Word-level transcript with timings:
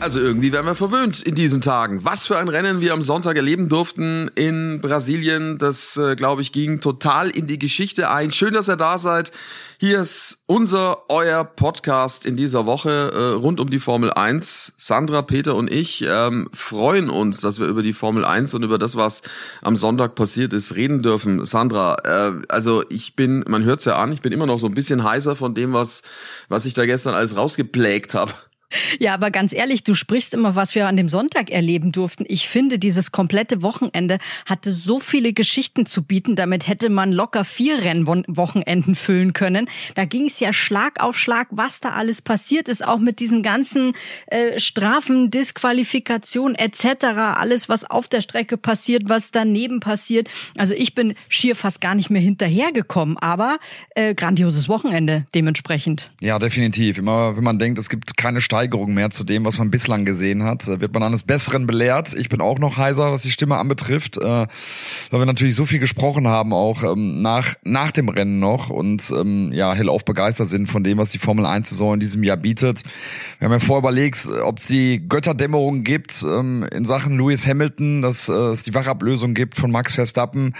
Also 0.00 0.20
irgendwie 0.20 0.52
werden 0.52 0.66
wir 0.66 0.76
verwöhnt 0.76 1.22
in 1.22 1.34
diesen 1.34 1.60
Tagen. 1.60 2.04
Was 2.04 2.24
für 2.24 2.38
ein 2.38 2.48
Rennen 2.48 2.80
wir 2.80 2.92
am 2.92 3.02
Sonntag 3.02 3.36
erleben 3.36 3.68
durften 3.68 4.30
in 4.36 4.80
Brasilien, 4.80 5.58
das 5.58 5.96
äh, 5.96 6.14
glaube 6.14 6.40
ich 6.40 6.52
ging 6.52 6.80
total 6.80 7.30
in 7.30 7.48
die 7.48 7.58
Geschichte 7.58 8.08
ein. 8.08 8.30
Schön, 8.30 8.54
dass 8.54 8.68
ihr 8.68 8.76
da 8.76 8.98
seid. 8.98 9.32
Hier 9.76 10.00
ist 10.00 10.38
unser, 10.46 11.10
euer 11.10 11.44
Podcast 11.44 12.26
in 12.26 12.36
dieser 12.36 12.64
Woche 12.64 13.10
äh, 13.12 13.34
rund 13.34 13.58
um 13.58 13.70
die 13.70 13.80
Formel 13.80 14.12
1. 14.12 14.74
Sandra, 14.78 15.22
Peter 15.22 15.56
und 15.56 15.70
ich 15.70 16.04
ähm, 16.06 16.48
freuen 16.52 17.10
uns, 17.10 17.40
dass 17.40 17.58
wir 17.58 17.66
über 17.66 17.82
die 17.82 17.92
Formel 17.92 18.24
1 18.24 18.54
und 18.54 18.62
über 18.62 18.78
das, 18.78 18.94
was 18.94 19.22
am 19.62 19.74
Sonntag 19.74 20.14
passiert 20.14 20.52
ist, 20.52 20.76
reden 20.76 21.02
dürfen. 21.02 21.44
Sandra, 21.44 21.96
äh, 22.04 22.32
also 22.48 22.84
ich 22.88 23.16
bin, 23.16 23.44
man 23.48 23.64
hört's 23.64 23.84
ja 23.84 23.96
an, 23.96 24.12
ich 24.12 24.22
bin 24.22 24.32
immer 24.32 24.46
noch 24.46 24.60
so 24.60 24.66
ein 24.66 24.74
bisschen 24.74 25.02
heißer 25.02 25.34
von 25.34 25.54
dem, 25.54 25.72
was, 25.72 26.02
was 26.48 26.66
ich 26.66 26.74
da 26.74 26.86
gestern 26.86 27.14
alles 27.14 27.36
rausgeplägt 27.36 28.14
habe. 28.14 28.32
Ja, 28.98 29.14
aber 29.14 29.30
ganz 29.30 29.52
ehrlich, 29.54 29.82
du 29.82 29.94
sprichst 29.94 30.34
immer, 30.34 30.54
was 30.54 30.74
wir 30.74 30.86
an 30.86 30.96
dem 30.96 31.08
Sonntag 31.08 31.50
erleben 31.50 31.92
durften. 31.92 32.24
Ich 32.28 32.48
finde, 32.48 32.78
dieses 32.78 33.12
komplette 33.12 33.62
Wochenende 33.62 34.18
hatte 34.46 34.72
so 34.72 35.00
viele 35.00 35.32
Geschichten 35.32 35.86
zu 35.86 36.02
bieten. 36.02 36.36
Damit 36.36 36.68
hätte 36.68 36.90
man 36.90 37.12
locker 37.12 37.44
vier 37.44 37.82
Rennwochenenden 37.82 38.94
füllen 38.94 39.32
können. 39.32 39.68
Da 39.94 40.04
ging 40.04 40.26
es 40.26 40.38
ja 40.40 40.52
Schlag 40.52 41.00
auf 41.02 41.18
Schlag, 41.18 41.48
was 41.50 41.80
da 41.80 41.90
alles 41.90 42.20
passiert 42.20 42.68
ist, 42.68 42.86
auch 42.86 42.98
mit 42.98 43.20
diesen 43.20 43.42
ganzen 43.42 43.94
äh, 44.26 44.58
Strafen, 44.60 45.30
Disqualifikation 45.30 46.54
etc. 46.54 47.04
Alles, 47.04 47.68
was 47.70 47.84
auf 47.84 48.06
der 48.08 48.20
Strecke 48.20 48.58
passiert, 48.58 49.08
was 49.08 49.30
daneben 49.30 49.80
passiert. 49.80 50.28
Also 50.56 50.74
ich 50.74 50.94
bin 50.94 51.14
schier 51.28 51.56
fast 51.56 51.80
gar 51.80 51.94
nicht 51.94 52.10
mehr 52.10 52.22
hinterhergekommen, 52.22 53.16
aber 53.16 53.58
äh, 53.94 54.14
grandioses 54.14 54.68
Wochenende 54.68 55.26
dementsprechend. 55.34 56.10
Ja, 56.20 56.38
definitiv. 56.38 56.98
Immer 56.98 57.36
wenn 57.36 57.44
man 57.44 57.58
denkt, 57.58 57.78
es 57.78 57.88
gibt 57.88 58.16
keine 58.16 58.42
Strafen, 58.42 58.57
Steigerung 58.58 58.92
mehr 58.92 59.10
zu 59.10 59.22
dem, 59.22 59.44
was 59.44 59.58
man 59.58 59.70
bislang 59.70 60.04
gesehen 60.04 60.42
hat. 60.42 60.66
Äh, 60.66 60.80
wird 60.80 60.92
man 60.92 61.04
eines 61.04 61.22
Besseren 61.22 61.68
belehrt. 61.68 62.14
Ich 62.14 62.28
bin 62.28 62.40
auch 62.40 62.58
noch 62.58 62.76
heiser, 62.76 63.12
was 63.12 63.22
die 63.22 63.30
Stimme 63.30 63.56
anbetrifft, 63.56 64.16
äh, 64.16 64.20
weil 64.22 64.48
wir 65.20 65.26
natürlich 65.26 65.54
so 65.54 65.64
viel 65.64 65.78
gesprochen 65.78 66.26
haben, 66.26 66.52
auch 66.52 66.82
ähm, 66.82 67.22
nach, 67.22 67.54
nach 67.62 67.92
dem 67.92 68.08
Rennen 68.08 68.40
noch 68.40 68.68
und 68.68 69.12
ähm, 69.16 69.52
ja, 69.52 69.74
hellauf 69.74 70.04
begeistert 70.04 70.48
sind 70.48 70.66
von 70.66 70.82
dem, 70.82 70.98
was 70.98 71.10
die 71.10 71.18
Formel 71.18 71.46
1-Saison 71.46 71.94
in 71.94 72.00
diesem 72.00 72.24
Jahr 72.24 72.36
bietet. 72.36 72.82
Wir 73.38 73.46
haben 73.46 73.52
ja 73.52 73.60
vorher 73.60 73.78
überlegt, 73.78 74.28
ob 74.44 74.58
es 74.58 74.66
die 74.66 75.06
Götterdämmerung 75.08 75.84
gibt 75.84 76.24
ähm, 76.28 76.66
in 76.72 76.84
Sachen 76.84 77.16
Lewis 77.16 77.46
Hamilton, 77.46 78.02
dass 78.02 78.28
äh, 78.28 78.32
es 78.32 78.64
die 78.64 78.74
Wachablösung 78.74 79.34
gibt 79.34 79.54
von 79.54 79.70
Max 79.70 79.94
Verstappen. 79.94 80.54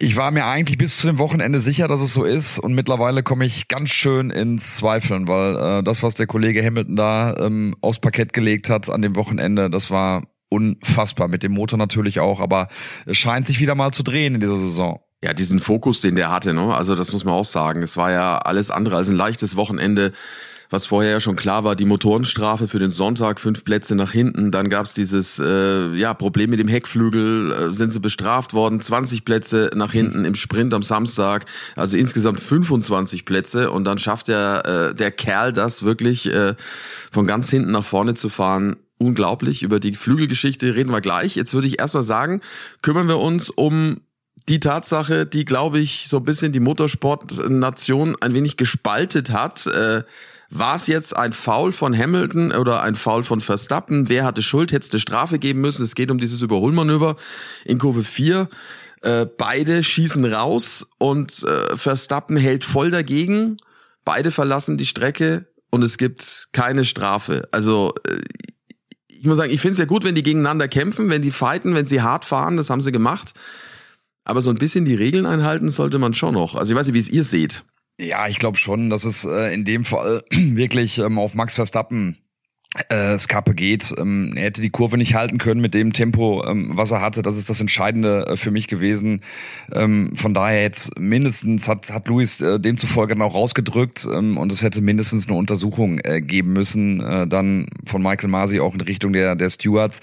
Ich 0.00 0.14
war 0.14 0.30
mir 0.30 0.46
eigentlich 0.46 0.78
bis 0.78 0.96
zu 0.96 1.08
dem 1.08 1.18
Wochenende 1.18 1.60
sicher, 1.60 1.88
dass 1.88 2.00
es 2.00 2.14
so 2.14 2.22
ist 2.22 2.60
und 2.60 2.72
mittlerweile 2.72 3.24
komme 3.24 3.44
ich 3.44 3.66
ganz 3.66 3.90
schön 3.90 4.30
ins 4.30 4.76
Zweifeln, 4.76 5.26
weil 5.26 5.56
äh, 5.56 5.82
das, 5.82 6.04
was 6.04 6.14
der 6.14 6.28
Kollege 6.28 6.64
Hamilton 6.64 6.94
da 6.94 7.36
ähm, 7.36 7.74
aufs 7.80 7.98
Parkett 7.98 8.32
gelegt 8.32 8.70
hat 8.70 8.88
an 8.90 9.02
dem 9.02 9.16
Wochenende, 9.16 9.68
das 9.68 9.90
war 9.90 10.22
unfassbar. 10.50 11.26
Mit 11.26 11.42
dem 11.42 11.50
Motor 11.50 11.80
natürlich 11.80 12.20
auch, 12.20 12.38
aber 12.38 12.68
es 13.06 13.16
scheint 13.16 13.48
sich 13.48 13.58
wieder 13.58 13.74
mal 13.74 13.90
zu 13.90 14.04
drehen 14.04 14.36
in 14.36 14.40
dieser 14.40 14.58
Saison. 14.58 15.00
Ja, 15.20 15.34
diesen 15.34 15.58
Fokus, 15.58 16.00
den 16.00 16.14
der 16.14 16.30
hatte, 16.30 16.54
ne? 16.54 16.76
Also 16.76 16.94
das 16.94 17.12
muss 17.12 17.24
man 17.24 17.34
auch 17.34 17.44
sagen. 17.44 17.82
Es 17.82 17.96
war 17.96 18.12
ja 18.12 18.38
alles 18.38 18.70
andere 18.70 18.94
als 18.94 19.08
ein 19.08 19.16
leichtes 19.16 19.56
Wochenende 19.56 20.12
was 20.70 20.86
vorher 20.86 21.12
ja 21.12 21.20
schon 21.20 21.36
klar 21.36 21.64
war, 21.64 21.76
die 21.76 21.86
Motorenstrafe 21.86 22.68
für 22.68 22.78
den 22.78 22.90
Sonntag, 22.90 23.40
fünf 23.40 23.64
Plätze 23.64 23.94
nach 23.94 24.12
hinten. 24.12 24.50
Dann 24.50 24.68
gab's 24.68 24.92
dieses 24.94 25.38
äh, 25.38 25.94
ja, 25.94 26.12
Problem 26.12 26.50
mit 26.50 26.60
dem 26.60 26.68
Heckflügel, 26.68 27.52
äh, 27.52 27.72
sind 27.72 27.90
sie 27.90 28.00
bestraft 28.00 28.52
worden, 28.52 28.80
20 28.80 29.24
Plätze 29.24 29.70
nach 29.74 29.92
hinten 29.92 30.24
im 30.24 30.34
Sprint 30.34 30.74
am 30.74 30.82
Samstag, 30.82 31.46
also 31.74 31.96
insgesamt 31.96 32.40
25 32.40 33.24
Plätze. 33.24 33.70
Und 33.70 33.84
dann 33.84 33.98
schafft 33.98 34.28
der, 34.28 34.90
äh, 34.90 34.94
der 34.94 35.10
Kerl 35.10 35.52
das 35.52 35.82
wirklich 35.82 36.26
äh, 36.26 36.54
von 37.10 37.26
ganz 37.26 37.48
hinten 37.48 37.70
nach 37.70 37.84
vorne 37.84 38.14
zu 38.14 38.28
fahren. 38.28 38.76
Unglaublich. 38.98 39.62
Über 39.62 39.80
die 39.80 39.94
Flügelgeschichte 39.94 40.74
reden 40.74 40.90
wir 40.90 41.00
gleich. 41.00 41.36
Jetzt 41.36 41.54
würde 41.54 41.68
ich 41.68 41.78
erstmal 41.78 42.02
sagen, 42.02 42.40
kümmern 42.82 43.06
wir 43.06 43.18
uns 43.18 43.48
um 43.48 44.00
die 44.48 44.60
Tatsache, 44.60 45.24
die, 45.24 45.44
glaube 45.44 45.78
ich, 45.78 46.06
so 46.08 46.16
ein 46.16 46.24
bisschen 46.24 46.52
die 46.52 46.60
Motorsportnation 46.60 48.16
ein 48.20 48.34
wenig 48.34 48.56
gespaltet 48.56 49.30
hat. 49.30 49.66
Äh, 49.66 50.02
war 50.50 50.76
es 50.76 50.86
jetzt 50.86 51.14
ein 51.14 51.32
Foul 51.32 51.72
von 51.72 51.96
Hamilton 51.96 52.52
oder 52.52 52.82
ein 52.82 52.94
Foul 52.94 53.22
von 53.22 53.40
Verstappen? 53.40 54.08
Wer 54.08 54.24
hatte 54.24 54.42
Schuld? 54.42 54.72
Hätte 54.72 54.86
es 54.86 54.92
eine 54.92 55.00
Strafe 55.00 55.38
geben 55.38 55.60
müssen? 55.60 55.84
Es 55.84 55.94
geht 55.94 56.10
um 56.10 56.18
dieses 56.18 56.40
Überholmanöver 56.40 57.16
in 57.64 57.78
Kurve 57.78 58.02
4. 58.02 58.48
Äh, 59.02 59.26
beide 59.26 59.82
schießen 59.82 60.24
raus 60.24 60.86
und 60.98 61.42
äh, 61.42 61.76
Verstappen 61.76 62.36
hält 62.36 62.64
voll 62.64 62.90
dagegen. 62.90 63.58
Beide 64.04 64.30
verlassen 64.30 64.78
die 64.78 64.86
Strecke 64.86 65.46
und 65.70 65.82
es 65.82 65.98
gibt 65.98 66.48
keine 66.52 66.84
Strafe. 66.84 67.46
Also 67.52 67.94
äh, 68.08 68.20
ich 69.08 69.26
muss 69.26 69.36
sagen, 69.36 69.52
ich 69.52 69.60
finde 69.60 69.72
es 69.72 69.78
ja 69.78 69.84
gut, 69.84 70.04
wenn 70.04 70.14
die 70.14 70.22
gegeneinander 70.22 70.66
kämpfen, 70.68 71.10
wenn 71.10 71.22
die 71.22 71.30
fighten, 71.30 71.74
wenn 71.74 71.86
sie 71.86 72.00
hart 72.00 72.24
fahren, 72.24 72.56
das 72.56 72.70
haben 72.70 72.80
sie 72.80 72.92
gemacht. 72.92 73.34
Aber 74.24 74.42
so 74.42 74.50
ein 74.50 74.58
bisschen 74.58 74.84
die 74.84 74.94
Regeln 74.94 75.26
einhalten 75.26 75.68
sollte 75.68 75.98
man 75.98 76.14
schon 76.14 76.34
noch. 76.34 76.54
Also 76.54 76.72
ich 76.72 76.78
weiß 76.78 76.86
nicht, 76.86 76.94
wie 76.94 77.00
es 77.00 77.08
ihr 77.08 77.24
seht. 77.24 77.64
Ja, 77.98 78.28
ich 78.28 78.38
glaube 78.38 78.56
schon, 78.56 78.90
dass 78.90 79.04
es 79.04 79.24
äh, 79.24 79.52
in 79.52 79.64
dem 79.64 79.84
Fall 79.84 80.24
wirklich 80.30 80.98
ähm, 80.98 81.18
auf 81.18 81.34
Max 81.34 81.56
Verstappen 81.56 82.18
äh, 82.90 83.18
Skape 83.18 83.54
geht. 83.54 83.94
Ähm, 83.98 84.34
er 84.36 84.44
hätte 84.44 84.60
die 84.60 84.70
Kurve 84.70 84.98
nicht 84.98 85.14
halten 85.14 85.38
können 85.38 85.60
mit 85.60 85.72
dem 85.72 85.94
Tempo, 85.94 86.44
ähm, 86.46 86.72
was 86.74 86.90
er 86.90 87.00
hatte. 87.00 87.22
Das 87.22 87.38
ist 87.38 87.48
das 87.48 87.60
Entscheidende 87.60 88.26
äh, 88.26 88.36
für 88.36 88.50
mich 88.50 88.68
gewesen. 88.68 89.22
Ähm, 89.72 90.12
von 90.14 90.34
daher 90.34 90.62
jetzt 90.62 90.98
mindestens 90.98 91.66
hat, 91.66 91.90
hat 91.90 92.08
Luis 92.08 92.42
äh, 92.42 92.60
demzufolge 92.60 93.14
dann 93.14 93.22
auch 93.22 93.34
rausgedrückt 93.34 94.06
ähm, 94.12 94.36
und 94.36 94.52
es 94.52 94.62
hätte 94.62 94.82
mindestens 94.82 95.28
eine 95.28 95.36
Untersuchung 95.38 95.98
äh, 96.04 96.20
geben 96.20 96.52
müssen, 96.52 97.00
äh, 97.00 97.26
dann 97.26 97.66
von 97.86 98.02
Michael 98.02 98.28
Masi 98.28 98.60
auch 98.60 98.74
in 98.74 98.82
Richtung 98.82 99.14
der, 99.14 99.34
der 99.34 99.48
Stewards. 99.48 100.00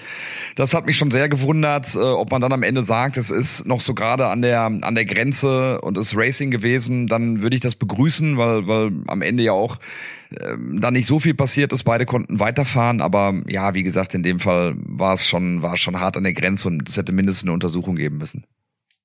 Das 0.56 0.74
hat 0.74 0.86
mich 0.86 0.96
schon 0.96 1.12
sehr 1.12 1.28
gewundert, 1.28 1.94
äh, 1.94 1.98
ob 1.98 2.32
man 2.32 2.40
dann 2.40 2.52
am 2.52 2.64
Ende 2.64 2.82
sagt, 2.82 3.16
es 3.16 3.30
ist 3.30 3.64
noch 3.64 3.80
so 3.80 3.94
gerade 3.94 4.26
an 4.26 4.42
der, 4.42 4.62
an 4.62 4.94
der 4.96 5.04
Grenze 5.04 5.80
und 5.82 5.96
ist 5.96 6.16
Racing 6.16 6.50
gewesen, 6.50 7.06
dann 7.06 7.42
würde 7.42 7.54
ich 7.54 7.62
das 7.62 7.76
begrüßen, 7.76 8.36
weil, 8.36 8.66
weil 8.66 8.90
am 9.06 9.22
Ende 9.22 9.44
ja 9.44 9.52
auch 9.52 9.78
ähm, 10.40 10.80
da 10.80 10.90
nicht 10.90 11.06
so 11.06 11.20
viel 11.20 11.34
passiert 11.34 11.72
ist. 11.72 11.84
Beide 11.84 12.06
konnten 12.06 12.40
weiterfahren, 12.40 13.00
aber 13.00 13.42
ja, 13.48 13.74
wie 13.74 13.82
gesagt, 13.82 14.14
in 14.14 14.22
dem 14.22 14.40
Fall 14.40 14.74
war 14.76 15.14
es 15.14 15.26
schon, 15.26 15.62
war 15.62 15.76
schon 15.76 16.00
hart 16.00 16.16
an 16.16 16.24
der 16.24 16.32
Grenze 16.32 16.68
und 16.68 16.88
es 16.88 16.96
hätte 16.96 17.12
mindestens 17.12 17.44
eine 17.44 17.52
Untersuchung 17.54 17.96
geben 17.96 18.18
müssen. 18.18 18.44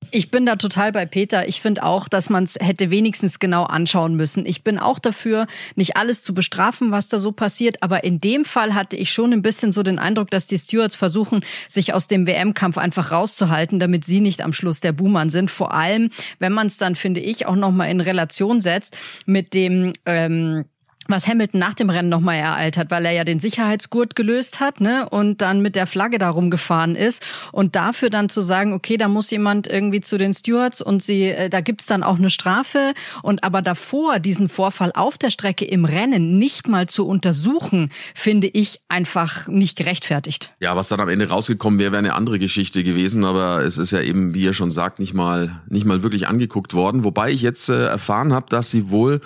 Ich 0.10 0.32
bin 0.32 0.46
da 0.46 0.56
total 0.58 0.92
bei 0.92 1.06
Peter. 1.06 1.48
Ich 1.48 1.62
finde 1.62 1.84
auch, 1.84 2.10
dass 2.10 2.30
man 2.30 2.44
es 2.44 2.56
hätte 2.60 2.90
wenigstens 2.90 3.40
genau 3.40 3.64
anschauen 3.64 4.16
müssen. 4.16 4.46
Ich 4.46 4.64
bin 4.64 4.78
auch 4.78 5.00
dafür, 5.00 5.48
nicht 5.76 5.96
alles 5.96 6.24
zu 6.24 6.34
bestrafen, 6.34 6.92
was 6.92 7.08
da 7.08 7.20
so 7.20 7.32
passiert. 7.32 7.82
Aber 7.82 8.04
in 8.04 8.20
dem 8.20 8.44
Fall 8.44 8.74
hatte 8.74 8.98
ich 8.98 9.12
schon 9.12 9.32
ein 9.32 9.42
bisschen 9.42 9.72
so 9.72 9.84
den 9.84 10.00
Eindruck, 10.00 10.30
dass 10.30 10.48
die 10.48 10.58
Stewards 10.58 10.96
versuchen, 10.96 11.46
sich 11.70 11.94
aus 11.94 12.08
dem 12.08 12.28
WM-Kampf 12.28 12.78
einfach 12.78 13.12
rauszuhalten, 13.12 13.80
damit 13.80 14.04
sie 14.04 14.20
nicht 14.20 14.42
am 14.42 14.52
Schluss 14.54 14.82
der 14.82 14.92
Buhmann 14.92 15.30
sind. 15.30 15.50
Vor 15.50 15.74
allem, 15.74 16.10
wenn 16.40 16.52
man 16.52 16.68
es 16.68 16.78
dann, 16.78 16.96
finde 16.96 17.22
ich, 17.22 17.46
auch 17.46 17.56
nochmal 17.56 17.90
in 17.90 18.02
Relation 18.02 18.60
setzt 18.60 18.98
mit 19.26 19.54
dem 19.54 19.94
ähm, 20.06 20.66
was 21.12 21.28
Hamilton 21.28 21.60
nach 21.60 21.74
dem 21.74 21.90
Rennen 21.90 22.10
nochmal 22.10 22.38
ereilt 22.38 22.78
hat, 22.78 22.92
weil 22.92 23.06
er 23.06 23.12
ja 23.12 23.24
den 23.24 23.40
Sicherheitsgurt 23.40 24.16
gelöst 24.16 24.60
hat, 24.60 24.82
ne, 24.82 25.08
und 25.10 25.42
dann 25.42 25.62
mit 25.62 25.76
der 25.76 25.88
Flagge 25.88 26.18
darum 26.18 26.50
gefahren 26.50 26.96
ist. 26.96 27.24
Und 27.52 27.76
dafür 27.76 28.10
dann 28.10 28.30
zu 28.30 28.42
sagen, 28.42 28.74
okay, 28.74 28.98
da 28.98 29.08
muss 29.08 29.30
jemand 29.30 29.68
irgendwie 29.68 30.02
zu 30.02 30.18
den 30.18 30.34
Stewards 30.34 30.82
und 30.82 31.04
sie, 31.04 31.30
äh, 31.30 31.50
da 31.50 31.62
gibt's 31.62 31.86
dann 31.86 32.04
auch 32.04 32.18
eine 32.18 32.30
Strafe. 32.30 32.94
Und 33.22 33.44
aber 33.44 33.62
davor 33.62 34.20
diesen 34.20 34.50
Vorfall 34.50 34.92
auf 34.96 35.18
der 35.18 35.30
Strecke 35.30 35.66
im 35.66 35.86
Rennen 35.86 36.38
nicht 36.38 36.68
mal 36.68 36.88
zu 36.88 37.08
untersuchen, 37.08 37.92
finde 38.16 38.48
ich 38.48 38.80
einfach 38.90 39.48
nicht 39.48 39.78
gerechtfertigt. 39.78 40.54
Ja, 40.60 40.76
was 40.76 40.88
dann 40.88 41.00
am 41.00 41.10
Ende 41.10 41.30
rausgekommen 41.30 41.80
wäre, 41.80 41.92
wäre 41.92 42.00
eine 42.00 42.16
andere 42.16 42.40
Geschichte 42.40 42.84
gewesen, 42.84 43.26
aber 43.26 43.64
es 43.64 43.78
ist 43.78 43.92
ja 43.92 44.02
eben, 44.02 44.34
wie 44.34 44.44
ihr 44.44 44.54
schon 44.54 44.72
sagt, 44.72 45.00
nicht 45.00 45.14
mal, 45.14 45.62
nicht 45.68 45.86
mal 45.86 46.04
wirklich 46.04 46.28
angeguckt 46.28 46.74
worden, 46.74 47.04
wobei 47.04 47.32
ich 47.32 47.42
jetzt 47.42 47.70
äh, 47.70 47.86
erfahren 47.86 48.34
habe, 48.34 48.48
dass 48.50 48.72
sie 48.72 48.90
wohl 48.90 49.22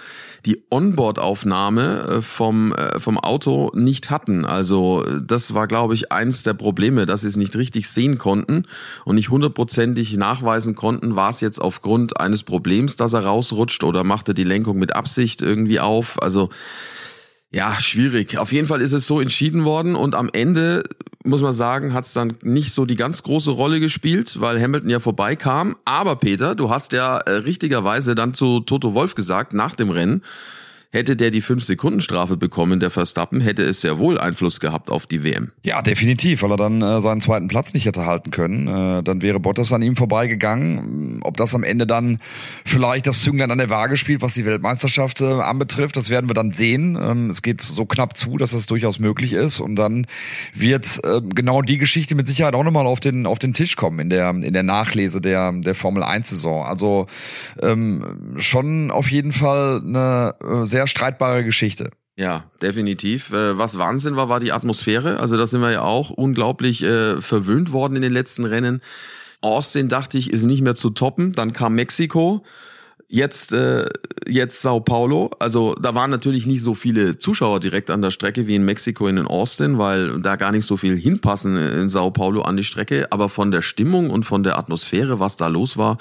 die 0.46 0.64
Onboard-Aufnahme 0.70 2.02
äh, 2.02 2.22
vom, 2.22 2.74
äh, 2.74 3.00
vom 3.00 3.18
Auto 3.18 3.72
nicht 3.74 4.10
hatten. 4.10 4.46
Also 4.46 5.04
das 5.22 5.54
war, 5.54 5.68
glaube 5.68 5.94
ich, 5.94 6.12
eins 6.12 6.44
der 6.44 6.54
Probleme, 6.54 7.06
dass 7.06 7.22
sie 7.22 7.28
es 7.28 7.36
nicht 7.36 7.56
richtig 7.56 7.90
sehen 7.90 8.18
konnten 8.18 8.66
und 9.06 9.16
nicht 9.16 9.30
hundertprozentig 9.30 10.16
nachweisen 10.18 10.76
konnten, 10.76 11.16
war 11.16 11.32
es 11.32 11.42
jetzt 11.42 11.60
aufgrund 11.60 12.20
eines 12.20 12.44
Problems, 12.44 12.96
dass 12.96 13.14
er 13.14 13.26
rausrutscht 13.26 13.84
oder 13.84 14.04
machte 14.04 14.34
die 14.34 14.44
Lenkung 14.44 14.78
mit 14.78 14.96
Absicht 14.96 15.42
irgendwie 15.42 15.80
auf. 15.80 16.22
Also 16.22 16.50
ja, 17.56 17.80
schwierig. 17.80 18.38
Auf 18.38 18.52
jeden 18.52 18.68
Fall 18.68 18.82
ist 18.82 18.92
es 18.92 19.08
so 19.08 19.22
entschieden 19.22 19.64
worden 19.64 19.96
und 19.96 20.14
am 20.14 20.30
Ende 20.34 20.84
muss 21.24 21.42
man 21.42 21.54
sagen, 21.54 21.94
hat 21.94 22.04
es 22.04 22.12
dann 22.12 22.34
nicht 22.44 22.74
so 22.74 22.86
die 22.86 22.98
ganz 22.98 23.24
große 23.24 23.50
Rolle 23.50 23.80
gespielt, 23.80 24.42
weil 24.42 24.62
Hamilton 24.62 24.90
ja 24.90 25.00
vorbeikam. 25.00 25.78
Aber 25.86 26.18
Peter, 26.18 26.54
du 26.54 26.70
hast 26.70 26.92
ja 26.92 27.18
äh, 27.18 27.32
richtigerweise 27.32 28.14
dann 28.14 28.34
zu 28.34 28.60
Toto 28.60 28.94
Wolf 28.94 29.16
gesagt 29.16 29.54
nach 29.54 29.74
dem 29.74 29.90
Rennen, 29.90 30.22
hätte 30.96 31.16
der 31.16 31.30
die 31.30 31.44
5-Sekunden-Strafe 31.44 32.38
bekommen, 32.38 32.80
der 32.80 32.90
Verstappen, 32.90 33.42
hätte 33.42 33.64
es 33.64 33.82
sehr 33.82 34.00
wohl 34.00 34.18
Einfluss 34.18 34.60
gehabt 34.60 34.90
auf 34.90 35.06
die 35.06 35.24
WM. 35.24 35.52
Ja, 35.62 35.82
definitiv, 35.82 36.42
weil 36.42 36.52
er 36.52 36.58
dann 36.58 36.82
äh, 36.82 37.02
seinen 37.02 37.22
zweiten 37.22 37.48
Platz 37.48 37.74
nicht 37.74 37.86
hätte 37.86 38.06
halten 38.06 38.32
können. 38.32 38.68
Äh, 38.68 39.04
dann 39.04 39.22
wäre 39.22 39.40
Bottas 39.40 39.72
an 39.74 39.82
ihm 39.82 39.96
vorbeigegangen. 39.96 41.20
Ob 41.22 41.38
das 41.38 41.54
am 41.54 41.64
Ende 41.64 41.86
dann 41.86 42.20
vielleicht 42.64 43.08
das 43.08 43.22
Zünglein 43.22 43.52
an 43.52 43.58
der 43.58 43.70
Waage 43.70 43.98
spielt, 43.98 44.22
was 44.22 44.34
die 44.34 44.46
Weltmeisterschaft 44.46 45.22
äh, 45.22 45.26
anbetrifft, 45.26 45.98
das 45.98 46.10
werden 46.10 46.30
wir 46.30 46.34
dann 46.34 46.52
sehen. 46.52 46.98
Ähm, 47.00 47.30
es 47.30 47.42
geht 47.42 47.62
so 47.62 47.86
knapp 47.86 48.18
zu, 48.18 48.38
dass 48.38 48.54
es 48.54 48.66
durchaus 48.66 49.00
möglich 49.00 49.34
ist. 49.34 49.60
Und 49.60 49.76
dann 49.76 50.08
wird 50.54 51.02
äh, 51.04 51.22
genau 51.22 51.62
die 51.62 51.78
Geschichte 51.78 52.16
mit 52.16 52.28
Sicherheit 52.28 52.56
auch 52.56 52.64
nochmal 52.64 52.88
auf 52.88 53.02
den, 53.02 53.26
auf 53.26 53.38
den 53.38 53.54
Tisch 53.54 53.76
kommen 53.76 54.00
in 54.00 54.10
der, 54.10 54.30
in 54.30 54.54
der 54.54 54.64
Nachlese 54.64 55.20
der, 55.20 55.52
der 55.52 55.76
Formel 55.76 56.04
1-Saison. 56.04 56.66
Also 56.66 57.08
ähm, 57.62 58.36
schon 58.38 58.92
auf 58.92 59.12
jeden 59.12 59.34
Fall 59.34 59.82
eine 59.86 60.36
äh, 60.42 60.66
sehr 60.66 60.85
streitbare 60.88 61.44
Geschichte. 61.44 61.92
Ja, 62.18 62.46
definitiv. 62.62 63.32
Äh, 63.34 63.58
was 63.58 63.78
Wahnsinn 63.78 64.16
war, 64.16 64.30
war 64.30 64.40
die 64.40 64.54
Atmosphäre. 64.54 65.20
Also 65.20 65.38
da 65.38 65.48
sind 65.48 65.62
wir 65.62 65.72
ja 65.72 65.82
auch 65.82 66.10
unglaublich 66.10 66.82
äh, 66.84 67.20
verwöhnt 67.20 67.72
worden 67.72 67.98
in 67.98 68.02
den 68.02 68.14
letzten 68.14 68.46
Rennen. 68.46 68.82
Austin 69.42 69.90
dachte 69.90 70.18
ich, 70.18 70.32
ist 70.32 70.46
nicht 70.46 70.62
mehr 70.62 70.76
zu 70.76 70.92
toppen. 70.92 71.34
Dann 71.34 71.52
kam 71.52 71.76
Mexiko. 71.76 72.44
Jetzt, 73.08 73.52
äh, 73.54 73.88
jetzt 74.26 74.62
Sao 74.62 74.80
Paulo. 74.80 75.30
Also 75.40 75.76
da 75.76 75.94
waren 75.94 76.10
natürlich 76.10 76.48
nicht 76.48 76.64
so 76.64 76.74
viele 76.74 77.18
Zuschauer 77.18 77.60
direkt 77.60 77.92
an 77.92 78.02
der 78.02 78.12
Strecke 78.12 78.48
wie 78.48 78.56
in 78.56 78.66
Mexiko 78.66 79.08
in 79.08 79.20
Austin, 79.20 79.78
weil 79.78 80.20
da 80.22 80.38
gar 80.38 80.52
nicht 80.52 80.66
so 80.66 80.78
viel 80.78 80.98
hinpassen 80.98 81.58
in 81.58 81.90
Sao 81.90 82.12
Paulo 82.12 82.42
an 82.42 82.56
die 82.56 82.64
Strecke. 82.64 83.12
Aber 83.12 83.28
von 83.28 83.52
der 83.52 83.62
Stimmung 83.62 84.10
und 84.10 84.24
von 84.24 84.42
der 84.42 84.58
Atmosphäre, 84.58 85.20
was 85.20 85.38
da 85.38 85.48
los 85.48 85.76
war, 85.76 85.98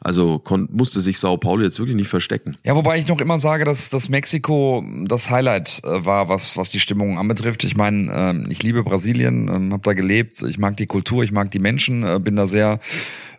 also 0.00 0.42
musste 0.70 1.00
sich 1.00 1.18
Sao 1.18 1.36
Paulo 1.36 1.62
jetzt 1.64 1.78
wirklich 1.78 1.96
nicht 1.96 2.08
verstecken. 2.08 2.56
Ja, 2.64 2.74
wobei 2.76 2.98
ich 2.98 3.08
noch 3.08 3.20
immer 3.20 3.38
sage, 3.38 3.64
dass, 3.64 3.90
dass 3.90 4.08
Mexiko 4.08 4.84
das 5.04 5.30
Highlight 5.30 5.80
äh, 5.84 6.04
war, 6.04 6.28
was, 6.28 6.56
was 6.56 6.70
die 6.70 6.80
Stimmung 6.80 7.18
anbetrifft. 7.18 7.64
Ich 7.64 7.76
meine, 7.76 8.44
äh, 8.48 8.52
ich 8.52 8.62
liebe 8.62 8.82
Brasilien, 8.82 9.48
äh, 9.48 9.72
habe 9.72 9.82
da 9.82 9.94
gelebt, 9.94 10.42
ich 10.42 10.58
mag 10.58 10.76
die 10.76 10.86
Kultur, 10.86 11.22
ich 11.24 11.32
mag 11.32 11.50
die 11.50 11.58
Menschen, 11.58 12.02
äh, 12.04 12.18
bin 12.20 12.36
da 12.36 12.46
sehr 12.46 12.80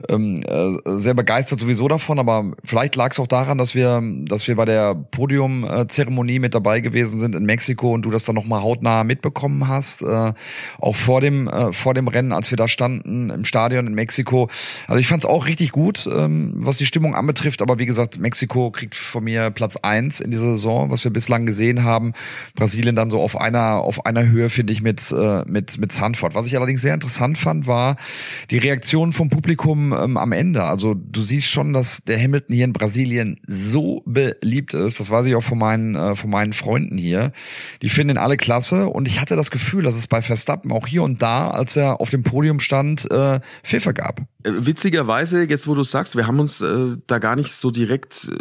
ähm, 0.07 0.41
äh, 0.45 0.97
sehr 0.97 1.13
begeistert 1.13 1.59
sowieso 1.59 1.88
davon, 1.88 2.19
aber 2.19 2.53
vielleicht 2.63 2.95
lag 2.95 3.11
es 3.11 3.19
auch 3.19 3.27
daran, 3.27 3.57
dass 3.57 3.75
wir, 3.75 4.01
dass 4.25 4.47
wir 4.47 4.56
bei 4.56 4.65
der 4.65 4.95
Podiumzeremonie 4.95 6.39
mit 6.39 6.56
dabei 6.56 6.79
gewesen 6.79 7.19
sind 7.19 7.35
in 7.35 7.45
Mexiko 7.45 7.94
und 7.94 8.03
du 8.03 8.11
das 8.11 8.23
dann 8.23 8.35
nochmal 8.35 8.61
hautnah 8.61 9.03
mitbekommen 9.03 9.67
hast, 9.67 10.01
äh, 10.01 10.33
auch 10.79 10.95
vor 10.95 11.21
dem, 11.21 11.47
äh, 11.47 11.73
vor 11.73 11.94
dem 11.94 12.07
Rennen, 12.07 12.31
als 12.31 12.51
wir 12.51 12.57
da 12.57 12.67
standen 12.67 13.29
im 13.29 13.45
Stadion 13.45 13.88
in 13.88 13.94
Mexiko. 13.94 14.50
Also 14.88 15.00
ich 15.00 15.07
fand 15.07 15.23
es 15.23 15.29
auch 15.29 15.45
richtig 15.45 15.71
gut, 15.71 16.07
ähm, 16.11 16.49
was 16.56 16.78
die 16.78 16.86
Stimmung 16.86 17.16
anbetrifft, 17.16 17.62
aber 17.62 17.80
wie 17.80 17.86
gesagt, 17.86 18.19
Mexiko 18.19 18.72
kriegt 18.72 18.96
von 18.96 19.24
mir 19.24 19.51
Platz 19.51 19.78
eins 19.78 20.19
in 20.19 20.31
dieser 20.31 20.51
Saison, 20.51 20.92
was 20.92 21.04
wir 21.04 21.12
bislang 21.12 21.46
gesehen 21.46 21.84
haben. 21.84 22.13
Brasilien 22.56 22.96
dann 22.96 23.10
so 23.12 23.19
auf 23.19 23.40
einer, 23.40 23.75
auf 23.75 24.06
einer 24.06 24.28
Höhe, 24.28 24.50
finde 24.50 24.74
ich, 24.74 24.81
mit, 24.81 25.12
äh, 25.12 25.44
mit, 25.46 25.78
mit 25.78 25.92
Sanford. 25.92 26.36
Was 26.36 26.48
ich 26.48 26.57
allerdings 26.57 26.81
sehr 26.81 26.94
interessant 26.94 27.38
fand, 27.38 27.68
war 27.68 27.96
die 28.50 28.57
Reaktion 28.57 29.13
vom 29.13 29.30
Publikum 29.30 29.94
ähm, 29.94 30.18
am 30.18 30.31
Ende. 30.31 30.63
Also 30.63 30.94
du 30.94 31.22
siehst 31.22 31.50
schon, 31.50 31.74
dass 31.74 32.04
der 32.04 32.22
Hamilton 32.22 32.56
hier 32.56 32.66
in 32.66 32.74
Brasilien 32.74 33.40
so 33.45 34.04
beliebt 34.06 34.74
ist. 34.74 35.00
Das 35.00 35.10
weiß 35.10 35.25
ich 35.28 35.36
auch 35.36 35.44
von 35.44 35.57
meinen, 35.57 35.95
äh, 35.95 36.16
von 36.16 36.30
meinen 36.30 36.54
Freunden 36.54 36.98
hier. 36.98 37.31
Die 37.81 37.90
finden 37.90 38.16
ihn 38.16 38.18
alle 38.18 38.38
klasse. 38.38 38.88
Und 38.88 39.07
ich 39.07 39.19
hatte 39.22 39.36
das 39.36 39.52
Gefühl, 39.52 39.84
dass 39.84 39.95
es 39.95 40.07
bei 40.07 40.22
Verstappen 40.22 40.72
auch 40.72 40.88
hier 40.88 41.04
und 41.04 41.22
da, 41.22 41.50
als 41.50 41.75
er 41.75 42.02
auf 42.02 42.10
dem 42.10 42.24
Podium 42.24 42.60
stand, 42.60 43.10
äh, 43.12 43.40
Pfiffe 43.63 43.94
gab. 43.94 44.22
Äh, 44.44 44.52
witzigerweise, 44.66 45.44
jetzt 45.44 45.68
wo 45.68 45.75
du 45.75 45.84
sagst, 45.84 46.16
wir 46.16 46.28
haben 46.28 46.38
uns 46.39 46.62
äh, 46.62 46.97
da 47.07 47.19
gar 47.19 47.36
nicht 47.36 47.53
so 47.53 47.71
direkt 47.71 48.30
äh, 48.31 48.36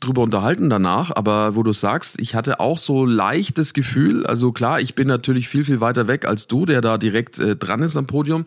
drüber 0.00 0.22
unterhalten 0.22 0.70
danach, 0.70 1.10
aber 1.14 1.54
wo 1.54 1.62
du 1.62 1.72
sagst, 1.72 2.20
ich 2.20 2.34
hatte 2.34 2.60
auch 2.60 2.78
so 2.78 3.04
leichtes 3.04 3.74
Gefühl, 3.74 4.26
also 4.26 4.52
klar, 4.52 4.80
ich 4.80 4.94
bin 4.94 5.08
natürlich 5.08 5.48
viel, 5.48 5.64
viel 5.64 5.80
weiter 5.80 6.08
weg 6.08 6.26
als 6.26 6.48
du, 6.48 6.66
der 6.66 6.80
da 6.80 6.98
direkt 6.98 7.38
äh, 7.38 7.56
dran 7.56 7.82
ist 7.82 7.96
am 7.96 8.06
Podium. 8.06 8.44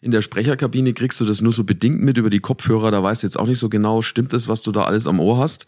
In 0.00 0.12
der 0.12 0.22
Sprecherkabine 0.22 0.92
kriegst 0.94 1.20
du 1.20 1.24
das 1.24 1.40
nur 1.40 1.52
so 1.52 1.64
bedingt 1.64 2.00
mit 2.00 2.18
über 2.18 2.30
die 2.30 2.40
Kopfhörer, 2.40 2.90
da 2.90 3.02
weißt 3.02 3.22
du 3.22 3.26
jetzt 3.26 3.38
auch 3.38 3.46
nicht 3.46 3.58
so 3.58 3.68
genau, 3.68 4.00
stimmt 4.00 4.32
es, 4.32 4.48
was 4.48 4.62
du 4.62 4.72
da 4.72 4.84
alles 4.84 5.06
am 5.06 5.20
Ohr 5.20 5.38
hast. 5.38 5.66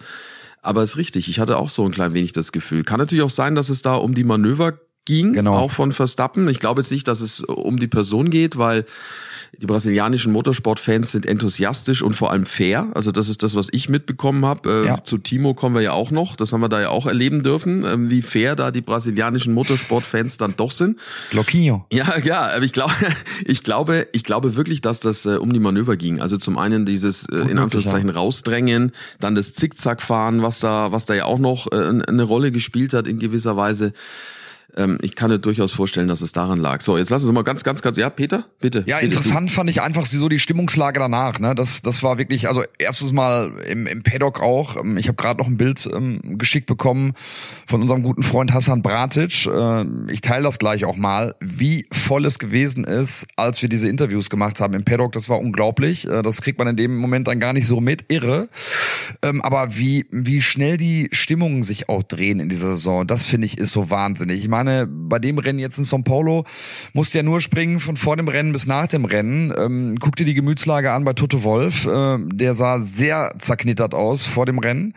Aber 0.63 0.83
ist 0.83 0.97
richtig, 0.97 1.29
ich 1.29 1.41
hatte 1.41 1.59
auch 1.59 1.71
so 1.71 1.85
ein 1.85 1.91
klein 1.91 2.13
wenig 2.13 2.33
das 2.33 2.53
Gefühl. 2.53 2.85
Kann 2.85 2.99
natürlich 2.99 3.25
auch 3.25 3.31
sein, 3.31 3.55
dass 3.55 3.71
es 3.71 3.83
da 3.83 3.95
um 3.95 4.15
die 4.15 4.25
Manöver 4.25 4.75
ging, 5.05 5.33
genau. 5.33 5.57
auch 5.57 5.71
von 5.71 5.93
Verstappen. 5.93 6.49
Ich 6.49 6.61
glaube 6.61 6.81
jetzt 6.81 6.91
nicht, 6.91 7.09
dass 7.09 7.21
es 7.21 7.41
um 7.41 7.79
die 7.79 7.89
Person 7.89 8.31
geht, 8.31 8.59
weil 8.59 8.85
die 9.59 9.67
brasilianischen 9.67 10.33
Motorsportfans 10.33 11.11
sind 11.11 11.27
enthusiastisch 11.27 12.03
und 12.03 12.13
vor 12.13 12.31
allem 12.31 12.47
fair. 12.47 12.89
Also 12.95 13.13
das 13.13 13.29
ist 13.29 13.43
das, 13.43 13.55
was 13.55 13.69
ich 13.73 13.89
mitbekommen 13.89 14.47
habe. 14.47 14.85
Äh, 14.85 14.87
ja. 14.87 15.05
Zu 15.05 15.19
Timo 15.19 15.55
kommen 15.55 15.75
wir 15.75 15.83
ja 15.83 15.93
auch 15.93 16.11
noch. 16.11 16.37
Das 16.37 16.53
haben 16.53 16.61
wir 16.61 16.69
da 16.69 16.81
ja 16.81 16.89
auch 16.89 17.07
erleben 17.07 17.43
dürfen, 17.43 17.85
äh, 17.85 18.11
wie 18.11 18.23
fair 18.23 18.57
da 18.57 18.71
die 18.71 18.81
brasilianischen 18.81 19.53
Motorsportfans 19.53 20.39
dann 20.39 20.55
doch 20.57 20.71
sind. 20.71 20.99
Loquinho. 21.33 21.85
Ja, 21.93 22.19
ja, 22.19 22.51
aber 22.55 22.65
ich 22.65 22.73
glaube, 22.73 22.95
ich 23.45 23.63
glaube, 23.63 24.07
ich 24.13 24.25
glaube 24.25 24.57
wirklich, 24.57 24.81
dass 24.81 25.01
das 25.01 25.27
äh, 25.27 25.37
um 25.37 25.53
die 25.53 25.61
Manöver 25.61 25.97
ging. 25.97 26.21
Also 26.21 26.37
zum 26.37 26.57
einen 26.57 26.87
dieses 26.87 27.29
äh, 27.29 27.37
in 27.37 27.59
Anführungszeichen 27.59 28.11
rausdrängen, 28.11 28.93
dann 29.19 29.35
das 29.35 29.53
Zickzackfahren, 29.55 30.43
was 30.43 30.61
da, 30.61 30.93
was 30.93 31.05
da 31.05 31.15
ja 31.15 31.25
auch 31.25 31.39
noch 31.39 31.71
äh, 31.73 31.77
eine 31.77 32.23
Rolle 32.23 32.53
gespielt 32.53 32.95
hat 32.95 33.07
in 33.07 33.19
gewisser 33.19 33.57
Weise. 33.57 33.93
Ähm, 34.77 34.99
ich 35.03 35.15
kann 35.15 35.31
mir 35.31 35.39
durchaus 35.39 35.73
vorstellen, 35.73 36.09
dass 36.09 36.21
es 36.21 36.33
daran 36.33 36.59
lag. 36.59 36.81
So, 36.81 36.97
jetzt 36.97 37.11
lass 37.11 37.25
uns 37.25 37.33
mal 37.33 37.45
ganz, 37.45 37.65
ganz, 37.65 37.83
ganz. 37.83 37.97
Ja, 37.97 38.11
Peter, 38.11 38.45
bitte. 38.61 38.85
Ja, 38.87 38.97
bitte, 38.97 39.07
interessant 39.07 39.51
du. 39.51 39.55
fand 39.55 39.71
ich 39.71 39.81
einfach 39.83 40.07
so 40.07 40.29
die 40.29 40.39
Stimmungslage 40.39 41.01
danach. 41.01 41.39
Ne, 41.39 41.55
das, 41.55 41.83
das 41.83 42.03
war 42.03 42.19
wirklich, 42.19 42.49
also 42.49 42.63
erstes 42.79 43.13
Mal 43.13 43.53
im, 43.69 43.87
im 43.87 44.03
Paddock 44.03 44.41
auch. 44.41 44.77
Ähm, 44.77 44.99
ich 44.99 45.09
habe 45.09 45.17
gerade 45.17 45.41
noch 45.41 45.47
ein 45.47 45.57
Bild 45.57 45.89
ähm, 45.93 46.39
geschickt 46.39 46.67
bekommen 46.67 47.15
von 47.67 47.81
unserem 47.81 48.03
guten 48.03 48.23
Freund 48.23 48.53
Hassan 48.53 48.83
Bratic. 48.83 49.47
Äh, 49.47 49.85
ich 50.09 50.21
teile 50.21 50.45
das 50.45 50.59
gleich 50.59 50.85
auch 50.85 50.97
mal, 50.97 51.35
wie 51.41 51.87
voll 51.93 52.25
es 52.25 52.39
gewesen 52.39 52.85
ist, 52.85 53.27
als 53.37 53.63
wir 53.63 53.69
diese 53.69 53.89
Interviews 53.89 54.31
gemacht 54.31 54.61
haben 54.61 54.75
im 54.75 54.85
Paddock. 54.85 55.13
Das 55.13 55.29
war 55.29 55.39
unglaublich. 55.39 56.07
Äh, 56.09 56.23
das 56.23 56.43
kriegt 56.43 56.59
man 56.59 56.69
in 56.69 56.77
dem 56.77 56.97
Moment 56.97 57.29
dann 57.29 57.41
gar 57.41 57.53
nicht 57.53 57.67
so 57.67 57.81
mit. 57.81 58.05
Irre. 58.09 58.49
Ähm, 59.23 59.43
aber 59.43 59.77
wie, 59.77 60.07
wie 60.11 60.43
schnell 60.43 60.77
die 60.77 61.09
Stimmungen 61.13 61.63
sich 61.63 61.89
auch 61.89 62.03
drehen 62.03 62.41
in 62.41 62.49
dieser 62.49 62.71
Saison, 62.71 63.07
das 63.07 63.27
finde 63.27 63.47
ich 63.47 63.59
ist 63.59 63.73
so 63.73 63.91
wahnsinnig. 63.91 64.43
Ich 64.43 64.49
meine, 64.49 64.70
meine, 64.71 64.87
bei 64.87 65.19
dem 65.19 65.39
Rennen 65.39 65.59
jetzt 65.59 65.79
in 65.79 65.85
São 65.85 66.05
Paulo 66.05 66.45
musste 66.93 67.19
ja 67.19 67.23
nur 67.23 67.41
springen 67.41 67.81
von 67.81 67.97
vor 67.97 68.17
dem 68.17 68.29
Rennen 68.29 68.53
bis 68.53 68.67
nach 68.67 68.87
dem 68.87 69.05
Rennen. 69.05 69.53
Ähm, 69.57 69.95
guck 69.99 70.17
dir 70.17 70.25
die 70.25 70.35
Gemütslage 70.35 70.93
an 70.93 71.05
bei 71.05 71.13
Toto 71.13 71.43
Wolf. 71.43 71.87
Äh, 71.87 72.19
der 72.33 72.55
sah 72.55 72.81
sehr 72.81 73.35
zerknittert 73.39 73.95
aus 73.95 74.27
vor 74.27 74.47
dem 74.47 74.59
Rennen 74.59 74.95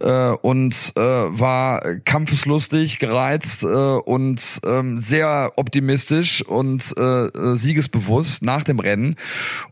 äh, 0.00 0.30
und 0.30 0.92
äh, 0.96 1.00
war 1.00 1.80
kampfeslustig, 2.04 2.98
gereizt 2.98 3.62
äh, 3.62 3.66
und 3.66 4.60
ähm, 4.64 4.98
sehr 4.98 5.52
optimistisch 5.56 6.42
und 6.46 6.96
äh, 6.96 7.56
siegesbewusst 7.56 8.42
nach 8.42 8.64
dem 8.64 8.78
Rennen. 8.78 9.16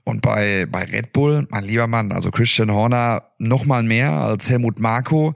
Und 0.04 0.23
bei, 0.23 0.66
bei 0.70 0.84
Red 0.84 1.12
Bull, 1.12 1.46
mein 1.50 1.64
lieber 1.64 1.87
Mann, 1.87 2.12
also 2.12 2.30
Christian 2.30 2.73
Horner, 2.73 3.25
noch 3.38 3.64
mal 3.64 3.82
mehr 3.82 4.12
als 4.12 4.50
Helmut 4.50 4.80
Marko. 4.80 5.34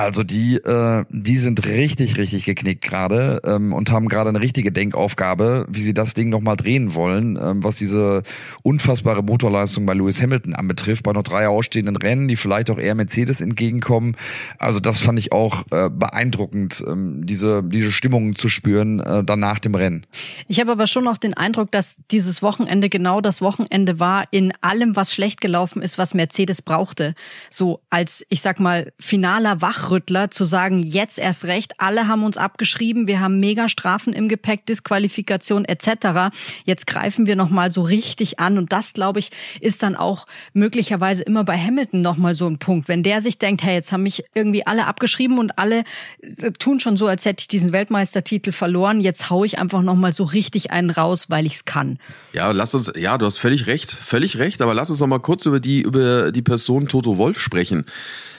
Also 0.00 0.24
die, 0.24 0.56
äh, 0.56 1.04
die 1.10 1.36
sind 1.36 1.66
richtig, 1.66 2.16
richtig 2.16 2.46
geknickt 2.46 2.80
gerade 2.80 3.42
ähm, 3.44 3.74
und 3.74 3.92
haben 3.92 4.08
gerade 4.08 4.30
eine 4.30 4.40
richtige 4.40 4.72
Denkaufgabe, 4.72 5.66
wie 5.68 5.82
sie 5.82 5.92
das 5.92 6.14
Ding 6.14 6.30
nochmal 6.30 6.56
drehen 6.56 6.94
wollen, 6.94 7.36
ähm, 7.36 7.62
was 7.62 7.76
diese 7.76 8.22
unfassbare 8.62 9.22
Motorleistung 9.22 9.84
bei 9.84 9.92
Lewis 9.92 10.22
Hamilton 10.22 10.54
anbetrifft, 10.54 11.02
bei 11.02 11.12
noch 11.12 11.22
drei 11.22 11.48
ausstehenden 11.48 11.96
Rennen, 11.96 12.28
die 12.28 12.36
vielleicht 12.36 12.70
auch 12.70 12.78
eher 12.78 12.94
Mercedes 12.94 13.42
entgegenkommen. 13.42 14.16
Also 14.58 14.80
das 14.80 15.00
fand 15.00 15.18
ich 15.18 15.32
auch 15.32 15.66
äh, 15.70 15.90
beeindruckend, 15.90 16.82
ähm, 16.88 17.26
diese, 17.26 17.62
diese 17.62 17.92
Stimmung 17.92 18.36
zu 18.36 18.48
spüren 18.48 19.00
äh, 19.00 19.22
dann 19.22 19.40
nach 19.40 19.58
dem 19.58 19.74
Rennen. 19.74 20.06
Ich 20.48 20.60
habe 20.60 20.72
aber 20.72 20.86
schon 20.86 21.04
noch 21.04 21.18
den 21.18 21.34
Eindruck, 21.34 21.72
dass 21.72 21.96
dieses 22.10 22.40
Wochenende 22.40 22.88
genau 22.88 23.20
das 23.20 23.42
Wochenende 23.42 24.00
war 24.00 24.24
in 24.30 24.54
allem, 24.62 24.96
was 24.96 25.12
schlecht 25.12 25.42
gelaufen 25.42 25.82
ist, 25.82 25.98
was 25.98 26.14
Mercedes 26.14 26.62
brauchte. 26.62 27.14
So 27.50 27.82
als, 27.90 28.24
ich 28.30 28.40
sag 28.40 28.60
mal, 28.60 28.94
finaler 28.98 29.60
Wach 29.60 29.89
Wachrüttler 29.90 30.30
zu 30.30 30.44
sagen, 30.44 30.78
jetzt 30.78 31.18
erst 31.18 31.44
recht, 31.44 31.74
alle 31.78 32.06
haben 32.06 32.22
uns 32.22 32.36
abgeschrieben, 32.36 33.08
wir 33.08 33.18
haben 33.18 33.40
mega 33.40 33.68
Strafen 33.68 34.12
im 34.12 34.28
Gepäck, 34.28 34.64
Disqualifikation 34.66 35.64
etc. 35.64 36.32
Jetzt 36.64 36.86
greifen 36.86 37.26
wir 37.26 37.34
nochmal 37.34 37.72
so 37.72 37.82
richtig 37.82 38.38
an 38.38 38.56
und 38.56 38.72
das, 38.72 38.92
glaube 38.92 39.18
ich, 39.18 39.30
ist 39.60 39.82
dann 39.82 39.96
auch 39.96 40.26
möglicherweise 40.52 41.24
immer 41.24 41.42
bei 41.42 41.58
Hamilton 41.58 42.02
nochmal 42.02 42.34
so 42.34 42.46
ein 42.46 42.58
Punkt. 42.58 42.88
Wenn 42.88 43.02
der 43.02 43.20
sich 43.20 43.38
denkt, 43.38 43.64
hey, 43.64 43.74
jetzt 43.74 43.90
haben 43.90 44.04
mich 44.04 44.22
irgendwie 44.32 44.64
alle 44.64 44.86
abgeschrieben 44.86 45.38
und 45.38 45.58
alle 45.58 45.82
äh, 46.20 46.52
tun 46.52 46.78
schon 46.78 46.96
so, 46.96 47.08
als 47.08 47.24
hätte 47.24 47.42
ich 47.42 47.48
diesen 47.48 47.72
Weltmeistertitel 47.72 48.52
verloren, 48.52 49.00
jetzt 49.00 49.28
hau 49.28 49.42
ich 49.42 49.58
einfach 49.58 49.82
nochmal 49.82 50.12
so 50.12 50.22
richtig 50.22 50.70
einen 50.70 50.90
raus, 50.90 51.30
weil 51.30 51.46
ich 51.46 51.54
es 51.54 51.64
kann. 51.64 51.98
Ja, 52.32 52.52
lass 52.52 52.74
uns, 52.74 52.92
ja, 52.96 53.18
du 53.18 53.26
hast 53.26 53.38
völlig 53.38 53.66
recht, 53.66 53.90
völlig 53.90 54.38
recht, 54.38 54.62
aber 54.62 54.72
lass 54.72 54.88
uns 54.88 55.00
noch 55.00 55.08
mal 55.08 55.18
kurz 55.18 55.46
über 55.46 55.58
die, 55.58 55.80
über 55.80 56.30
die 56.30 56.42
Person 56.42 56.86
Toto 56.86 57.18
Wolf 57.18 57.40
sprechen 57.40 57.86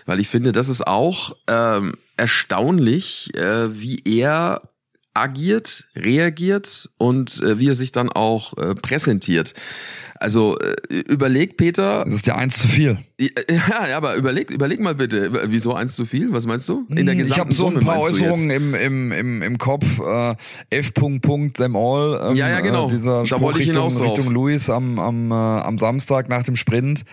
weil 0.06 0.20
ich 0.20 0.28
finde, 0.28 0.52
das 0.52 0.70
ist 0.70 0.86
auch 0.86 1.36
ähm, 1.48 1.94
erstaunlich, 2.18 3.34
äh, 3.36 3.80
wie 3.80 4.02
er 4.06 4.62
agiert, 5.14 5.88
reagiert 5.96 6.90
und 6.98 7.42
äh, 7.42 7.60
wie 7.60 7.70
er 7.70 7.76
sich 7.76 7.92
dann 7.92 8.10
auch 8.10 8.58
äh, 8.58 8.76
präsentiert. 8.76 9.54
Also 10.22 10.56
äh, 10.60 11.00
überleg, 11.10 11.58
Peter. 11.58 12.06
Das 12.06 12.14
ist 12.14 12.28
ja 12.28 12.36
eins 12.36 12.60
zu 12.60 12.68
viel. 12.68 13.00
Ja, 13.70 13.88
ja, 13.88 13.98
aber 13.98 14.16
überleg, 14.16 14.50
überleg 14.50 14.80
mal 14.80 14.96
bitte, 14.96 15.32
wieso 15.52 15.76
eins 15.76 15.96
zu 15.96 16.06
viel? 16.06 16.34
Was 16.34 16.48
meinst 16.48 16.68
du? 16.68 16.88
In 16.90 17.06
der 17.06 17.14
gesamten 17.14 17.32
Ich 17.32 17.40
habe 17.40 17.54
so 17.54 17.68
ein 17.68 17.86
paar 17.86 18.02
Äußerungen 18.02 18.50
im, 18.50 18.74
im, 18.74 19.12
im, 19.12 19.42
im 19.44 19.58
Kopf. 19.60 19.86
Äh, 20.00 20.36
F. 20.72 20.92
Punkt, 20.96 21.22
Punkt, 21.22 21.58
them 21.58 21.76
all. 21.76 22.20
Ähm, 22.32 22.36
ja, 22.36 22.50
ja, 22.50 22.62
genau. 22.62 22.88
Äh, 22.88 22.94
dieser 22.94 23.24
da 23.24 23.40
wollte 23.40 23.60
ich 23.60 23.68
Richtung, 23.68 23.84
hinaus 23.84 23.96
drauf. 23.96 24.18
Richtung 24.18 24.34
Louis 24.34 24.68
am, 24.72 24.98
am, 24.98 25.30
äh, 25.30 25.36
am 25.36 25.78
Samstag 25.78 26.30
nach 26.30 26.44
dem 26.44 26.56
Sprint. 26.56 27.04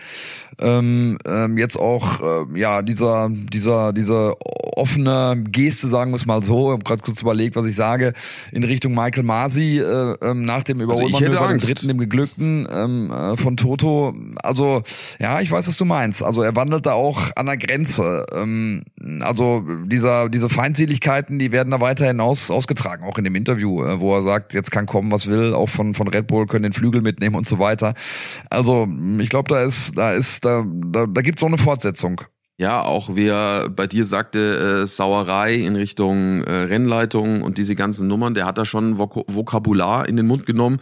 Ähm, 0.61 1.17
ähm, 1.25 1.57
jetzt 1.57 1.77
auch 1.77 2.21
äh, 2.21 2.59
ja 2.59 2.81
dieser 2.81 3.29
dieser 3.29 3.93
dieser 3.93 4.35
offene 4.75 5.41
Geste, 5.49 5.87
sagen 5.87 6.11
wir 6.11 6.15
es 6.15 6.25
mal 6.25 6.43
so. 6.43 6.69
Ich 6.69 6.73
habe 6.73 6.83
gerade 6.83 7.01
kurz 7.01 7.21
überlegt, 7.21 7.55
was 7.55 7.65
ich 7.65 7.75
sage, 7.75 8.13
in 8.51 8.63
Richtung 8.63 8.93
Michael 8.93 9.23
Masi 9.23 9.79
äh, 9.79 10.15
ähm, 10.21 10.43
nach 10.43 10.63
dem 10.63 10.81
also 10.81 10.93
Überholmanöver, 10.93 11.41
also 11.41 11.53
dem 11.53 11.59
dritten, 11.59 11.87
dem 11.87 11.97
geglückten 11.97 12.67
ähm, 12.71 12.98
äh, 13.11 13.37
von 13.37 13.57
Toto. 13.57 14.13
Also 14.43 14.83
ja, 15.19 15.41
ich 15.41 15.51
weiß, 15.51 15.67
was 15.67 15.77
du 15.77 15.85
meinst. 15.85 16.23
Also 16.23 16.41
er 16.41 16.55
wandelt 16.55 16.85
da 16.85 16.93
auch 16.93 17.31
an 17.35 17.45
der 17.45 17.57
Grenze. 17.57 18.25
Ähm, 18.33 18.83
also 19.21 19.63
dieser 19.85 20.29
diese 20.29 20.49
Feindseligkeiten, 20.49 21.39
die 21.39 21.51
werden 21.51 21.71
da 21.71 21.81
weiterhin 21.81 22.19
aus, 22.19 22.51
ausgetragen, 22.51 23.03
auch 23.03 23.17
in 23.17 23.23
dem 23.23 23.35
Interview, 23.35 23.83
äh, 23.83 23.99
wo 23.99 24.15
er 24.15 24.23
sagt, 24.23 24.53
jetzt 24.53 24.71
kann 24.71 24.85
kommen, 24.85 25.11
was 25.11 25.27
will, 25.27 25.53
auch 25.53 25.69
von 25.69 25.93
von 25.93 26.07
Red 26.07 26.27
Bull 26.27 26.47
können 26.47 26.63
den 26.63 26.73
Flügel 26.73 27.01
mitnehmen 27.01 27.35
und 27.35 27.47
so 27.47 27.59
weiter. 27.59 27.93
Also 28.49 28.87
ich 29.19 29.29
glaube, 29.29 29.53
da 29.53 29.63
ist 29.63 29.97
da 29.97 30.13
ist 30.13 30.45
da 30.45 30.65
da, 30.65 31.05
da 31.05 31.21
gibt 31.21 31.39
es 31.39 31.43
auch 31.43 31.47
eine 31.47 31.57
Fortsetzung. 31.57 32.21
Ja, 32.59 32.81
auch 32.81 33.15
wie 33.15 33.27
er 33.27 33.69
bei 33.69 33.87
dir 33.87 34.03
sagte, 34.03 34.81
äh, 34.81 34.85
Sauerei 34.85 35.53
in 35.53 35.77
Richtung 35.77 36.43
äh, 36.43 36.51
Rennleitung 36.51 37.41
und 37.41 37.57
diese 37.57 37.73
ganzen 37.73 38.09
Nummern, 38.09 38.33
der 38.33 38.45
hat 38.45 38.57
da 38.57 38.65
schon 38.65 38.97
Vok 38.97 39.23
Vokabular 39.27 40.09
in 40.09 40.17
den 40.17 40.27
Mund 40.27 40.45
genommen, 40.45 40.81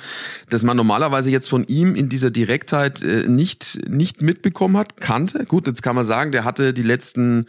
dass 0.50 0.64
man 0.64 0.76
normalerweise 0.76 1.30
jetzt 1.30 1.48
von 1.48 1.66
ihm 1.68 1.94
in 1.94 2.10
dieser 2.10 2.32
Direktheit 2.32 3.04
äh, 3.04 3.28
nicht, 3.28 3.78
nicht 3.88 4.24
mitbekommen 4.24 4.76
hat, 4.76 5.00
kannte. 5.00 5.46
Gut, 5.46 5.68
jetzt 5.68 5.84
kann 5.84 5.96
man 5.96 6.04
sagen, 6.04 6.32
der 6.32 6.46
hatte 6.46 6.74
die 6.74 6.82
letzten 6.82 7.46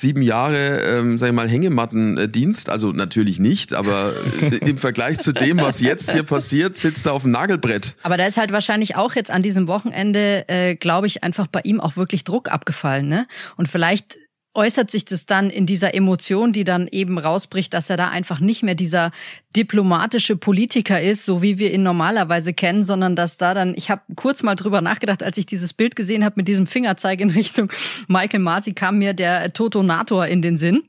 sieben 0.00 0.22
Jahre, 0.22 0.80
ähm, 0.80 1.18
sag 1.18 1.28
ich 1.28 1.34
mal, 1.34 1.48
Hängemattendienst. 1.48 2.68
Also 2.68 2.92
natürlich 2.92 3.38
nicht, 3.38 3.74
aber 3.74 4.12
im 4.60 4.78
Vergleich 4.78 5.18
zu 5.18 5.32
dem, 5.32 5.58
was 5.58 5.80
jetzt 5.80 6.12
hier 6.12 6.22
passiert, 6.22 6.76
sitzt 6.76 7.06
er 7.06 7.14
auf 7.14 7.22
dem 7.22 7.30
Nagelbrett. 7.30 7.96
Aber 8.02 8.16
da 8.16 8.26
ist 8.26 8.36
halt 8.36 8.52
wahrscheinlich 8.52 8.96
auch 8.96 9.14
jetzt 9.14 9.30
an 9.30 9.42
diesem 9.42 9.66
Wochenende, 9.66 10.48
äh, 10.48 10.76
glaube 10.76 11.06
ich, 11.06 11.24
einfach 11.24 11.46
bei 11.46 11.60
ihm 11.64 11.80
auch 11.80 11.96
wirklich 11.96 12.24
Druck 12.24 12.50
abgefallen. 12.50 13.08
Ne? 13.08 13.26
Und 13.56 13.68
vielleicht 13.68 14.18
äußert 14.56 14.90
sich 14.90 15.04
das 15.04 15.26
dann 15.26 15.50
in 15.50 15.66
dieser 15.66 15.94
Emotion, 15.94 16.52
die 16.52 16.64
dann 16.64 16.88
eben 16.88 17.18
rausbricht, 17.18 17.72
dass 17.74 17.90
er 17.90 17.96
da 17.96 18.08
einfach 18.08 18.40
nicht 18.40 18.62
mehr 18.62 18.74
dieser 18.74 19.12
diplomatische 19.54 20.36
Politiker 20.36 21.00
ist, 21.00 21.24
so 21.24 21.42
wie 21.42 21.58
wir 21.58 21.72
ihn 21.72 21.82
normalerweise 21.82 22.52
kennen, 22.52 22.84
sondern 22.84 23.16
dass 23.16 23.36
da 23.36 23.54
dann, 23.54 23.74
ich 23.76 23.90
habe 23.90 24.02
kurz 24.16 24.42
mal 24.42 24.54
drüber 24.54 24.80
nachgedacht, 24.80 25.22
als 25.22 25.38
ich 25.38 25.46
dieses 25.46 25.72
Bild 25.72 25.96
gesehen 25.96 26.24
habe 26.24 26.34
mit 26.36 26.48
diesem 26.48 26.66
Fingerzeig 26.66 27.20
in 27.20 27.30
Richtung 27.30 27.70
Michael 28.08 28.40
Masi, 28.40 28.72
kam 28.72 28.98
mir 28.98 29.14
der 29.14 29.52
Totonator 29.52 30.26
in 30.26 30.42
den 30.42 30.56
Sinn 30.56 30.82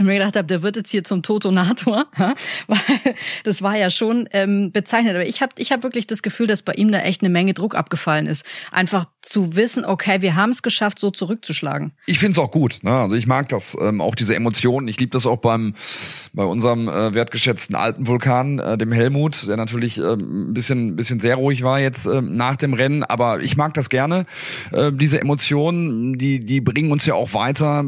und 0.00 0.06
mir 0.06 0.14
gedacht 0.14 0.34
habe, 0.34 0.46
der 0.46 0.62
wird 0.62 0.76
jetzt 0.76 0.90
hier 0.90 1.04
zum 1.04 1.22
Totonator, 1.22 2.06
weil 2.66 3.14
das 3.44 3.60
war 3.60 3.76
ja 3.76 3.90
schon 3.90 4.28
ähm, 4.32 4.72
bezeichnet. 4.72 5.14
Aber 5.14 5.26
ich 5.26 5.42
habe 5.42 5.52
ich 5.58 5.72
hab 5.72 5.82
wirklich 5.82 6.06
das 6.06 6.22
Gefühl, 6.22 6.46
dass 6.46 6.62
bei 6.62 6.72
ihm 6.72 6.90
da 6.90 7.00
echt 7.00 7.20
eine 7.20 7.28
Menge 7.28 7.52
Druck 7.52 7.74
abgefallen 7.74 8.26
ist. 8.26 8.46
Einfach 8.72 9.04
zu 9.22 9.54
wissen, 9.54 9.84
okay, 9.84 10.22
wir 10.22 10.34
haben 10.34 10.50
es 10.50 10.62
geschafft, 10.62 10.98
so 10.98 11.10
zurückzuschlagen. 11.10 11.92
Ich 12.06 12.18
finde 12.18 12.32
es 12.32 12.38
auch 12.38 12.50
gut. 12.50 12.78
Ne? 12.82 12.90
Also 12.90 13.16
ich 13.16 13.26
mag 13.26 13.48
das, 13.50 13.76
ähm, 13.80 14.00
auch 14.00 14.14
diese 14.14 14.34
Emotionen. 14.34 14.88
Ich 14.88 14.98
liebe 14.98 15.10
das 15.10 15.26
auch 15.26 15.36
beim 15.36 15.74
bei 16.32 16.44
unserem 16.44 16.88
äh, 16.88 17.12
wertgeschätzten 17.12 17.76
alten 17.76 18.06
Vulkan, 18.06 18.58
äh, 18.58 18.78
dem 18.78 18.92
Helmut, 18.92 19.46
der 19.46 19.56
natürlich 19.56 19.98
äh, 19.98 20.14
ein 20.14 20.54
bisschen 20.54 20.96
bisschen 20.96 21.20
sehr 21.20 21.36
ruhig 21.36 21.62
war 21.62 21.78
jetzt 21.78 22.06
äh, 22.06 22.22
nach 22.22 22.56
dem 22.56 22.72
Rennen. 22.72 23.04
Aber 23.04 23.40
ich 23.40 23.56
mag 23.56 23.74
das 23.74 23.90
gerne. 23.90 24.24
Äh, 24.72 24.92
diese 24.92 25.20
Emotionen, 25.20 26.16
die 26.16 26.40
die 26.40 26.60
bringen 26.60 26.90
uns 26.90 27.04
ja 27.04 27.14
auch 27.14 27.34
weiter. 27.34 27.84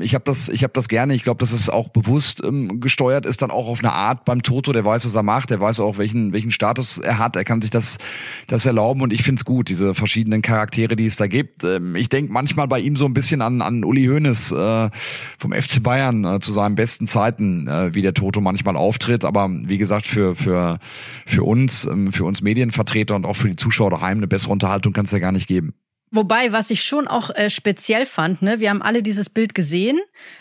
Ich 0.00 0.14
habe 0.14 0.24
das 0.24 0.48
ich 0.48 0.62
habe 0.62 0.72
das 0.72 0.88
gerne. 0.88 1.14
Ich 1.14 1.22
glaube, 1.22 1.38
das 1.38 1.50
dass 1.50 1.60
es 1.60 1.70
auch 1.70 1.88
bewusst 1.88 2.42
ähm, 2.44 2.80
gesteuert 2.80 3.26
ist, 3.26 3.42
dann 3.42 3.50
auch 3.50 3.68
auf 3.68 3.80
eine 3.80 3.92
Art 3.92 4.24
beim 4.24 4.42
Toto, 4.42 4.72
der 4.72 4.84
weiß, 4.84 5.04
was 5.04 5.14
er 5.14 5.22
macht, 5.22 5.50
der 5.50 5.60
weiß 5.60 5.80
auch, 5.80 5.98
welchen, 5.98 6.32
welchen 6.32 6.50
Status 6.50 6.98
er 6.98 7.18
hat, 7.18 7.36
er 7.36 7.44
kann 7.44 7.60
sich 7.60 7.70
das, 7.70 7.98
das 8.46 8.66
erlauben 8.66 9.02
und 9.02 9.12
ich 9.12 9.22
find's 9.22 9.44
gut, 9.44 9.68
diese 9.68 9.94
verschiedenen 9.94 10.42
Charaktere, 10.42 10.69
die 10.76 11.06
es 11.06 11.16
da 11.16 11.26
gibt. 11.26 11.64
Ähm, 11.64 11.96
ich 11.96 12.08
denke 12.08 12.32
manchmal 12.32 12.68
bei 12.68 12.80
ihm 12.80 12.96
so 12.96 13.04
ein 13.04 13.14
bisschen 13.14 13.42
an, 13.42 13.62
an 13.62 13.84
Uli 13.84 14.06
Hoeneß 14.06 14.52
äh, 14.52 14.90
vom 15.38 15.52
FC 15.52 15.82
Bayern 15.82 16.24
äh, 16.24 16.40
zu 16.40 16.52
seinen 16.52 16.74
besten 16.74 17.06
Zeiten, 17.06 17.66
äh, 17.68 17.94
wie 17.94 18.02
der 18.02 18.14
Toto 18.14 18.40
manchmal 18.40 18.76
auftritt, 18.76 19.24
aber 19.24 19.48
wie 19.50 19.78
gesagt, 19.78 20.06
für, 20.06 20.34
für, 20.34 20.78
für 21.26 21.44
uns, 21.44 21.84
ähm, 21.86 22.12
für 22.12 22.24
uns 22.24 22.42
Medienvertreter 22.42 23.14
und 23.14 23.26
auch 23.26 23.36
für 23.36 23.48
die 23.48 23.56
Zuschauer 23.56 23.90
daheim 23.90 24.18
eine 24.18 24.28
bessere 24.28 24.52
Unterhaltung 24.52 24.92
kann 24.92 25.04
es 25.04 25.10
ja 25.10 25.18
gar 25.18 25.32
nicht 25.32 25.46
geben. 25.46 25.74
Wobei, 26.12 26.50
was 26.50 26.70
ich 26.70 26.82
schon 26.82 27.06
auch 27.06 27.30
äh, 27.30 27.50
speziell 27.50 28.04
fand, 28.04 28.42
ne, 28.42 28.58
wir 28.58 28.70
haben 28.70 28.82
alle 28.82 29.00
dieses 29.00 29.30
Bild 29.30 29.54
gesehen 29.54 30.00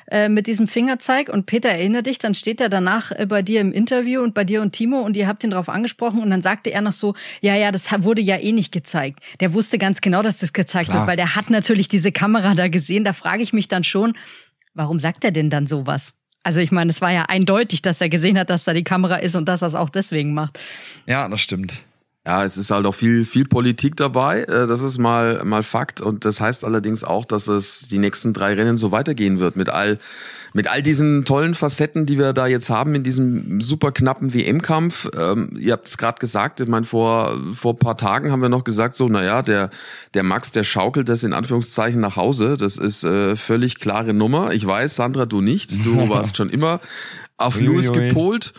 äh, 0.09 0.27
mit 0.27 0.47
diesem 0.47 0.67
Fingerzeig 0.67 1.29
und 1.29 1.45
Peter 1.45 1.69
erinnert 1.69 2.07
dich, 2.07 2.17
dann 2.17 2.33
steht 2.33 2.59
er 2.59 2.69
danach 2.69 3.11
äh, 3.11 3.27
bei 3.27 3.43
dir 3.43 3.61
im 3.61 3.71
Interview 3.71 4.21
und 4.21 4.33
bei 4.33 4.43
dir 4.43 4.63
und 4.63 4.71
Timo 4.71 5.01
und 5.01 5.15
ihr 5.15 5.27
habt 5.27 5.43
ihn 5.43 5.51
drauf 5.51 5.69
angesprochen 5.69 6.23
und 6.23 6.31
dann 6.31 6.41
sagte 6.41 6.71
er 6.71 6.81
noch 6.81 6.91
so, 6.91 7.13
ja, 7.41 7.55
ja, 7.55 7.71
das 7.71 7.88
wurde 8.03 8.21
ja 8.21 8.38
eh 8.38 8.51
nicht 8.51 8.71
gezeigt. 8.71 9.19
Der 9.41 9.53
wusste 9.53 9.77
ganz 9.77 10.01
genau, 10.01 10.23
dass 10.23 10.39
das 10.39 10.53
gezeigt 10.53 10.89
Klar. 10.89 11.01
wird, 11.01 11.07
weil 11.07 11.17
der 11.17 11.35
hat 11.35 11.51
natürlich 11.51 11.88
diese 11.88 12.11
Kamera 12.11 12.55
da 12.55 12.67
gesehen. 12.67 13.03
Da 13.03 13.13
frage 13.13 13.43
ich 13.43 13.53
mich 13.53 13.67
dann 13.67 13.83
schon, 13.83 14.13
warum 14.73 14.97
sagt 14.97 15.23
er 15.23 15.31
denn 15.31 15.51
dann 15.51 15.67
sowas? 15.67 16.13
Also 16.41 16.61
ich 16.61 16.71
meine, 16.71 16.89
es 16.89 16.99
war 17.01 17.11
ja 17.11 17.23
eindeutig, 17.23 17.83
dass 17.83 18.01
er 18.01 18.09
gesehen 18.09 18.39
hat, 18.39 18.49
dass 18.49 18.63
da 18.63 18.73
die 18.73 18.83
Kamera 18.83 19.17
ist 19.17 19.35
und 19.35 19.45
dass 19.47 19.61
er 19.61 19.67
es 19.67 19.75
auch 19.75 19.91
deswegen 19.91 20.33
macht. 20.33 20.57
Ja, 21.05 21.29
das 21.29 21.41
stimmt. 21.41 21.83
Ja, 22.27 22.43
es 22.43 22.57
ist 22.57 22.69
halt 22.69 22.85
auch 22.85 22.93
viel, 22.93 23.23
viel 23.23 23.45
Politik 23.45 23.95
dabei. 23.95 24.43
Äh, 24.43 24.67
das 24.67 24.81
ist 24.81 24.97
mal, 24.97 25.41
mal 25.45 25.63
Fakt. 25.63 26.01
Und 26.01 26.25
das 26.25 26.41
heißt 26.41 26.65
allerdings 26.65 27.03
auch, 27.03 27.23
dass 27.23 27.47
es 27.47 27.88
die 27.88 27.97
nächsten 27.97 28.33
drei 28.33 28.53
Rennen 28.53 28.75
so 28.75 28.91
weitergehen 28.91 29.39
wird 29.39 29.55
mit 29.55 29.69
all, 29.69 29.99
mit 30.53 30.67
all 30.67 30.83
diesen 30.83 31.23
tollen 31.23 31.53
Facetten, 31.53 32.05
die 32.05 32.17
wir 32.17 32.33
da 32.33 32.45
jetzt 32.45 32.69
haben 32.69 32.93
in 32.93 33.03
diesem 33.03 33.61
super 33.61 33.93
knappen 33.93 34.33
WM-Kampf. 34.33 35.09
Ähm, 35.17 35.57
ihr 35.57 35.71
habt 35.71 35.88
es 35.88 35.97
gerade 35.97 36.19
gesagt, 36.19 36.59
ich 36.59 36.67
meine, 36.67 36.85
vor, 36.85 37.39
vor 37.53 37.79
paar 37.79 37.95
Tagen 37.95 38.33
haben 38.33 38.41
wir 38.41 38.49
noch 38.49 38.65
gesagt, 38.65 38.95
so, 38.95 39.07
naja, 39.07 39.41
der, 39.41 39.69
der 40.13 40.23
Max, 40.23 40.51
der 40.51 40.65
schaukelt 40.65 41.07
das 41.07 41.23
in 41.23 41.31
Anführungszeichen 41.31 42.01
nach 42.01 42.17
Hause. 42.17 42.57
Das 42.57 42.75
ist 42.75 43.05
äh, 43.05 43.38
völlig 43.38 43.79
klare 43.79 44.13
Nummer. 44.13 44.51
Ich 44.51 44.67
weiß, 44.67 44.97
Sandra, 44.97 45.25
du 45.25 45.39
nicht. 45.39 45.85
Du 45.85 46.09
warst 46.09 46.35
schon 46.35 46.49
immer 46.49 46.81
auf 47.38 47.57
Lewis 47.59 47.93
gepolt. 47.93 48.53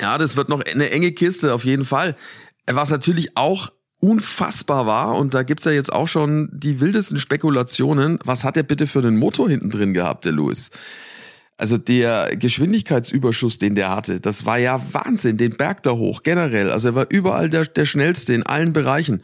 Ja, 0.00 0.16
das 0.16 0.36
wird 0.36 0.48
noch 0.48 0.62
eine 0.64 0.90
enge 0.90 1.12
Kiste, 1.12 1.52
auf 1.52 1.64
jeden 1.64 1.84
Fall. 1.84 2.16
Was 2.66 2.90
natürlich 2.90 3.36
auch 3.36 3.70
unfassbar 4.00 4.86
war, 4.86 5.16
und 5.16 5.32
da 5.32 5.44
gibt's 5.44 5.64
ja 5.64 5.72
jetzt 5.72 5.92
auch 5.92 6.08
schon 6.08 6.48
die 6.52 6.80
wildesten 6.80 7.18
Spekulationen, 7.18 8.18
was 8.24 8.42
hat 8.42 8.56
er 8.56 8.64
bitte 8.64 8.86
für 8.86 8.98
einen 8.98 9.16
Motor 9.16 9.48
hinten 9.48 9.70
drin 9.70 9.94
gehabt, 9.94 10.24
der 10.24 10.32
Lewis? 10.32 10.70
Also 11.56 11.78
der 11.78 12.34
Geschwindigkeitsüberschuss, 12.36 13.58
den 13.58 13.76
der 13.76 13.90
hatte, 13.90 14.18
das 14.18 14.44
war 14.44 14.58
ja 14.58 14.80
Wahnsinn, 14.90 15.36
den 15.36 15.56
Berg 15.56 15.84
da 15.84 15.92
hoch, 15.92 16.24
generell. 16.24 16.72
Also 16.72 16.88
er 16.88 16.94
war 16.96 17.06
überall 17.08 17.48
der, 17.48 17.64
der 17.64 17.84
schnellste 17.84 18.34
in 18.34 18.42
allen 18.42 18.72
Bereichen. 18.72 19.22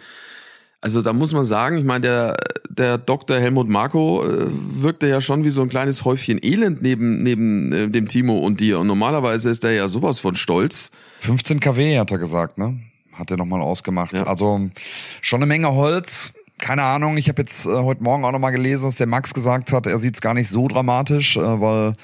Also 0.80 1.02
da 1.02 1.12
muss 1.12 1.32
man 1.32 1.44
sagen, 1.44 1.78
ich 1.78 1.84
meine, 1.84 2.02
der, 2.02 2.36
der 2.68 2.98
Dr. 2.98 3.38
Helmut 3.38 3.68
Marko 3.68 4.24
äh, 4.24 4.46
wirkte 4.48 5.08
ja 5.08 5.20
schon 5.20 5.42
wie 5.42 5.50
so 5.50 5.62
ein 5.62 5.68
kleines 5.68 6.04
Häufchen 6.04 6.38
Elend 6.40 6.82
neben, 6.82 7.24
neben 7.24 7.72
äh, 7.72 7.88
dem 7.88 8.06
Timo 8.06 8.38
und 8.38 8.60
dir. 8.60 8.78
Und 8.78 8.86
normalerweise 8.86 9.50
ist 9.50 9.64
er 9.64 9.72
ja 9.72 9.88
sowas 9.88 10.20
von 10.20 10.36
stolz. 10.36 10.92
15 11.20 11.58
kW 11.58 11.98
hat 11.98 12.12
er 12.12 12.18
gesagt, 12.18 12.58
ne? 12.58 12.78
Hat 13.18 13.30
er 13.30 13.36
nochmal 13.36 13.60
ausgemacht. 13.60 14.12
Ja. 14.12 14.24
Also 14.24 14.68
schon 15.20 15.38
eine 15.38 15.46
Menge 15.46 15.72
Holz. 15.74 16.32
Keine 16.58 16.82
Ahnung, 16.82 17.16
ich 17.16 17.28
habe 17.28 17.42
jetzt 17.42 17.66
äh, 17.66 17.70
heute 17.70 18.02
Morgen 18.02 18.24
auch 18.24 18.32
nochmal 18.32 18.52
gelesen, 18.52 18.86
dass 18.86 18.96
der 18.96 19.06
Max 19.06 19.32
gesagt 19.32 19.72
hat, 19.72 19.86
er 19.86 19.98
sieht 19.98 20.16
es 20.16 20.20
gar 20.20 20.34
nicht 20.34 20.48
so 20.48 20.66
dramatisch, 20.66 21.36
äh, 21.36 21.60
weil 21.60 21.94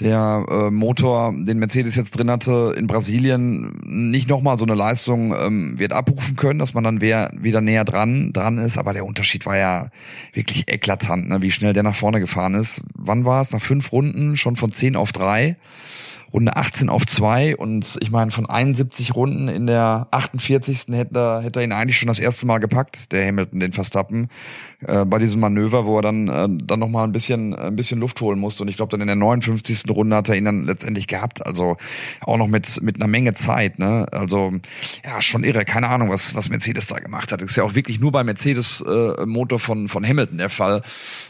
der 0.00 0.44
äh, 0.48 0.70
Motor, 0.70 1.32
den 1.36 1.58
Mercedes 1.58 1.94
jetzt 1.94 2.12
drin 2.12 2.30
hatte, 2.30 2.74
in 2.76 2.88
Brasilien 2.88 3.78
nicht 3.84 4.28
nochmal 4.28 4.58
so 4.58 4.64
eine 4.64 4.74
Leistung 4.74 5.34
ähm, 5.38 5.78
wird 5.78 5.92
abrufen 5.92 6.34
können, 6.34 6.58
dass 6.58 6.74
man 6.74 6.82
dann 6.82 7.00
wer, 7.00 7.30
wieder 7.36 7.60
näher 7.60 7.84
dran 7.84 8.32
dran 8.32 8.58
ist. 8.58 8.76
Aber 8.76 8.92
der 8.92 9.06
Unterschied 9.06 9.46
war 9.46 9.56
ja 9.56 9.90
wirklich 10.32 10.64
eklatant, 10.66 11.28
ne? 11.28 11.42
wie 11.42 11.52
schnell 11.52 11.72
der 11.72 11.84
nach 11.84 11.94
vorne 11.94 12.18
gefahren 12.18 12.54
ist. 12.54 12.82
Wann 12.94 13.24
war 13.24 13.40
es? 13.40 13.52
Nach 13.52 13.62
fünf 13.62 13.92
Runden 13.92 14.36
schon 14.36 14.56
von 14.56 14.72
zehn 14.72 14.96
auf 14.96 15.12
drei. 15.12 15.56
Runde 16.34 16.56
18 16.56 16.88
auf 16.88 17.06
2 17.06 17.56
und 17.56 17.96
ich 18.00 18.10
meine, 18.10 18.32
von 18.32 18.46
71 18.46 19.14
Runden 19.14 19.46
in 19.46 19.68
der 19.68 20.08
48. 20.10 20.86
hätte 20.90 21.16
er, 21.16 21.42
hätte 21.42 21.60
er 21.60 21.64
ihn 21.64 21.70
eigentlich 21.70 21.96
schon 21.96 22.08
das 22.08 22.18
erste 22.18 22.44
Mal 22.44 22.58
gepackt, 22.58 23.12
der 23.12 23.24
Hamilton, 23.24 23.60
den 23.60 23.72
Verstappen, 23.72 24.28
äh, 24.84 25.04
bei 25.04 25.18
diesem 25.18 25.40
Manöver, 25.40 25.86
wo 25.86 25.98
er 25.98 26.02
dann, 26.02 26.26
äh, 26.26 26.48
dann 26.50 26.80
nochmal 26.80 27.04
ein 27.04 27.12
bisschen, 27.12 27.54
ein 27.54 27.76
bisschen 27.76 28.00
Luft 28.00 28.20
holen 28.20 28.40
musste. 28.40 28.64
Und 28.64 28.68
ich 28.68 28.74
glaube, 28.74 28.90
dann 28.90 29.00
in 29.00 29.06
der 29.06 29.16
59. 29.16 29.84
Runde 29.90 30.16
hat 30.16 30.28
er 30.28 30.34
ihn 30.34 30.44
dann 30.44 30.64
letztendlich 30.64 31.06
gehabt, 31.06 31.46
also 31.46 31.76
auch 32.20 32.36
noch 32.36 32.48
mit, 32.48 32.82
mit 32.82 32.96
einer 32.96 33.06
Menge 33.06 33.34
Zeit, 33.34 33.78
ne, 33.78 34.06
also, 34.10 34.54
ja, 35.04 35.20
schon 35.20 35.44
irre, 35.44 35.64
keine 35.64 35.88
Ahnung, 35.88 36.10
was, 36.10 36.34
was 36.34 36.48
Mercedes 36.48 36.88
da 36.88 36.96
gemacht 36.96 37.30
hat, 37.30 37.42
das 37.42 37.50
ist 37.50 37.56
ja 37.56 37.62
auch 37.62 37.76
wirklich 37.76 38.00
nur 38.00 38.10
bei 38.10 38.24
Mercedes 38.24 38.80
äh, 38.80 39.24
Motor 39.24 39.60
von, 39.60 39.86
von 39.86 40.04
Hamilton 40.04 40.38
der 40.38 40.50
Fall, 40.50 40.82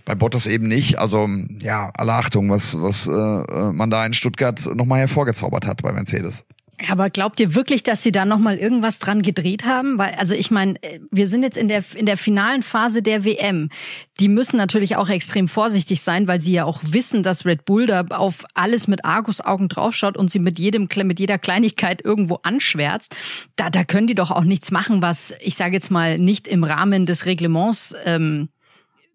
bei 0.06 0.14
Bottas 0.14 0.46
eben 0.46 0.66
nicht, 0.66 0.98
also, 0.98 1.28
ja, 1.60 1.90
alle 1.94 2.14
Achtung, 2.14 2.50
was, 2.50 2.80
was 2.80 3.06
äh, 3.06 3.12
äh 3.12 3.72
man 3.74 3.90
da 3.90 4.06
in 4.06 4.14
Stuttgart 4.14 4.64
nochmal 4.74 4.93
hervorgezaubert 4.98 5.66
hat 5.66 5.82
bei 5.82 5.92
Mercedes. 5.92 6.46
Aber 6.88 7.08
glaubt 7.08 7.38
ihr 7.38 7.54
wirklich, 7.54 7.84
dass 7.84 8.02
sie 8.02 8.10
da 8.10 8.24
noch 8.24 8.38
mal 8.38 8.56
irgendwas 8.56 8.98
dran 8.98 9.22
gedreht 9.22 9.64
haben? 9.64 9.96
Weil 9.96 10.14
also 10.14 10.34
ich 10.34 10.50
meine, 10.50 10.74
wir 11.10 11.28
sind 11.28 11.42
jetzt 11.42 11.56
in 11.56 11.68
der 11.68 11.84
in 11.94 12.04
der 12.04 12.16
finalen 12.16 12.62
Phase 12.62 13.00
der 13.00 13.24
WM. 13.24 13.70
Die 14.18 14.28
müssen 14.28 14.56
natürlich 14.56 14.96
auch 14.96 15.08
extrem 15.08 15.46
vorsichtig 15.46 16.02
sein, 16.02 16.26
weil 16.26 16.40
sie 16.40 16.52
ja 16.52 16.64
auch 16.64 16.80
wissen, 16.82 17.22
dass 17.22 17.46
Red 17.46 17.64
Bull 17.64 17.86
da 17.86 18.04
auf 18.10 18.44
alles 18.54 18.88
mit 18.88 19.04
Argusaugen 19.04 19.68
draufschaut 19.68 20.16
und 20.16 20.30
sie 20.30 20.40
mit 20.40 20.58
jedem 20.58 20.88
mit 21.04 21.20
jeder 21.20 21.38
Kleinigkeit 21.38 22.04
irgendwo 22.04 22.40
anschwärzt. 22.42 23.14
Da 23.54 23.70
da 23.70 23.84
können 23.84 24.08
die 24.08 24.16
doch 24.16 24.32
auch 24.32 24.44
nichts 24.44 24.72
machen, 24.72 25.00
was 25.00 25.32
ich 25.40 25.54
sage 25.54 25.74
jetzt 25.74 25.90
mal 25.92 26.18
nicht 26.18 26.48
im 26.48 26.64
Rahmen 26.64 27.06
des 27.06 27.24
Reglements 27.24 27.94
ähm, 28.04 28.48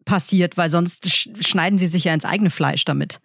passiert, 0.05 0.57
weil 0.57 0.69
sonst 0.69 1.09
schneiden 1.45 1.77
sie 1.77 1.87
sich 1.87 2.05
ja 2.05 2.13
ins 2.13 2.25
eigene 2.25 2.49
Fleisch 2.49 2.85
damit. 2.85 3.19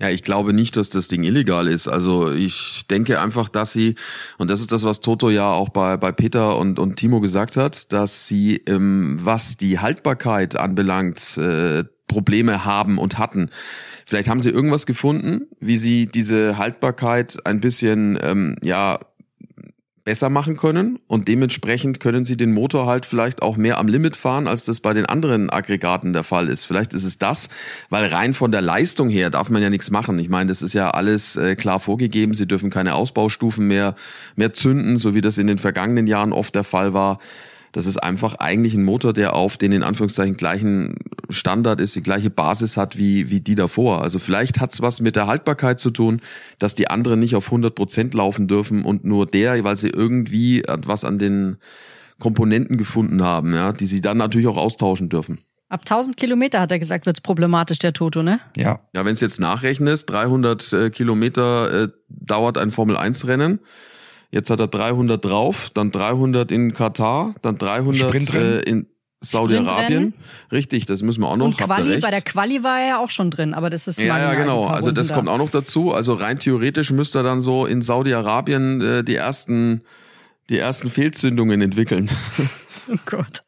Ja, 0.00 0.10
ich 0.10 0.22
glaube 0.22 0.52
nicht, 0.52 0.76
dass 0.76 0.90
das 0.90 1.08
Ding 1.08 1.24
illegal 1.24 1.66
ist. 1.66 1.88
Also 1.88 2.30
ich 2.30 2.86
denke 2.88 3.20
einfach, 3.20 3.48
dass 3.48 3.72
sie, 3.72 3.96
und 4.38 4.48
das 4.48 4.60
ist 4.60 4.70
das, 4.70 4.84
was 4.84 5.00
Toto 5.00 5.28
ja 5.28 5.50
auch 5.50 5.70
bei, 5.70 5.96
bei 5.96 6.12
Peter 6.12 6.56
und, 6.56 6.78
und 6.78 6.96
Timo 6.96 7.20
gesagt 7.20 7.56
hat, 7.56 7.92
dass 7.92 8.28
sie, 8.28 8.62
ähm, 8.66 9.18
was 9.20 9.56
die 9.56 9.80
Haltbarkeit 9.80 10.56
anbelangt, 10.56 11.36
äh, 11.38 11.84
Probleme 12.06 12.64
haben 12.64 12.98
und 12.98 13.18
hatten. 13.18 13.50
Vielleicht 14.06 14.28
haben 14.28 14.40
sie 14.40 14.50
irgendwas 14.50 14.86
gefunden, 14.86 15.42
wie 15.60 15.76
sie 15.76 16.06
diese 16.06 16.56
Haltbarkeit 16.56 17.38
ein 17.44 17.60
bisschen, 17.60 18.18
ähm, 18.22 18.56
ja, 18.62 19.00
besser 20.08 20.30
machen 20.30 20.56
können 20.56 20.98
und 21.06 21.28
dementsprechend 21.28 22.00
können 22.00 22.24
sie 22.24 22.38
den 22.38 22.54
Motor 22.54 22.86
halt 22.86 23.04
vielleicht 23.04 23.42
auch 23.42 23.58
mehr 23.58 23.76
am 23.76 23.88
Limit 23.88 24.16
fahren, 24.16 24.46
als 24.46 24.64
das 24.64 24.80
bei 24.80 24.94
den 24.94 25.04
anderen 25.04 25.50
Aggregaten 25.50 26.14
der 26.14 26.24
Fall 26.24 26.48
ist. 26.48 26.64
Vielleicht 26.64 26.94
ist 26.94 27.04
es 27.04 27.18
das, 27.18 27.50
weil 27.90 28.06
rein 28.06 28.32
von 28.32 28.50
der 28.50 28.62
Leistung 28.62 29.10
her 29.10 29.28
darf 29.28 29.50
man 29.50 29.60
ja 29.60 29.68
nichts 29.68 29.90
machen. 29.90 30.18
Ich 30.18 30.30
meine, 30.30 30.48
das 30.48 30.62
ist 30.62 30.72
ja 30.72 30.92
alles 30.92 31.36
äh, 31.36 31.56
klar 31.56 31.78
vorgegeben. 31.78 32.32
Sie 32.32 32.46
dürfen 32.46 32.70
keine 32.70 32.94
Ausbaustufen 32.94 33.68
mehr, 33.68 33.96
mehr 34.34 34.54
zünden, 34.54 34.96
so 34.96 35.12
wie 35.12 35.20
das 35.20 35.36
in 35.36 35.46
den 35.46 35.58
vergangenen 35.58 36.06
Jahren 36.06 36.32
oft 36.32 36.54
der 36.54 36.64
Fall 36.64 36.94
war. 36.94 37.18
Das 37.72 37.84
ist 37.84 37.98
einfach 37.98 38.36
eigentlich 38.36 38.72
ein 38.72 38.84
Motor, 38.84 39.12
der 39.12 39.34
auf 39.34 39.58
den 39.58 39.72
in 39.72 39.82
Anführungszeichen 39.82 40.38
gleichen 40.38 40.94
Standard 41.28 41.80
ist, 41.80 41.94
die 41.96 42.02
gleiche 42.02 42.30
Basis 42.30 42.76
hat 42.76 42.96
wie, 42.96 43.30
wie 43.30 43.40
die 43.40 43.54
davor. 43.54 44.02
Also 44.02 44.18
vielleicht 44.18 44.60
hat's 44.60 44.80
was 44.80 45.00
mit 45.00 45.16
der 45.16 45.26
Haltbarkeit 45.26 45.78
zu 45.80 45.90
tun, 45.90 46.20
dass 46.58 46.74
die 46.74 46.88
anderen 46.88 47.20
nicht 47.20 47.34
auf 47.34 47.46
100 47.46 47.74
Prozent 47.74 48.14
laufen 48.14 48.48
dürfen 48.48 48.84
und 48.84 49.04
nur 49.04 49.26
der, 49.26 49.62
weil 49.64 49.76
sie 49.76 49.88
irgendwie 49.88 50.62
was 50.66 51.04
an 51.04 51.18
den 51.18 51.58
Komponenten 52.18 52.78
gefunden 52.78 53.22
haben, 53.22 53.54
ja, 53.54 53.72
die 53.72 53.86
sie 53.86 54.00
dann 54.00 54.16
natürlich 54.16 54.46
auch 54.46 54.56
austauschen 54.56 55.08
dürfen. 55.08 55.38
Ab 55.70 55.82
1000 55.82 56.16
Kilometer, 56.16 56.60
hat 56.60 56.72
er 56.72 56.78
gesagt, 56.78 57.04
wird's 57.04 57.20
problematisch, 57.20 57.78
der 57.78 57.92
Toto, 57.92 58.22
ne? 58.22 58.40
Ja. 58.56 58.80
Ja, 58.94 59.04
wenn 59.04 59.12
es 59.12 59.20
jetzt 59.20 59.38
nachrechnest, 59.38 60.08
300 60.08 60.72
äh, 60.72 60.90
Kilometer 60.90 61.82
äh, 61.84 61.88
dauert 62.08 62.56
ein 62.56 62.70
Formel-1-Rennen. 62.70 63.60
Jetzt 64.30 64.48
hat 64.48 64.60
er 64.60 64.66
300 64.66 65.22
drauf, 65.22 65.68
dann 65.74 65.90
300 65.90 66.50
in 66.50 66.72
Katar, 66.72 67.34
dann 67.42 67.58
300 67.58 68.34
äh, 68.34 68.60
in 68.60 68.86
Saudi-Arabien. 69.20 70.14
Richtig, 70.52 70.86
das 70.86 71.02
müssen 71.02 71.22
wir 71.22 71.28
auch 71.28 71.36
noch. 71.36 71.46
Und 71.46 71.58
Quali, 71.58 71.98
bei 71.98 72.10
der 72.10 72.22
Quali 72.22 72.62
war 72.62 72.80
er 72.80 72.86
ja 72.86 72.98
auch 72.98 73.10
schon 73.10 73.30
drin, 73.30 73.52
aber 73.52 73.68
das 73.68 73.88
ist 73.88 73.98
ja 73.98 74.18
ja 74.18 74.34
genau. 74.34 74.66
Also 74.66 74.92
das 74.92 75.08
da. 75.08 75.14
kommt 75.14 75.28
auch 75.28 75.38
noch 75.38 75.50
dazu. 75.50 75.92
Also 75.92 76.14
rein 76.14 76.38
theoretisch 76.38 76.92
müsste 76.92 77.18
er 77.18 77.24
dann 77.24 77.40
so 77.40 77.66
in 77.66 77.82
Saudi-Arabien 77.82 78.80
äh, 78.80 79.04
die 79.04 79.16
ersten 79.16 79.82
die 80.48 80.58
ersten 80.58 80.88
Fehlzündungen 80.88 81.60
entwickeln. 81.60 82.10
Oh 82.90 82.96
Gott. 83.04 83.42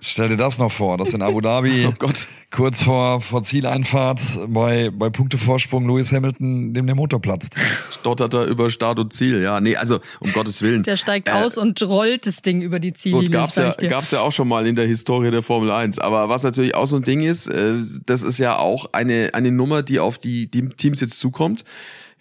Stell 0.00 0.28
dir 0.28 0.36
das 0.36 0.58
noch 0.58 0.72
vor, 0.72 0.98
dass 0.98 1.14
in 1.14 1.22
Abu 1.22 1.40
Dhabi 1.40 1.86
oh 1.88 1.94
Gott. 1.98 2.28
kurz 2.50 2.82
vor, 2.82 3.20
vor 3.20 3.42
Zieleinfahrt 3.42 4.20
bei, 4.48 4.90
bei 4.90 5.10
Punktevorsprung 5.10 5.86
Lewis 5.86 6.12
Hamilton 6.12 6.74
dem 6.74 6.86
der 6.86 6.94
Motor 6.94 7.20
platzt. 7.20 7.54
Stottert 7.90 8.34
er 8.34 8.46
über 8.46 8.70
Start 8.70 8.98
und 8.98 9.12
Ziel, 9.12 9.42
ja. 9.42 9.60
Nee, 9.60 9.76
also 9.76 10.00
um 10.20 10.32
Gottes 10.32 10.62
Willen. 10.62 10.82
Der 10.82 10.96
steigt 10.96 11.28
äh, 11.28 11.32
aus 11.32 11.58
und 11.58 11.82
rollt 11.82 12.26
das 12.26 12.42
Ding 12.42 12.62
über 12.62 12.80
die 12.80 12.92
Ziellinie. 12.92 13.26
Gut, 13.26 13.32
gab's 13.32 13.56
ja, 13.56 13.72
gab's 13.72 14.10
ja 14.10 14.20
auch 14.20 14.32
schon 14.32 14.48
mal 14.48 14.66
in 14.66 14.76
der 14.76 14.86
Historie 14.86 15.30
der 15.30 15.42
Formel 15.42 15.70
1. 15.70 15.98
Aber 15.98 16.28
was 16.28 16.42
natürlich 16.42 16.74
auch 16.74 16.86
so 16.86 16.96
ein 16.96 17.02
Ding 17.02 17.22
ist, 17.22 17.46
äh, 17.46 17.74
das 18.06 18.22
ist 18.22 18.38
ja 18.38 18.58
auch 18.58 18.86
eine, 18.92 19.30
eine 19.34 19.50
Nummer, 19.52 19.82
die 19.82 19.98
auf 19.98 20.18
die, 20.18 20.50
die 20.50 20.68
Teams 20.70 21.00
jetzt 21.00 21.18
zukommt. 21.18 21.64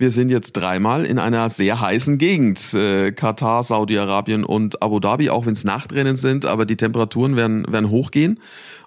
Wir 0.02 0.10
sind 0.10 0.32
jetzt 0.32 0.54
dreimal 0.54 1.06
in 1.06 1.20
einer 1.20 1.48
sehr 1.48 1.80
heißen 1.80 2.18
Gegend. 2.18 2.74
Äh, 2.74 3.12
Katar, 3.12 3.62
Saudi-Arabien 3.62 4.44
und 4.44 4.82
Abu 4.82 5.00
Dhabi, 5.00 5.30
auch 5.30 5.46
wenn 5.46 5.54
es 5.54 5.64
Nachtrennen 5.64 6.16
sind, 6.16 6.48
aber 6.48 6.66
die 6.66 6.76
Temperaturen 6.76 7.36
werden, 7.36 7.72
werden 7.72 7.92
hochgehen. 7.92 8.40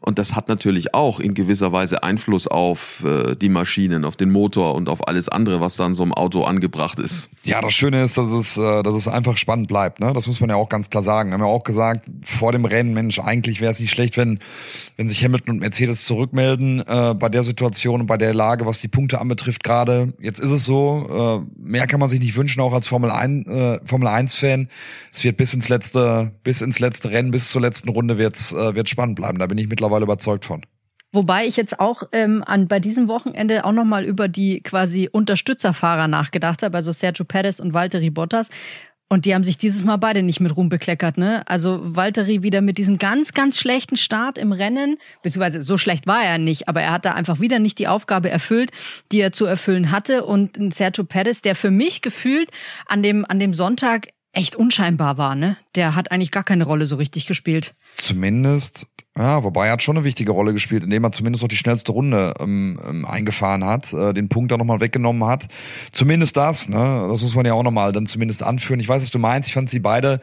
Und 0.04 0.18
das 0.18 0.36
hat 0.36 0.48
natürlich 0.48 0.92
auch 0.92 1.18
in 1.18 1.32
gewisser 1.32 1.72
Weise 1.72 2.02
Einfluss 2.02 2.46
auf 2.46 3.02
äh, 3.06 3.36
die 3.36 3.48
Maschinen, 3.48 4.04
auf 4.04 4.16
den 4.16 4.30
Motor 4.30 4.74
und 4.74 4.90
auf 4.90 5.08
alles 5.08 5.30
andere, 5.30 5.62
was 5.62 5.76
da 5.76 5.86
in 5.86 5.94
so 5.94 6.02
einem 6.02 6.12
Auto 6.12 6.42
angebracht 6.42 6.98
ist. 6.98 7.30
Ja, 7.42 7.62
das 7.62 7.72
Schöne 7.72 8.04
ist, 8.04 8.18
dass 8.18 8.30
es, 8.30 8.58
äh, 8.58 8.82
dass 8.82 8.94
es 8.94 9.08
einfach 9.08 9.38
spannend 9.38 9.66
bleibt. 9.66 10.00
Ne? 10.00 10.12
Das 10.12 10.26
muss 10.26 10.40
man 10.40 10.50
ja 10.50 10.56
auch 10.56 10.68
ganz 10.68 10.90
klar 10.90 11.02
sagen. 11.02 11.30
Wir 11.30 11.34
haben 11.34 11.40
ja 11.40 11.46
auch 11.46 11.64
gesagt, 11.64 12.04
vor 12.22 12.52
dem 12.52 12.66
Rennen, 12.66 12.92
Mensch, 12.92 13.18
eigentlich 13.18 13.62
wäre 13.62 13.72
es 13.72 13.80
nicht 13.80 13.92
schlecht, 13.92 14.18
wenn, 14.18 14.40
wenn 14.98 15.08
sich 15.08 15.24
Hamilton 15.24 15.54
und 15.54 15.60
Mercedes 15.60 16.04
zurückmelden 16.04 16.80
äh, 16.86 17.14
bei 17.14 17.30
der 17.30 17.42
Situation 17.42 18.02
und 18.02 18.06
bei 18.06 18.18
der 18.18 18.34
Lage, 18.34 18.66
was 18.66 18.82
die 18.82 18.88
Punkte 18.88 19.22
anbetrifft 19.22 19.64
gerade. 19.64 20.12
Jetzt 20.20 20.38
ist 20.38 20.50
es 20.50 20.66
so, 20.66 21.03
äh, 21.04 21.40
mehr 21.56 21.86
kann 21.86 22.00
man 22.00 22.08
sich 22.08 22.20
nicht 22.20 22.36
wünschen, 22.36 22.60
auch 22.60 22.72
als 22.72 22.86
Formel 22.86 23.10
1, 23.10 23.46
äh, 23.46 23.80
Formel 23.84 24.08
1 24.08 24.34
Fan. 24.34 24.68
Es 25.12 25.24
wird 25.24 25.36
bis 25.36 25.54
ins 25.54 25.68
letzte, 25.68 26.32
bis 26.42 26.60
ins 26.60 26.78
letzte 26.78 27.10
Rennen, 27.10 27.30
bis 27.30 27.50
zur 27.50 27.60
letzten 27.60 27.88
Runde 27.88 28.18
wird's, 28.18 28.52
äh, 28.52 28.74
wird 28.74 28.88
spannend 28.88 29.16
bleiben. 29.16 29.38
Da 29.38 29.46
bin 29.46 29.58
ich 29.58 29.68
mittlerweile 29.68 30.04
überzeugt 30.04 30.44
von. 30.44 30.64
Wobei 31.14 31.46
ich 31.46 31.56
jetzt 31.56 31.78
auch 31.78 32.02
ähm, 32.10 32.42
an 32.44 32.66
bei 32.66 32.80
diesem 32.80 33.06
Wochenende 33.06 33.64
auch 33.64 33.72
nochmal 33.72 34.04
über 34.04 34.26
die 34.26 34.60
quasi 34.62 35.08
Unterstützerfahrer 35.10 36.08
nachgedacht 36.08 36.64
habe, 36.64 36.76
also 36.76 36.90
Sergio 36.90 37.24
Perez 37.24 37.60
und 37.60 37.72
Valtteri 37.72 38.10
Bottas. 38.10 38.48
Und 39.14 39.26
die 39.26 39.34
haben 39.36 39.44
sich 39.44 39.56
dieses 39.56 39.84
Mal 39.84 39.96
beide 39.96 40.24
nicht 40.24 40.40
mit 40.40 40.56
Ruhm 40.56 40.68
bekleckert, 40.68 41.18
ne? 41.18 41.44
Also 41.46 41.78
Valtteri 41.84 42.42
wieder 42.42 42.60
mit 42.60 42.78
diesem 42.78 42.98
ganz, 42.98 43.32
ganz 43.32 43.60
schlechten 43.60 43.96
Start 43.96 44.38
im 44.38 44.50
Rennen, 44.50 44.98
beziehungsweise 45.22 45.62
so 45.62 45.78
schlecht 45.78 46.08
war 46.08 46.24
er 46.24 46.38
nicht, 46.38 46.66
aber 46.66 46.82
er 46.82 46.90
hat 46.90 47.04
da 47.04 47.12
einfach 47.12 47.38
wieder 47.38 47.60
nicht 47.60 47.78
die 47.78 47.86
Aufgabe 47.86 48.28
erfüllt, 48.28 48.72
die 49.12 49.20
er 49.20 49.30
zu 49.30 49.46
erfüllen 49.46 49.92
hatte. 49.92 50.24
Und 50.24 50.74
Sergio 50.74 51.04
Perez, 51.04 51.42
der 51.42 51.54
für 51.54 51.70
mich 51.70 52.02
gefühlt 52.02 52.50
an 52.86 53.04
dem, 53.04 53.24
an 53.24 53.38
dem 53.38 53.54
Sonntag 53.54 54.08
echt 54.34 54.56
unscheinbar 54.56 55.18
war, 55.18 55.34
ne? 55.34 55.56
Der 55.74 55.94
hat 55.94 56.10
eigentlich 56.10 56.30
gar 56.30 56.44
keine 56.44 56.64
Rolle 56.64 56.86
so 56.86 56.96
richtig 56.96 57.26
gespielt. 57.26 57.74
Zumindest 57.94 58.86
ja, 59.16 59.44
wobei 59.44 59.66
er 59.66 59.74
hat 59.74 59.82
schon 59.82 59.96
eine 59.96 60.04
wichtige 60.04 60.32
Rolle 60.32 60.52
gespielt, 60.52 60.82
indem 60.82 61.04
er 61.04 61.12
zumindest 61.12 61.42
noch 61.42 61.48
die 61.48 61.56
schnellste 61.56 61.92
Runde 61.92 62.34
ähm, 62.40 62.80
ähm, 62.84 63.04
eingefahren 63.04 63.64
hat, 63.64 63.92
äh, 63.92 64.12
den 64.12 64.28
Punkt 64.28 64.50
da 64.50 64.56
nochmal 64.56 64.80
weggenommen 64.80 65.24
hat. 65.24 65.46
Zumindest 65.92 66.36
das, 66.36 66.68
ne? 66.68 67.06
Das 67.08 67.22
muss 67.22 67.36
man 67.36 67.46
ja 67.46 67.52
auch 67.52 67.62
nochmal 67.62 67.92
dann 67.92 68.06
zumindest 68.06 68.42
anführen. 68.42 68.80
Ich 68.80 68.88
weiß, 68.88 69.04
was 69.04 69.12
du 69.12 69.20
meinst. 69.20 69.48
Ich 69.48 69.54
fand 69.54 69.70
sie 69.70 69.78
beide 69.78 70.20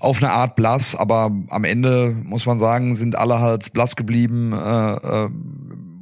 auf 0.00 0.22
eine 0.22 0.32
Art 0.32 0.54
blass, 0.54 0.94
aber 0.94 1.32
am 1.48 1.64
Ende 1.64 2.14
muss 2.24 2.44
man 2.44 2.58
sagen, 2.58 2.94
sind 2.94 3.16
alle 3.16 3.40
halt 3.40 3.72
blass 3.72 3.96
geblieben. 3.96 4.52
Äh, 4.52 4.94
äh, 4.96 5.30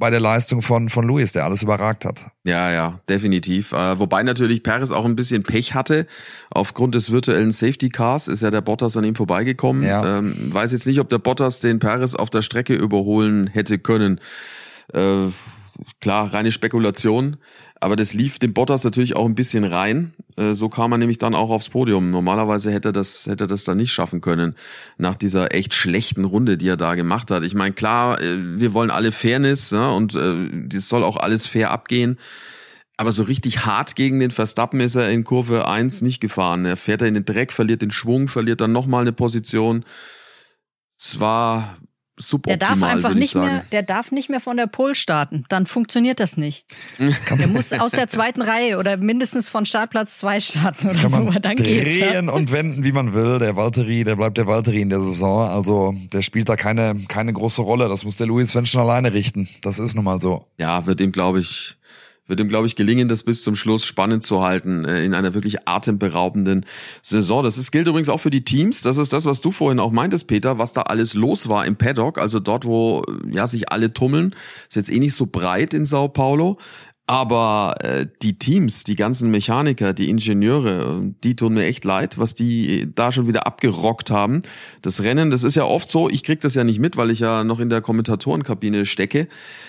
bei 0.05 0.11
der 0.11 0.19
Leistung 0.19 0.61
von, 0.61 0.89
von 0.89 1.03
Luis, 1.07 1.31
der 1.31 1.45
alles 1.45 1.63
überragt 1.63 2.05
hat. 2.05 2.25
Ja, 2.43 2.71
ja, 2.71 2.99
definitiv. 3.09 3.71
Äh, 3.71 3.97
wobei 3.97 4.21
natürlich 4.21 4.61
Perez 4.61 4.91
auch 4.91 5.03
ein 5.03 5.15
bisschen 5.15 5.41
Pech 5.41 5.73
hatte. 5.73 6.05
Aufgrund 6.51 6.93
des 6.93 7.11
virtuellen 7.11 7.49
Safety 7.49 7.89
Cars 7.89 8.27
ist 8.27 8.43
ja 8.43 8.51
der 8.51 8.61
Bottas 8.61 8.95
an 8.97 9.03
ihm 9.03 9.15
vorbeigekommen. 9.15 9.81
Ja. 9.81 10.19
Ähm, 10.19 10.53
weiß 10.53 10.73
jetzt 10.73 10.85
nicht, 10.85 10.99
ob 10.99 11.09
der 11.09 11.17
Bottas 11.17 11.59
den 11.59 11.79
Perez 11.79 12.13
auf 12.13 12.29
der 12.29 12.43
Strecke 12.43 12.75
überholen 12.75 13.47
hätte 13.47 13.79
können. 13.79 14.21
Äh, 14.93 15.31
klar, 16.01 16.31
reine 16.31 16.51
Spekulation. 16.51 17.37
Aber 17.81 17.95
das 17.95 18.13
lief 18.13 18.39
dem 18.39 18.53
Bottas 18.53 18.83
natürlich 18.83 19.15
auch 19.15 19.25
ein 19.25 19.35
bisschen 19.35 19.63
rein. 19.63 20.13
Äh, 20.37 20.53
so 20.53 20.69
kam 20.69 20.91
er 20.93 20.97
nämlich 20.97 21.17
dann 21.17 21.35
auch 21.35 21.49
aufs 21.49 21.69
Podium. 21.69 22.09
Normalerweise 22.09 22.71
hätte 22.71 22.89
er 22.89 22.93
das, 22.93 23.27
hätte 23.27 23.45
er 23.45 23.47
das 23.47 23.63
dann 23.63 23.77
nicht 23.77 23.91
schaffen 23.91 24.21
können. 24.21 24.55
Nach 24.97 25.15
dieser 25.15 25.53
echt 25.53 25.73
schlechten 25.73 26.25
Runde, 26.25 26.57
die 26.57 26.67
er 26.67 26.77
da 26.77 26.95
gemacht 26.95 27.31
hat. 27.31 27.43
Ich 27.43 27.53
meine, 27.53 27.73
klar, 27.73 28.21
äh, 28.21 28.59
wir 28.59 28.73
wollen 28.73 28.91
alle 28.91 29.11
Fairness 29.11 29.71
ja, 29.71 29.89
und 29.89 30.15
äh, 30.15 30.49
das 30.67 30.87
soll 30.87 31.03
auch 31.03 31.17
alles 31.17 31.45
fair 31.45 31.71
abgehen. 31.71 32.17
Aber 32.97 33.11
so 33.11 33.23
richtig 33.23 33.65
hart 33.65 33.95
gegen 33.95 34.19
den 34.21 34.31
Verstappen 34.31 34.79
ist 34.79 34.95
er 34.95 35.09
in 35.09 35.25
Kurve 35.25 35.67
1 35.67 36.01
nicht 36.01 36.21
gefahren. 36.21 36.63
Er 36.63 36.77
fährt 36.77 37.01
er 37.01 37.09
in 37.09 37.13
den 37.13 37.25
Dreck, 37.25 37.51
verliert 37.51 37.81
den 37.81 37.91
Schwung, 37.91 38.29
verliert 38.29 38.61
dann 38.61 38.71
nochmal 38.71 39.01
eine 39.01 39.11
Position. 39.11 39.83
Es 40.97 41.19
war 41.19 41.77
suboptimal, 42.17 42.57
der 42.57 42.67
darf 42.67 42.83
einfach 42.83 43.13
nicht 43.13 43.35
mehr, 43.35 43.63
der 43.71 43.83
darf 43.83 44.11
nicht 44.11 44.29
mehr 44.29 44.39
von 44.39 44.57
der 44.57 44.67
Pole 44.67 44.95
starten. 44.95 45.45
Dann 45.49 45.65
funktioniert 45.65 46.19
das 46.19 46.37
nicht. 46.37 46.65
der 46.99 47.47
muss 47.47 47.73
aus 47.73 47.91
der 47.91 48.07
zweiten 48.07 48.41
Reihe 48.41 48.77
oder 48.77 48.97
mindestens 48.97 49.49
von 49.49 49.65
Startplatz 49.65 50.17
zwei 50.17 50.39
starten 50.39 50.87
das 50.87 50.95
oder 50.95 51.09
kann 51.09 51.25
man 51.25 51.33
so. 51.33 51.39
Dann 51.39 51.55
drehen 51.57 52.29
und 52.29 52.51
wenden, 52.51 52.83
wie 52.83 52.91
man 52.91 53.13
will. 53.13 53.39
Der 53.39 53.55
Valtteri, 53.55 54.03
der 54.03 54.15
bleibt 54.15 54.37
der 54.37 54.47
Valtteri 54.47 54.81
in 54.81 54.89
der 54.89 55.01
Saison. 55.01 55.47
Also 55.47 55.93
der 56.13 56.21
spielt 56.21 56.49
da 56.49 56.55
keine 56.55 56.95
keine 57.07 57.33
große 57.33 57.61
Rolle. 57.61 57.89
Das 57.89 58.03
muss 58.03 58.17
der 58.17 58.27
Luis 58.27 58.55
wenn 58.55 58.65
schon 58.65 58.81
alleine 58.81 59.13
richten. 59.13 59.49
Das 59.61 59.79
ist 59.79 59.95
nun 59.95 60.05
mal 60.05 60.21
so. 60.21 60.47
Ja, 60.57 60.85
wird 60.85 61.01
ihm 61.01 61.11
glaube 61.11 61.39
ich 61.39 61.75
wird 62.27 62.39
ihm, 62.39 62.49
glaube 62.49 62.67
ich, 62.67 62.75
gelingen, 62.75 63.07
das 63.07 63.23
bis 63.23 63.43
zum 63.43 63.55
Schluss 63.55 63.85
spannend 63.85 64.23
zu 64.23 64.41
halten 64.41 64.85
äh, 64.85 65.03
in 65.03 65.13
einer 65.13 65.33
wirklich 65.33 65.67
atemberaubenden 65.67 66.65
Saison. 67.01 67.43
Das 67.43 67.57
ist, 67.57 67.71
gilt 67.71 67.87
übrigens 67.87 68.09
auch 68.09 68.19
für 68.19 68.29
die 68.29 68.43
Teams. 68.43 68.81
Das 68.81 68.97
ist 68.97 69.13
das, 69.13 69.25
was 69.25 69.41
du 69.41 69.51
vorhin 69.51 69.79
auch 69.79 69.91
meintest, 69.91 70.27
Peter, 70.27 70.57
was 70.57 70.73
da 70.73 70.83
alles 70.83 71.13
los 71.13 71.47
war 71.47 71.65
im 71.65 71.75
Paddock. 71.75 72.17
Also 72.17 72.39
dort, 72.39 72.65
wo 72.65 73.03
ja 73.29 73.47
sich 73.47 73.71
alle 73.71 73.93
tummeln, 73.93 74.35
ist 74.67 74.75
jetzt 74.75 74.91
eh 74.91 74.99
nicht 74.99 75.13
so 75.13 75.27
breit 75.27 75.73
in 75.73 75.85
Sao 75.85 76.07
Paulo. 76.07 76.57
Aber 77.07 77.75
äh, 77.81 78.07
die 78.23 78.39
Teams, 78.39 78.83
die 78.83 78.95
ganzen 78.95 79.29
Mechaniker, 79.29 79.93
die 79.93 80.09
Ingenieure, 80.09 81.03
die 81.23 81.35
tun 81.35 81.53
mir 81.53 81.65
echt 81.65 81.85
leid, 81.85 82.17
was 82.17 82.33
die 82.33 82.91
da 82.95 83.11
schon 83.11 83.27
wieder 83.27 83.45
abgerockt 83.45 84.09
haben. 84.09 84.41
Das 84.81 85.03
Rennen, 85.03 85.29
das 85.29 85.43
ist 85.43 85.55
ja 85.55 85.65
oft 85.65 85.87
so, 85.87 86.09
ich 86.09 86.23
krieg 86.23 86.41
das 86.41 86.55
ja 86.55 86.63
nicht 86.63 86.79
mit, 86.79 86.97
weil 86.97 87.11
ich 87.11 87.19
ja 87.19 87.43
noch 87.43 87.59
in 87.59 87.69
der 87.69 87.81
Kommentatorenkabine 87.81 88.87
stecke. 88.87 89.27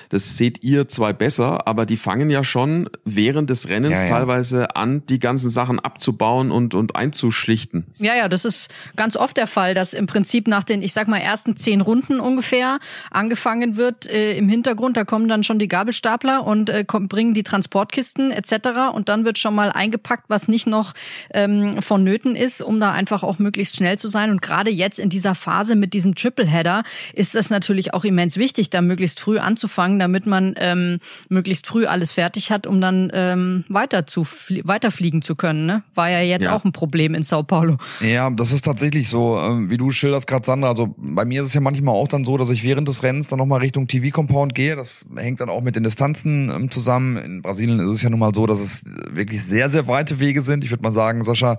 Das 0.09 0.38
seht 0.38 0.64
ihr 0.64 0.88
zwei 0.88 1.12
besser, 1.12 1.66
aber 1.68 1.85
die 1.85 1.99
fangen 1.99 2.31
ja 2.31 2.42
schon 2.42 2.88
während 3.05 3.51
des 3.51 3.68
Rennens 3.68 4.01
ja, 4.01 4.07
ja. 4.07 4.09
teilweise 4.09 4.75
an, 4.75 5.03
die 5.07 5.18
ganzen 5.18 5.51
Sachen 5.51 5.79
abzubauen 5.79 6.51
und, 6.51 6.72
und 6.72 6.96
einzuschlichten. 6.96 7.85
Ja, 7.99 8.16
ja, 8.16 8.31
das 8.31 8.46
ist 8.46 8.70
ganz 8.96 9.14
oft 9.14 9.37
der 9.37 9.46
Fall, 9.46 9.75
dass 9.75 9.92
im 9.92 10.07
Prinzip 10.07 10.49
nach 10.49 10.64
den, 10.64 10.81
ich 10.81 10.94
sag 10.94 11.07
mal, 11.07 11.18
ersten 11.18 11.59
zehn 11.59 11.83
Runden 11.83 12.18
ungefähr 12.18 12.79
angefangen 13.11 13.77
wird 13.77 14.09
äh, 14.09 14.38
im 14.38 14.49
Hintergrund, 14.49 14.96
da 14.96 15.05
kommen 15.05 15.29
dann 15.29 15.42
schon 15.42 15.59
die 15.59 15.68
Gabelstapler 15.68 16.46
und 16.46 16.70
äh, 16.70 16.85
bringen 16.87 17.26
bringen 17.27 17.35
die 17.35 17.43
Transportkisten 17.43 18.31
etc. 18.31 18.95
Und 18.95 19.09
dann 19.09 19.25
wird 19.25 19.39
schon 19.39 19.55
mal 19.55 19.73
eingepackt, 19.73 20.27
was 20.29 20.49
nicht 20.49 20.67
noch 20.67 20.93
ähm, 21.33 21.83
vonnöten 21.83 22.37
ist, 22.37 22.62
um 22.62 22.79
da 22.79 22.93
einfach 22.93 23.23
auch 23.23 23.39
möglichst 23.39 23.77
schnell 23.77 23.99
zu 23.99 24.09
sein. 24.09 24.31
Und 24.31 24.43
gerade 24.43 24.71
jetzt 24.71 24.99
in 24.99 25.09
dieser 25.09 25.35
Phase 25.35 25.75
mit 25.75 25.93
diesem 25.93 26.15
Tripleheader 26.15 26.85
ist 27.15 27.35
das 27.35 27.51
natürlich 27.51 27.95
auch 27.95 28.05
immens 28.05 28.37
wichtig, 28.37 28.71
da 28.71 28.81
möglichst 28.81 29.21
früh 29.21 29.39
anzufangen, 29.39 29.99
damit 29.99 30.27
man 30.27 30.55
ähm, 30.59 30.99
möglichst 31.29 31.67
früh 31.67 31.87
alles 31.87 32.12
fertig 32.12 32.51
hat, 32.51 32.67
um 32.67 32.81
dann 32.81 33.11
ähm, 33.12 33.65
weiter 33.69 34.07
zu 34.07 34.27
weiterfliegen 34.62 35.23
zu 35.23 35.35
können. 35.35 35.67
Ne? 35.67 35.83
War 35.95 36.11
ja 36.11 36.21
jetzt 36.21 36.45
ja. 36.45 36.55
auch 36.55 36.65
ein 36.65 36.73
Problem 36.73 37.15
in 37.15 37.23
Sao 37.23 37.43
Paulo. 37.43 37.79
Ja, 38.01 38.31
das 38.31 38.53
ist 38.53 38.65
tatsächlich 38.65 39.09
so, 39.09 39.39
ähm, 39.39 39.71
wie 39.71 39.77
du 39.77 39.91
schilderst 39.91 40.27
gerade, 40.27 40.47
Sandra. 40.47 40.69
Also 40.69 40.95
bei 40.97 41.25
mir 41.25 41.43
ist 41.43 41.49
es 41.49 41.55
ja 41.55 41.61
manchmal 41.61 41.95
auch 41.95 42.09
dann 42.09 42.25
so, 42.25 42.37
dass 42.37 42.51
ich 42.51 42.62
während 42.62 42.87
des 42.89 43.03
Rennens 43.03 43.29
dann 43.29 43.39
nochmal 43.39 43.61
Richtung 43.61 43.89
TV-Compound 43.89 44.55
gehe. 44.55 44.77
Das 44.77 45.05
hängt 45.17 45.41
dann 45.41 45.49
auch 45.49 45.62
mit 45.62 45.77
den 45.77 45.83
Distanzen 45.83 46.51
ähm, 46.55 46.71
in 47.16 47.42
Brasilien 47.42 47.81
ist 47.81 47.90
es 47.90 48.02
ja 48.02 48.11
nun 48.11 48.20
mal 48.20 48.35
so, 48.35 48.46
dass 48.46 48.61
es 48.61 48.85
wirklich 49.11 49.42
sehr, 49.42 49.70
sehr 49.70 49.87
weite 49.87 50.18
Wege 50.20 50.40
sind. 50.40 50.64
Ich 50.64 50.70
würde 50.70 50.83
mal 50.83 50.92
sagen, 50.92 51.24
Sascha, 51.24 51.59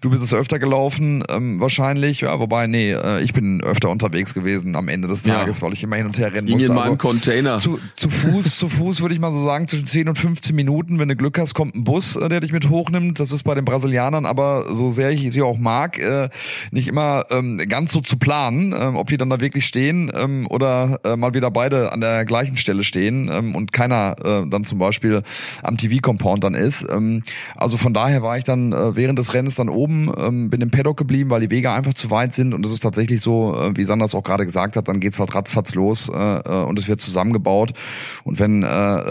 du 0.00 0.10
bist 0.10 0.22
es 0.22 0.34
öfter 0.34 0.58
gelaufen, 0.58 1.24
ähm, 1.28 1.60
wahrscheinlich. 1.60 2.22
Ja, 2.22 2.38
wobei, 2.38 2.66
nee, 2.66 2.92
äh, 2.92 3.22
ich 3.22 3.32
bin 3.32 3.62
öfter 3.62 3.90
unterwegs 3.90 4.34
gewesen 4.34 4.76
am 4.76 4.88
Ende 4.88 5.08
des 5.08 5.22
Tages, 5.22 5.60
ja. 5.60 5.66
weil 5.66 5.72
ich 5.72 5.82
immer 5.82 5.96
hin 5.96 6.06
und 6.06 6.18
her 6.18 6.32
rennen 6.32 6.48
musste. 6.50 6.66
in 6.66 6.74
meinem 6.74 6.82
also, 6.82 6.96
Container. 6.96 7.58
Zu, 7.58 7.78
zu 7.94 8.10
Fuß, 8.10 8.56
zu 8.56 8.68
Fuß 8.68 9.00
würde 9.00 9.14
ich 9.14 9.20
mal 9.20 9.32
so 9.32 9.44
sagen, 9.44 9.68
zwischen 9.68 9.86
10 9.86 10.08
und 10.08 10.18
15 10.18 10.54
Minuten. 10.54 10.98
Wenn 10.98 11.08
du 11.08 11.16
Glück 11.16 11.38
hast, 11.38 11.54
kommt 11.54 11.74
ein 11.74 11.84
Bus, 11.84 12.16
äh, 12.16 12.28
der 12.28 12.40
dich 12.40 12.52
mit 12.52 12.68
hochnimmt. 12.68 13.20
Das 13.20 13.32
ist 13.32 13.44
bei 13.44 13.54
den 13.54 13.64
Brasilianern 13.64 14.26
aber, 14.26 14.74
so 14.74 14.90
sehr 14.90 15.10
ich 15.10 15.32
sie 15.32 15.42
auch 15.42 15.58
mag, 15.58 15.98
äh, 15.98 16.28
nicht 16.70 16.88
immer 16.88 17.26
ähm, 17.30 17.58
ganz 17.68 17.92
so 17.92 18.00
zu 18.00 18.16
planen, 18.16 18.74
ähm, 18.76 18.96
ob 18.96 19.08
die 19.08 19.16
dann 19.16 19.30
da 19.30 19.40
wirklich 19.40 19.66
stehen 19.66 20.10
ähm, 20.14 20.46
oder 20.48 21.00
äh, 21.04 21.16
mal 21.16 21.34
wieder 21.34 21.50
beide 21.50 21.92
an 21.92 22.00
der 22.00 22.24
gleichen 22.24 22.56
Stelle 22.56 22.84
stehen 22.84 23.30
ähm, 23.32 23.54
und 23.54 23.72
keiner 23.72 24.16
äh, 24.24 24.48
dann 24.48 24.64
zum 24.64 24.78
Beispiel 24.78 24.93
Beispiel 24.94 25.22
am 25.62 25.76
TV-Compound 25.76 26.44
dann 26.44 26.54
ist. 26.54 26.86
Ähm, 26.88 27.22
also 27.56 27.76
von 27.76 27.92
daher 27.92 28.22
war 28.22 28.38
ich 28.38 28.44
dann 28.44 28.72
äh, 28.72 28.96
während 28.96 29.18
des 29.18 29.34
Rennens 29.34 29.56
dann 29.56 29.68
oben, 29.68 30.12
ähm, 30.16 30.50
bin 30.50 30.60
im 30.60 30.70
Paddock 30.70 30.96
geblieben, 30.96 31.30
weil 31.30 31.40
die 31.40 31.50
Wege 31.50 31.72
einfach 31.72 31.94
zu 31.94 32.10
weit 32.10 32.32
sind 32.32 32.54
und 32.54 32.64
es 32.64 32.72
ist 32.72 32.80
tatsächlich 32.80 33.20
so, 33.20 33.56
äh, 33.60 33.76
wie 33.76 33.84
Sanders 33.84 34.14
auch 34.14 34.22
gerade 34.22 34.44
gesagt 34.46 34.76
hat, 34.76 34.88
dann 34.88 35.00
geht's 35.00 35.18
halt 35.18 35.34
ratzfatz 35.34 35.74
los 35.74 36.08
äh, 36.08 36.14
äh, 36.14 36.64
und 36.64 36.78
es 36.78 36.86
wird 36.86 37.00
zusammengebaut 37.00 37.72
und 38.22 38.38
wenn 38.38 38.62
äh, 38.62 38.66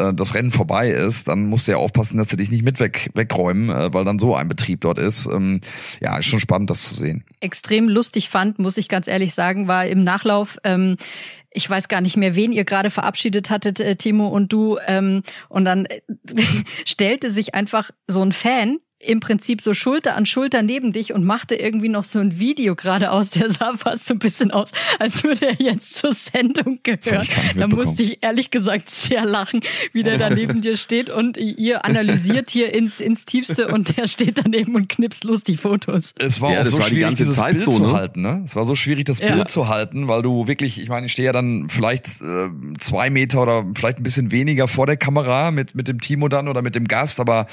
äh, 0.10 0.14
das 0.14 0.34
Rennen 0.34 0.52
vorbei 0.52 0.90
ist, 0.90 1.28
dann 1.28 1.48
musst 1.48 1.68
du 1.68 1.74
ja 1.74 1.78
aufpassen, 1.78 2.18
dass 2.18 2.30
sie 2.30 2.38
dich 2.38 2.50
nicht 2.50 2.64
mit 2.64 2.80
weg, 2.80 3.10
wegräumen, 3.14 3.70
äh, 3.70 3.94
weil 3.94 4.06
dann 4.06 4.20
so 4.20 4.36
ein 4.36 4.48
Betrieb 4.48 4.82
dort 4.82 4.98
ist. 4.98 5.28
Ähm, 5.28 5.62
ja, 6.00 6.18
ist 6.18 6.26
schon 6.26 6.40
spannend, 6.40 6.70
das 6.70 6.82
zu 6.84 6.96
sehen. 6.96 7.24
Extrem 7.42 7.90
lustig 7.90 8.30
fand, 8.30 8.60
muss 8.60 8.78
ich 8.78 8.88
ganz 8.88 9.08
ehrlich 9.08 9.34
sagen, 9.34 9.68
war 9.68 9.86
im 9.86 10.04
Nachlauf 10.04 10.58
ähm, 10.64 10.98
ich 11.54 11.70
weiß 11.70 11.88
gar 11.88 12.02
nicht 12.02 12.18
mehr, 12.18 12.36
wen 12.36 12.52
ihr 12.52 12.66
gerade 12.66 12.90
verabschiedet 12.90 13.50
hattet, 13.50 13.80
äh, 13.80 13.96
Timo 13.96 14.28
und 14.28 14.52
du. 14.52 14.78
Ähm, 14.86 15.24
und 15.50 15.66
dann 15.66 15.86
äh, 15.86 16.02
stellte 16.86 17.32
sich 17.32 17.56
einfach 17.56 17.92
so 18.08 18.22
ein 18.22 18.32
Fan 18.32 18.80
im 19.06 19.20
Prinzip 19.20 19.62
so 19.62 19.74
Schulter 19.74 20.16
an 20.16 20.26
Schulter 20.26 20.62
neben 20.62 20.92
dich 20.94 21.14
und 21.14 21.26
machte 21.26 21.56
irgendwie 21.56 21.90
noch 21.90 22.04
so 22.04 22.20
ein 22.20 22.40
Video 22.40 22.76
gerade 22.76 23.12
aus. 23.12 23.32
Der 23.32 23.50
sah 23.52 23.76
fast 23.76 24.06
so 24.06 24.14
ein 24.14 24.20
bisschen 24.20 24.52
aus, 24.52 24.70
als 25.00 25.24
würde 25.24 25.48
er 25.48 25.56
jetzt 25.60 25.96
zur 25.96 26.14
Sendung 26.14 26.80
gehören. 26.84 27.28
Da 27.56 27.68
musste 27.68 28.04
ich 28.04 28.20
ehrlich 28.22 28.52
gesagt 28.52 28.90
sehr 28.90 29.26
lachen, 29.26 29.62
wie 29.92 30.04
der 30.04 30.18
da 30.18 30.30
neben 30.30 30.62
dir 30.62 30.78
steht 30.78 31.10
und 31.10 31.38
ihr 31.38 31.86
analysiert 31.86 32.50
hier 32.50 32.74
ins, 32.74 33.00
ins 33.00 33.26
Tiefste 33.26 33.68
und 33.68 33.98
der 33.98 34.08
steht 34.08 34.40
daneben 34.44 34.76
und 34.76 34.90
knipst 34.90 35.24
lustig 35.24 35.60
Fotos. 35.60 36.14
Es 36.20 36.42
war 36.42 36.54
ja, 36.54 36.62
auch 36.62 36.66
so 36.66 36.78
war 36.78 36.84
schwierig, 36.84 37.16
die 37.16 37.24
ganze 37.24 37.30
Zeit 37.32 37.56
Bild 37.56 37.62
so, 37.62 37.72
ne? 37.72 37.78
zu 37.78 37.94
halten. 37.94 38.22
Ne? 38.22 38.42
Es 38.46 38.56
war 38.56 38.66
so 38.66 38.76
schwierig, 38.76 39.06
das 39.06 39.20
ja. 39.20 39.34
Bild 39.34 39.50
zu 39.50 39.68
halten, 39.68 40.08
weil 40.08 40.22
du 40.22 40.48
wirklich, 40.48 40.80
ich 40.80 40.90
meine, 40.90 41.06
ich 41.08 41.12
stehe 41.12 41.28
ja 41.28 41.32
dann 41.32 41.70
vielleicht 41.70 42.06
äh, 42.22 42.50
zwei 42.80 43.10
Meter 43.10 43.42
oder 43.42 43.66
vielleicht 43.76 44.00
ein 44.00 44.04
bisschen 44.04 44.32
weniger 44.32 44.68
vor 44.68 44.86
der 44.86 44.98
Kamera 44.98 45.52
mit, 45.52 45.76
mit 45.76 45.88
dem 45.88 46.00
Timo 46.00 46.28
dann 46.28 46.48
oder 46.48 46.62
mit 46.62 46.76
dem 46.76 46.88
Gast, 46.88 47.20
aber 47.20 47.48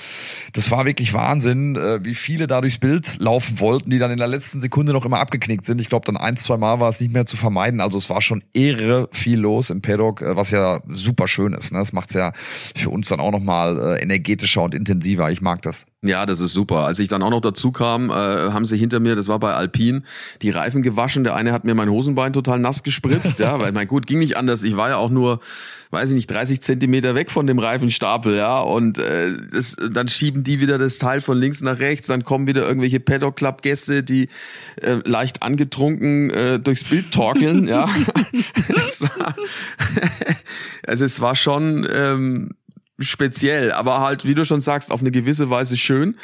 das 0.52 0.70
war 0.70 0.84
wirklich 0.86 1.12
Wahnsinn. 1.12 1.39
Wahnsinn, 1.40 1.76
äh, 1.76 2.04
wie 2.04 2.14
viele 2.14 2.46
da 2.46 2.60
durchs 2.60 2.78
Bild 2.78 3.18
laufen 3.18 3.60
wollten, 3.60 3.90
die 3.90 3.98
dann 3.98 4.10
in 4.10 4.18
der 4.18 4.26
letzten 4.26 4.60
Sekunde 4.60 4.92
noch 4.92 5.06
immer 5.06 5.20
abgeknickt 5.20 5.64
sind. 5.64 5.80
Ich 5.80 5.88
glaube, 5.88 6.04
dann 6.04 6.18
ein, 6.18 6.36
zwei 6.36 6.58
Mal 6.58 6.80
war 6.80 6.90
es 6.90 7.00
nicht 7.00 7.14
mehr 7.14 7.24
zu 7.24 7.36
vermeiden. 7.38 7.80
Also 7.80 7.96
es 7.96 8.10
war 8.10 8.20
schon 8.20 8.44
irre 8.52 9.08
viel 9.12 9.38
los 9.38 9.70
im 9.70 9.80
Paddock, 9.80 10.20
äh, 10.20 10.36
was 10.36 10.50
ja 10.50 10.80
super 10.88 11.26
schön 11.28 11.54
ist. 11.54 11.72
Ne? 11.72 11.78
Das 11.78 11.92
macht 11.92 12.10
es 12.10 12.14
ja 12.14 12.32
für 12.76 12.90
uns 12.90 13.08
dann 13.08 13.20
auch 13.20 13.32
nochmal 13.32 13.78
äh, 13.78 14.02
energetischer 14.02 14.62
und 14.62 14.74
intensiver. 14.74 15.30
Ich 15.30 15.40
mag 15.40 15.62
das. 15.62 15.86
Ja, 16.02 16.24
das 16.24 16.40
ist 16.40 16.54
super. 16.54 16.86
Als 16.86 16.98
ich 16.98 17.08
dann 17.08 17.22
auch 17.22 17.28
noch 17.28 17.42
dazu 17.42 17.72
kam, 17.72 18.08
äh, 18.08 18.12
haben 18.12 18.64
sie 18.64 18.78
hinter 18.78 19.00
mir, 19.00 19.16
das 19.16 19.28
war 19.28 19.38
bei 19.38 19.52
Alpine, 19.52 20.02
die 20.40 20.48
Reifen 20.48 20.80
gewaschen. 20.80 21.24
Der 21.24 21.34
eine 21.34 21.52
hat 21.52 21.64
mir 21.64 21.74
mein 21.74 21.90
Hosenbein 21.90 22.32
total 22.32 22.58
nass 22.58 22.82
gespritzt, 22.82 23.38
ja, 23.38 23.58
weil 23.58 23.72
mein 23.72 23.86
gut 23.86 24.06
ging 24.06 24.18
nicht 24.18 24.38
anders. 24.38 24.62
Ich 24.62 24.78
war 24.78 24.88
ja 24.88 24.96
auch 24.96 25.10
nur, 25.10 25.40
weiß 25.90 26.08
ich 26.08 26.14
nicht, 26.14 26.30
30 26.30 26.62
Zentimeter 26.62 27.14
weg 27.14 27.30
von 27.30 27.46
dem 27.46 27.58
Reifenstapel, 27.58 28.34
ja, 28.34 28.60
und 28.60 28.96
äh, 28.96 29.34
das, 29.52 29.76
dann 29.76 30.08
schieben 30.08 30.42
die 30.42 30.58
wieder 30.60 30.78
das 30.78 30.96
Teil 30.96 31.20
von 31.20 31.36
links 31.36 31.60
nach 31.60 31.80
rechts. 31.80 32.06
Dann 32.06 32.24
kommen 32.24 32.46
wieder 32.46 32.66
irgendwelche 32.66 32.98
Paddock 32.98 33.36
Club 33.36 33.60
Gäste, 33.60 34.02
die 34.02 34.30
äh, 34.80 35.00
leicht 35.04 35.42
angetrunken 35.42 36.30
äh, 36.30 36.58
durchs 36.58 36.84
Bild 36.84 37.12
torkeln, 37.12 37.68
ja. 37.68 37.86
es 38.86 39.02
war, 39.02 39.34
also 40.86 41.04
es 41.04 41.20
war 41.20 41.36
schon 41.36 41.86
ähm, 41.92 42.50
speziell, 43.00 43.72
aber 43.72 44.00
halt, 44.00 44.24
wie 44.24 44.34
du 44.34 44.44
schon 44.44 44.60
sagst, 44.60 44.92
auf 44.92 45.00
eine 45.00 45.10
gewisse 45.10 45.50
Weise 45.50 45.76
schön. 45.76 46.16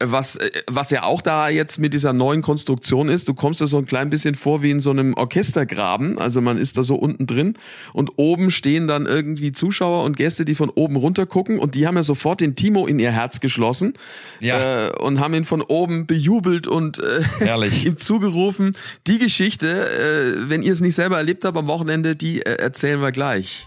Was, 0.00 0.36
äh, 0.36 0.50
was 0.68 0.90
ja 0.90 1.02
auch 1.02 1.22
da 1.22 1.48
jetzt 1.48 1.78
mit 1.78 1.92
dieser 1.92 2.12
neuen 2.12 2.40
Konstruktion 2.40 3.08
ist, 3.08 3.26
du 3.26 3.34
kommst 3.34 3.60
da 3.60 3.66
so 3.66 3.78
ein 3.78 3.86
klein 3.86 4.10
bisschen 4.10 4.36
vor 4.36 4.62
wie 4.62 4.70
in 4.70 4.78
so 4.78 4.90
einem 4.90 5.14
Orchestergraben. 5.14 6.18
Also 6.18 6.40
man 6.40 6.56
ist 6.56 6.78
da 6.78 6.84
so 6.84 6.94
unten 6.94 7.26
drin 7.26 7.54
und 7.92 8.12
oben 8.16 8.52
stehen 8.52 8.86
dann 8.86 9.06
irgendwie 9.06 9.50
Zuschauer 9.50 10.04
und 10.04 10.16
Gäste, 10.16 10.44
die 10.44 10.54
von 10.54 10.70
oben 10.70 10.94
runter 10.94 11.26
gucken 11.26 11.58
und 11.58 11.74
die 11.74 11.88
haben 11.88 11.96
ja 11.96 12.04
sofort 12.04 12.40
den 12.40 12.54
Timo 12.54 12.86
in 12.86 13.00
ihr 13.00 13.10
Herz 13.10 13.40
geschlossen 13.40 13.94
ja. 14.38 14.86
äh, 14.86 14.96
und 14.98 15.18
haben 15.18 15.34
ihn 15.34 15.44
von 15.44 15.62
oben 15.62 16.06
bejubelt 16.06 16.68
und 16.68 17.00
äh, 17.00 17.68
ihm 17.84 17.96
zugerufen. 17.96 18.76
Die 19.08 19.18
Geschichte, 19.18 19.66
äh, 19.66 20.48
wenn 20.48 20.62
ihr 20.62 20.74
es 20.74 20.80
nicht 20.80 20.94
selber 20.94 21.16
erlebt 21.16 21.44
habt 21.44 21.58
am 21.58 21.66
Wochenende, 21.66 22.14
die 22.14 22.42
äh, 22.42 22.54
erzählen 22.54 23.02
wir 23.02 23.10
gleich. 23.10 23.66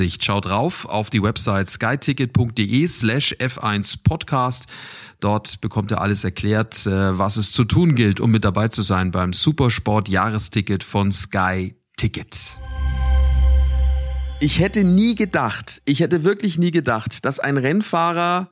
Hinsicht. 0.00 0.24
Schaut 0.24 0.46
drauf 0.46 0.86
auf 0.86 1.10
die 1.10 1.22
Website 1.22 1.68
skyticket.de 1.68 2.88
slash 2.88 3.34
F1 3.38 3.98
Podcast. 4.02 4.64
Dort 5.20 5.60
bekommt 5.60 5.90
ihr 5.90 6.00
alles 6.00 6.24
erklärt, 6.24 6.86
äh, 6.86 7.18
was 7.18 7.36
es 7.36 7.52
zu 7.52 7.64
tun 7.64 7.94
gilt, 7.94 8.18
um 8.18 8.30
mit 8.30 8.44
dabei 8.44 8.68
zu 8.68 8.80
sein 8.80 9.10
beim 9.10 9.34
Supersport 9.34 10.08
Jahresticket 10.08 10.84
von 10.84 11.12
Sky 11.12 11.74
Ticket. 11.98 12.58
Ich 14.40 14.58
hätte 14.58 14.84
nie 14.84 15.16
gedacht, 15.16 15.82
ich 15.84 16.00
hätte 16.00 16.24
wirklich 16.24 16.56
nie 16.56 16.70
gedacht, 16.70 17.26
dass 17.26 17.38
ein 17.38 17.58
Rennfahrer 17.58 18.50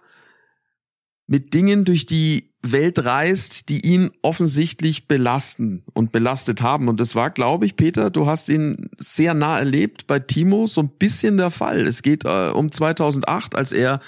mit 1.27 1.55
Dingen 1.55 1.87
durch 1.87 2.05
die 2.05 2.48
Welt 2.63 3.05
reist, 3.05 3.69
die 3.69 3.87
ihn 3.87 4.11
offensichtlich 4.23 5.07
belasten 5.07 5.85
und 5.93 6.11
belastet 6.11 6.61
haben. 6.61 6.89
Und 6.89 6.99
das 6.99 7.15
war, 7.15 7.31
glaube 7.31 7.67
ich, 7.67 7.77
Peter, 7.77 8.11
du 8.11 8.27
hast 8.27 8.49
ihn 8.49 8.91
sehr 8.99 9.35
nah 9.35 9.59
erlebt, 9.59 10.07
bei 10.07 10.19
Timo 10.19 10.67
so 10.67 10.83
ein 10.83 10.89
bisschen 10.89 11.37
der 11.37 11.51
Fall. 11.51 11.87
Es 11.87 12.03
geht 12.03 12.25
äh, 12.25 12.51
um 12.51 12.73
2008, 12.73 13.55
als 13.55 13.73
er 13.73 14.01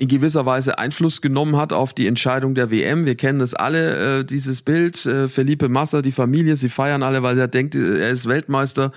in 0.00 0.06
gewisser 0.06 0.46
Weise 0.46 0.78
Einfluss 0.78 1.20
genommen 1.20 1.56
hat 1.56 1.72
auf 1.72 1.92
die 1.92 2.06
Entscheidung 2.06 2.54
der 2.54 2.70
WM. 2.70 3.04
Wir 3.04 3.16
kennen 3.16 3.40
das 3.40 3.52
alle, 3.52 4.20
äh, 4.20 4.24
dieses 4.24 4.62
Bild. 4.62 5.04
Äh, 5.04 5.28
Felipe 5.28 5.68
Massa, 5.68 6.02
die 6.02 6.12
Familie, 6.12 6.54
sie 6.54 6.68
feiern 6.68 7.02
alle, 7.02 7.24
weil 7.24 7.36
er 7.36 7.48
denkt, 7.48 7.74
äh, 7.74 7.98
er 7.98 8.10
ist 8.10 8.28
Weltmeister. 8.28 8.92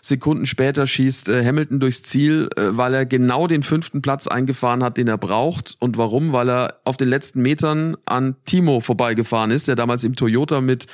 Sekunden 0.00 0.46
später 0.46 0.86
schießt 0.86 1.28
äh, 1.28 1.44
Hamilton 1.44 1.78
durchs 1.78 2.02
Ziel, 2.04 2.48
äh, 2.56 2.68
weil 2.70 2.94
er 2.94 3.04
genau 3.04 3.46
den 3.46 3.62
fünften 3.62 4.00
Platz 4.00 4.26
eingefahren 4.26 4.82
hat, 4.82 4.96
den 4.96 5.08
er 5.08 5.18
braucht. 5.18 5.76
Und 5.78 5.98
warum? 5.98 6.32
Weil 6.32 6.48
er 6.48 6.80
auf 6.84 6.96
den 6.96 7.08
letzten 7.08 7.42
Metern 7.42 7.98
an 8.06 8.36
Timo 8.46 8.80
vorbeigefahren 8.80 9.50
ist, 9.50 9.68
der 9.68 9.76
damals 9.76 10.04
im 10.04 10.16
Toyota 10.16 10.62
mit 10.62 10.86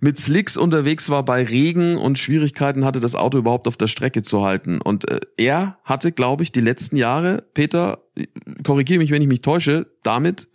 mit 0.00 0.18
Slicks 0.18 0.56
unterwegs 0.56 1.10
war 1.10 1.24
bei 1.24 1.44
Regen 1.44 1.96
und 1.96 2.18
Schwierigkeiten 2.18 2.84
hatte, 2.84 3.00
das 3.00 3.14
Auto 3.14 3.38
überhaupt 3.38 3.68
auf 3.68 3.76
der 3.76 3.86
Strecke 3.86 4.22
zu 4.22 4.42
halten. 4.42 4.80
Und 4.80 5.10
äh, 5.10 5.20
er 5.36 5.78
hatte, 5.84 6.12
glaube 6.12 6.42
ich, 6.42 6.52
die 6.52 6.60
letzten 6.60 6.96
Jahre, 6.96 7.44
Peter, 7.54 7.98
korrigiere 8.64 8.98
mich, 8.98 9.10
wenn 9.10 9.22
ich 9.22 9.28
mich 9.28 9.42
täusche, 9.42 9.86
damit 10.02 10.48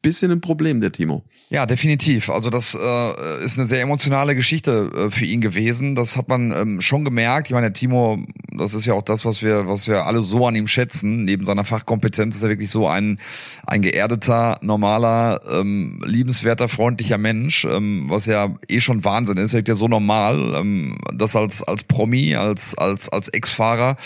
bisschen 0.00 0.30
ein 0.30 0.40
Problem, 0.40 0.80
der 0.80 0.92
Timo. 0.92 1.24
Ja, 1.50 1.66
definitiv. 1.66 2.30
Also 2.30 2.50
das 2.50 2.74
äh, 2.74 3.44
ist 3.44 3.58
eine 3.58 3.66
sehr 3.66 3.80
emotionale 3.80 4.36
Geschichte 4.36 4.90
äh, 4.94 5.10
für 5.10 5.24
ihn 5.24 5.40
gewesen. 5.40 5.96
Das 5.96 6.16
hat 6.16 6.28
man 6.28 6.52
ähm, 6.52 6.80
schon 6.80 7.04
gemerkt. 7.04 7.48
Ich 7.48 7.52
meine, 7.52 7.66
der 7.66 7.72
Timo, 7.72 8.18
das 8.56 8.74
ist 8.74 8.86
ja 8.86 8.94
auch 8.94 9.02
das, 9.02 9.24
was 9.24 9.42
wir, 9.42 9.66
was 9.66 9.88
wir 9.88 10.06
alle 10.06 10.22
so 10.22 10.46
an 10.46 10.54
ihm 10.54 10.68
schätzen. 10.68 11.24
Neben 11.24 11.44
seiner 11.44 11.64
Fachkompetenz 11.64 12.36
ist 12.36 12.42
er 12.44 12.48
wirklich 12.48 12.70
so 12.70 12.86
ein 12.86 13.18
ein 13.66 13.82
geerdeter, 13.82 14.58
normaler, 14.62 15.40
ähm, 15.50 16.00
liebenswerter, 16.06 16.68
freundlicher 16.68 17.18
Mensch, 17.18 17.64
ähm, 17.64 18.06
was 18.08 18.26
ja 18.26 18.54
eh 18.68 18.78
schon 18.78 19.04
Wahnsinn 19.04 19.36
ist. 19.36 19.52
Er 19.52 19.60
ist 19.60 19.68
ja 19.68 19.74
so 19.74 19.88
normal. 19.88 20.54
Ähm, 20.54 20.98
das 21.12 21.34
als 21.34 21.62
als 21.64 21.82
Promi, 21.82 22.36
als 22.36 22.78
als 22.78 23.08
als 23.08 23.28
Ex-Fahrer 23.28 23.96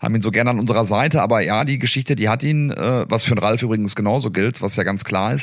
haben 0.00 0.14
ihn 0.14 0.22
so 0.22 0.30
gerne 0.30 0.48
an 0.48 0.58
unserer 0.58 0.86
Seite. 0.86 1.20
Aber 1.20 1.42
ja, 1.42 1.64
die 1.64 1.78
Geschichte, 1.78 2.16
die 2.16 2.30
hat 2.30 2.42
ihn, 2.42 2.70
äh, 2.70 3.04
was 3.08 3.24
für 3.24 3.34
den 3.34 3.38
Ralf 3.38 3.62
übrigens 3.62 3.94
genauso 3.94 4.30
gilt, 4.30 4.62
was 4.62 4.76
ja 4.76 4.82
ganz 4.82 5.04
klar 5.04 5.34
ist 5.34 5.42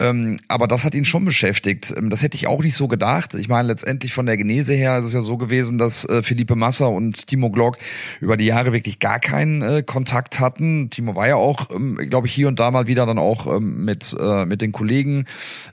Ähm, 0.00 0.38
aber 0.46 0.68
das 0.68 0.84
hat 0.84 0.94
ihn 0.94 1.04
schon 1.04 1.24
beschäftigt. 1.24 1.92
Ähm, 1.96 2.08
das 2.08 2.22
hätte 2.22 2.36
ich 2.36 2.46
auch 2.46 2.62
nicht 2.62 2.76
so 2.76 2.86
gedacht. 2.86 3.34
Ich 3.34 3.48
meine, 3.48 3.66
letztendlich 3.66 4.12
von 4.12 4.26
der 4.26 4.36
Genese 4.36 4.74
her 4.74 4.96
ist 4.98 5.06
es 5.06 5.12
ja 5.12 5.22
so 5.22 5.36
gewesen, 5.36 5.76
dass 5.76 6.04
äh, 6.04 6.22
Philippe 6.22 6.54
Massa 6.54 6.86
und 6.86 7.26
Timo 7.26 7.50
Glock 7.50 7.78
über 8.20 8.36
die 8.36 8.44
Jahre 8.44 8.72
wirklich 8.72 9.00
gar 9.00 9.18
keinen 9.18 9.62
äh, 9.62 9.82
Kontakt 9.82 10.38
hatten. 10.38 10.90
Timo 10.90 11.16
war 11.16 11.26
ja 11.26 11.34
auch, 11.34 11.70
ähm, 11.72 11.96
glaube 11.96 12.28
ich, 12.28 12.32
hier 12.32 12.46
und 12.46 12.60
da 12.60 12.70
mal 12.70 12.86
wieder 12.86 13.06
dann 13.06 13.18
auch 13.18 13.52
ähm, 13.52 13.84
mit, 13.84 14.14
äh, 14.18 14.44
mit 14.44 14.62
den 14.62 14.70
Kollegen 14.70 15.24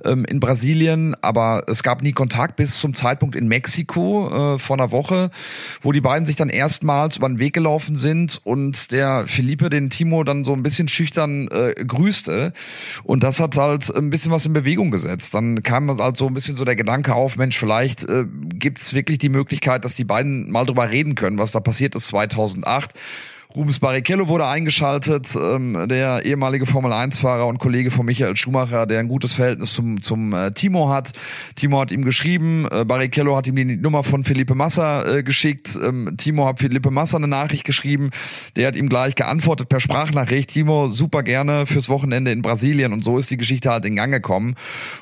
ähm, 0.04 0.26
in 0.26 0.40
Brasilien. 0.40 1.16
Aber 1.22 1.66
es 1.68 1.84
gab 1.84 2.02
nie 2.02 2.14
Kontakt 2.14 2.56
bis 2.56 2.80
zum 2.80 2.96
Zeitpunkt 2.96 3.36
in 3.36 3.48
Mexiko 3.48 4.56
äh, 4.56 4.60
vor 4.60 4.76
einer 4.78 4.92
Woche, 4.92 5.30
wo 5.84 5.92
die 5.92 6.02
beiden 6.02 6.26
sich 6.26 6.36
dann 6.36 6.50
erstmals 6.50 7.18
über 7.18 7.30
den 7.30 7.38
Weg 7.38 7.54
gelaufen 7.54 7.96
sind 7.96 8.42
und 8.44 8.92
der 8.92 9.28
Philippe 9.28 9.70
den 9.70 9.92
Timo 9.92 10.24
dann 10.24 10.44
so 10.44 10.54
ein 10.54 10.64
bisschen 10.64 10.88
schüchtern 10.88 11.48
äh, 11.50 11.76
grüßte. 11.86 12.54
Und 13.04 13.24
das 13.24 13.40
hat 13.40 13.56
halt 13.58 13.96
ein 13.96 14.10
bisschen 14.10 14.15
was 14.30 14.46
in 14.46 14.54
Bewegung 14.54 14.92
gesetzt. 14.92 15.34
Dann 15.34 15.64
kam 15.64 15.90
halt 16.00 16.18
so 16.18 16.28
ein 16.28 16.34
bisschen 16.34 16.56
so 16.56 16.66
der 16.66 16.76
Gedanke 16.76 17.14
auf, 17.14 17.36
Mensch, 17.36 17.58
vielleicht 17.58 18.04
äh, 18.04 18.26
gibt 18.54 18.80
es 18.80 18.94
wirklich 18.94 19.18
die 19.18 19.30
Möglichkeit, 19.30 19.86
dass 19.86 19.94
die 19.94 20.04
beiden 20.04 20.50
mal 20.52 20.66
drüber 20.66 20.90
reden 20.90 21.16
können, 21.16 21.38
was 21.38 21.52
da 21.52 21.60
passiert 21.60 21.96
ist 21.96 22.08
2008. 22.08 22.94
Rubens 23.56 23.80
Barrichello 23.80 24.28
wurde 24.28 24.48
eingeschaltet, 24.48 25.34
ähm, 25.42 25.88
der 25.88 26.26
ehemalige 26.26 26.66
Formel-1-Fahrer 26.66 27.48
und 27.48 27.58
Kollege 27.58 27.90
von 27.90 28.06
Michael 28.06 28.36
Schumacher, 28.36 28.86
der 28.86 29.00
ein 29.00 29.08
gutes 29.08 29.34
Verhältnis 29.34 29.72
zum, 29.72 30.02
zum 30.02 30.34
äh, 30.34 30.52
Timo 30.52 30.90
hat. 30.90 31.14
Timo 31.56 31.80
hat 31.80 31.94
ihm 31.94 32.04
geschrieben, 32.04 32.68
äh, 32.70 32.84
Barrichello 32.84 33.38
hat 33.38 33.48
ihm 33.48 33.56
die 33.56 33.78
Nummer 33.78 34.04
von 34.04 34.26
Felipe 34.26 34.56
Massa 34.56 35.06
äh, 35.06 35.24
geschickt. 35.24 35.80
Ähm, 35.82 36.16
Timo 36.18 36.46
hat 36.46 36.60
Felipe 36.60 36.92
Massa 36.92 37.16
eine 37.16 37.30
Nachricht 37.30 37.64
geschrieben. 37.64 38.10
Der 38.58 38.68
hat 38.68 38.76
ihm 38.76 38.90
gleich 38.90 39.16
geantwortet 39.16 39.70
per 39.70 39.80
Sprachnachricht. 39.80 40.50
Timo, 40.50 40.90
super 40.90 41.24
gerne 41.24 41.66
fürs 41.66 41.88
Wochenende 41.88 42.32
in 42.32 42.42
Brasilien. 42.42 42.92
Und 42.92 43.06
so 43.06 43.18
ist 43.18 43.32
die 43.32 43.38
Geschichte 43.38 43.70
halt 43.70 43.86
in 43.86 43.96
Gang 43.96 44.12
gekommen. 44.12 44.56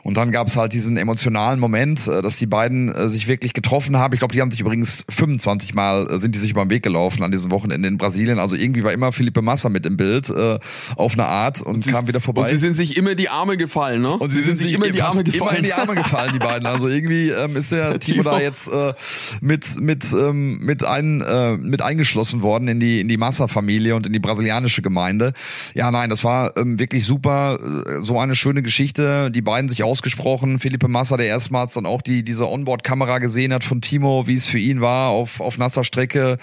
Und 0.03 0.15
dann 0.15 0.31
gab 0.31 0.45
es 0.45 0.57
halt 0.57 0.73
diesen 0.73 0.97
emotionalen 0.97 1.59
Moment, 1.59 2.07
äh, 2.07 2.21
dass 2.21 2.37
die 2.37 2.45
beiden 2.45 2.93
äh, 2.93 3.09
sich 3.09 3.27
wirklich 3.27 3.53
getroffen 3.53 3.97
haben. 3.97 4.13
Ich 4.13 4.19
glaube, 4.19 4.33
die 4.33 4.41
haben 4.41 4.51
sich 4.51 4.59
übrigens 4.59 5.07
25 5.09 5.73
Mal, 5.73 6.07
äh, 6.07 6.19
sind 6.19 6.35
die 6.35 6.39
sich 6.39 6.51
über 6.51 6.63
den 6.63 6.69
Weg 6.69 6.83
gelaufen 6.83 7.23
an 7.23 7.31
diesem 7.31 7.49
Wochenende 7.49 7.87
in 7.87 7.97
Brasilien. 7.97 8.42
Also 8.43 8.55
irgendwie 8.55 8.83
war 8.83 8.93
immer 8.93 9.11
Philippe 9.11 9.41
Massa 9.41 9.69
mit 9.69 9.85
im 9.85 9.97
Bild 9.97 10.29
äh, 10.29 10.59
auf 10.95 11.13
eine 11.13 11.25
Art 11.25 11.61
und, 11.61 11.75
und 11.75 11.87
kam 11.87 12.07
wieder 12.07 12.21
vorbei. 12.21 12.41
Und 12.41 12.47
sie 12.47 12.57
sind 12.57 12.75
sich 12.75 12.97
immer 12.97 13.15
die 13.15 13.29
Arme 13.29 13.57
gefallen, 13.57 14.01
ne? 14.01 14.17
Und 14.17 14.29
sie, 14.29 14.39
sie 14.39 14.43
sind, 14.43 14.57
sind 14.57 14.67
sich 14.67 14.75
immer 14.75 14.89
die 14.89 15.01
Arme 15.01 15.23
gefallen. 15.23 15.49
Immer 15.49 15.57
in 15.57 15.63
die 15.63 15.73
Arme 15.73 15.95
gefallen, 15.95 16.31
die 16.33 16.39
beiden. 16.39 16.65
Also 16.65 16.87
irgendwie 16.87 17.29
ähm, 17.29 17.55
ist 17.55 17.71
der, 17.71 17.89
der 17.91 17.99
Timo, 17.99 18.23
da 18.23 18.39
jetzt 18.39 18.67
äh, 18.67 18.93
mit 19.41 19.79
mit 19.79 20.13
ähm, 20.13 20.59
mit 20.59 20.83
ein 20.83 21.21
äh, 21.21 21.57
mit 21.57 21.81
eingeschlossen 21.81 22.41
worden 22.41 22.67
in 22.67 22.79
die 22.79 23.01
in 23.01 23.07
die 23.07 23.17
Massa-Familie 23.17 23.95
und 23.95 24.05
in 24.05 24.13
die 24.13 24.19
brasilianische 24.19 24.81
Gemeinde. 24.81 25.33
Ja, 25.73 25.91
nein, 25.91 26.09
das 26.09 26.23
war 26.23 26.55
ähm, 26.57 26.79
wirklich 26.79 27.05
super. 27.05 27.59
Äh, 27.59 28.03
so 28.03 28.19
eine 28.19 28.35
schöne 28.35 28.61
Geschichte. 28.61 29.31
Die 29.31 29.41
beiden 29.41 29.69
sich 29.69 29.83
ausgesprochen. 29.83 30.59
Philippe 30.59 30.87
Massa, 30.87 31.17
der 31.17 31.27
erstmals 31.27 31.73
dann 31.73 31.85
auch 31.85 32.01
die 32.01 32.23
diese 32.23 32.49
Onboard-Kamera 32.49 33.19
gesehen 33.19 33.53
hat 33.53 33.63
von 33.63 33.81
Timo, 33.81 34.27
wie 34.27 34.35
es 34.35 34.45
für 34.45 34.59
ihn 34.59 34.81
war 34.81 35.09
auf 35.09 35.39
auf 35.39 35.57
nasser 35.57 35.83
Strecke 35.83 36.37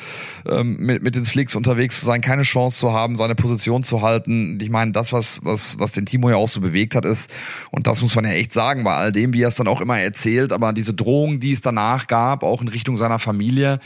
ähm, 0.49 0.77
mit 0.79 1.03
mit 1.03 1.15
den 1.15 1.25
Slicks 1.25 1.55
unterwegs 1.55 1.90
unterwegs 1.91 2.01
zu 2.01 2.07
sein, 2.07 2.21
keine 2.21 2.43
Chance 2.43 2.79
zu 2.79 2.93
haben, 2.93 3.17
seine 3.17 3.35
Position 3.35 3.83
zu 3.83 4.03
halten. 4.03 4.59
Ich 4.61 4.71
meine, 4.71 4.93
das, 4.93 5.13
was, 5.13 5.41
was, 5.45 5.79
was 5.79 5.93
den 5.93 6.07
Timo 6.07 6.31
ja 6.31 6.37
auch 6.37 6.49
so 6.49 6.61
bewegt 6.61 6.95
hat, 6.95 7.05
ist, 7.05 7.31
und 7.71 7.87
das 7.87 8.03
muss 8.03 8.15
man 8.15 8.25
ja 8.25 8.33
echt 8.33 8.53
sagen, 8.53 8.85
bei 8.85 8.95
all 8.95 9.13
dem, 9.13 9.33
wie 9.33 9.43
er 9.43 9.49
es 9.49 9.57
dann 9.57 9.69
auch 9.69 9.81
immer 9.81 9.99
erzählt, 9.99 10.53
aber 10.53 10.73
diese 10.73 10.95
Drohung, 10.95 11.41
die 11.41 11.53
es 11.53 11.61
danach 11.61 12.07
gab, 12.07 12.43
auch 12.43 12.63
in 12.63 12.69
Richtung 12.69 12.97
seiner 12.97 13.19
Familie, 13.19 13.81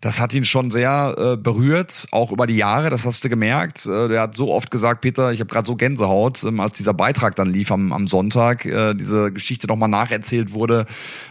das 0.00 0.20
hat 0.20 0.34
ihn 0.34 0.44
schon 0.44 0.70
sehr 0.70 1.14
äh, 1.18 1.36
berührt, 1.36 2.06
auch 2.10 2.30
über 2.30 2.46
die 2.46 2.56
Jahre, 2.56 2.90
das 2.90 3.06
hast 3.06 3.24
du 3.24 3.28
gemerkt. 3.28 3.86
Äh, 3.86 4.08
der 4.08 4.20
hat 4.22 4.34
so 4.34 4.52
oft 4.52 4.70
gesagt, 4.70 5.00
Peter, 5.00 5.32
ich 5.32 5.40
habe 5.40 5.50
gerade 5.50 5.66
so 5.66 5.76
Gänsehaut, 5.76 6.44
ähm, 6.44 6.60
als 6.60 6.74
dieser 6.74 6.94
Beitrag 6.94 7.34
dann 7.36 7.52
lief 7.52 7.72
am, 7.72 7.92
am 7.92 8.06
Sonntag, 8.06 8.66
äh, 8.66 8.94
diese 8.94 9.32
Geschichte 9.32 9.66
nochmal 9.66 9.88
nacherzählt 9.88 10.52
wurde, 10.52 10.86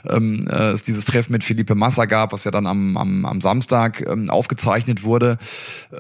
ähm, 0.10 0.46
äh, 0.50 0.72
es 0.72 0.84
dieses 0.84 1.06
Treffen 1.06 1.32
mit 1.32 1.44
Felipe 1.44 1.76
Massa 1.76 2.06
gab, 2.06 2.34
was 2.34 2.44
ja 2.44 2.52
dann 2.52 2.66
am, 2.66 2.98
am, 2.98 3.26
am 3.26 3.42
Samstag 3.42 4.06
ähm, 4.06 4.30
aufgezeichnet 4.30 5.04
wurde. 5.04 5.38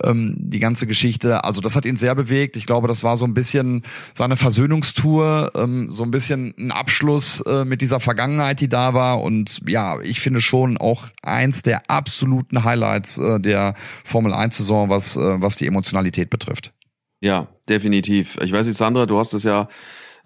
Ähm, 0.03 0.14
ähm, 0.15 0.35
die 0.37 0.59
ganze 0.59 0.87
Geschichte. 0.87 1.43
Also 1.43 1.61
das 1.61 1.75
hat 1.75 1.85
ihn 1.85 1.95
sehr 1.95 2.15
bewegt. 2.15 2.57
Ich 2.57 2.65
glaube, 2.65 2.87
das 2.87 3.03
war 3.03 3.17
so 3.17 3.25
ein 3.25 3.33
bisschen 3.33 3.83
seine 4.13 4.37
Versöhnungstour, 4.37 5.51
ähm, 5.55 5.91
so 5.91 6.03
ein 6.03 6.11
bisschen 6.11 6.53
ein 6.57 6.71
Abschluss 6.71 7.41
äh, 7.41 7.65
mit 7.65 7.81
dieser 7.81 7.99
Vergangenheit, 7.99 8.59
die 8.59 8.69
da 8.69 8.93
war. 8.93 9.21
Und 9.21 9.61
ja, 9.67 9.99
ich 10.01 10.19
finde 10.19 10.41
schon 10.41 10.77
auch 10.77 11.05
eins 11.21 11.61
der 11.61 11.89
absoluten 11.89 12.63
Highlights 12.63 13.17
äh, 13.17 13.39
der 13.39 13.75
Formel 14.03 14.33
1-Saison, 14.33 14.89
was, 14.89 15.17
äh, 15.17 15.41
was 15.41 15.55
die 15.55 15.67
Emotionalität 15.67 16.29
betrifft. 16.29 16.73
Ja, 17.21 17.47
definitiv. 17.69 18.37
Ich 18.41 18.51
weiß 18.51 18.67
nicht, 18.67 18.77
Sandra, 18.77 19.05
du 19.05 19.17
hast 19.17 19.33
es 19.33 19.43
ja 19.43 19.67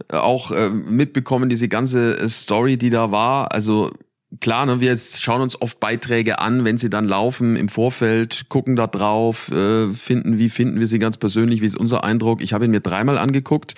auch 0.10 0.52
äh, 0.52 0.70
mitbekommen, 0.70 1.50
diese 1.50 1.68
ganze 1.68 2.28
Story, 2.30 2.78
die 2.78 2.90
da 2.90 3.12
war. 3.12 3.52
Also 3.52 3.92
klar, 4.40 4.66
ne, 4.66 4.80
wir 4.80 4.96
schauen 4.98 5.42
uns 5.42 5.62
oft 5.62 5.80
Beiträge 5.80 6.40
an, 6.40 6.66
wenn 6.66 6.78
sie 6.78 6.90
dann 6.90 7.08
laufen 7.08 7.56
im 7.56 7.70
Vorfeld, 7.70 8.46
gucken 8.50 8.76
da 8.76 8.88
drauf, 8.88 9.50
äh, 9.52 9.94
finden, 9.94 10.38
wie 10.38 10.50
finden 10.50 10.80
wir 10.80 10.88
sie 10.88 11.00
ganz 11.00 11.18
persönlich, 11.18 11.62
wie 11.62 11.66
ist 11.66 11.78
unser 11.78 12.04
Eindruck. 12.04 12.42
Ich 12.42 12.54
habe 12.54 12.66
ihn 12.66 12.72
mir 12.72 12.82
dreimal 12.82 13.18
angeguckt 13.18 13.76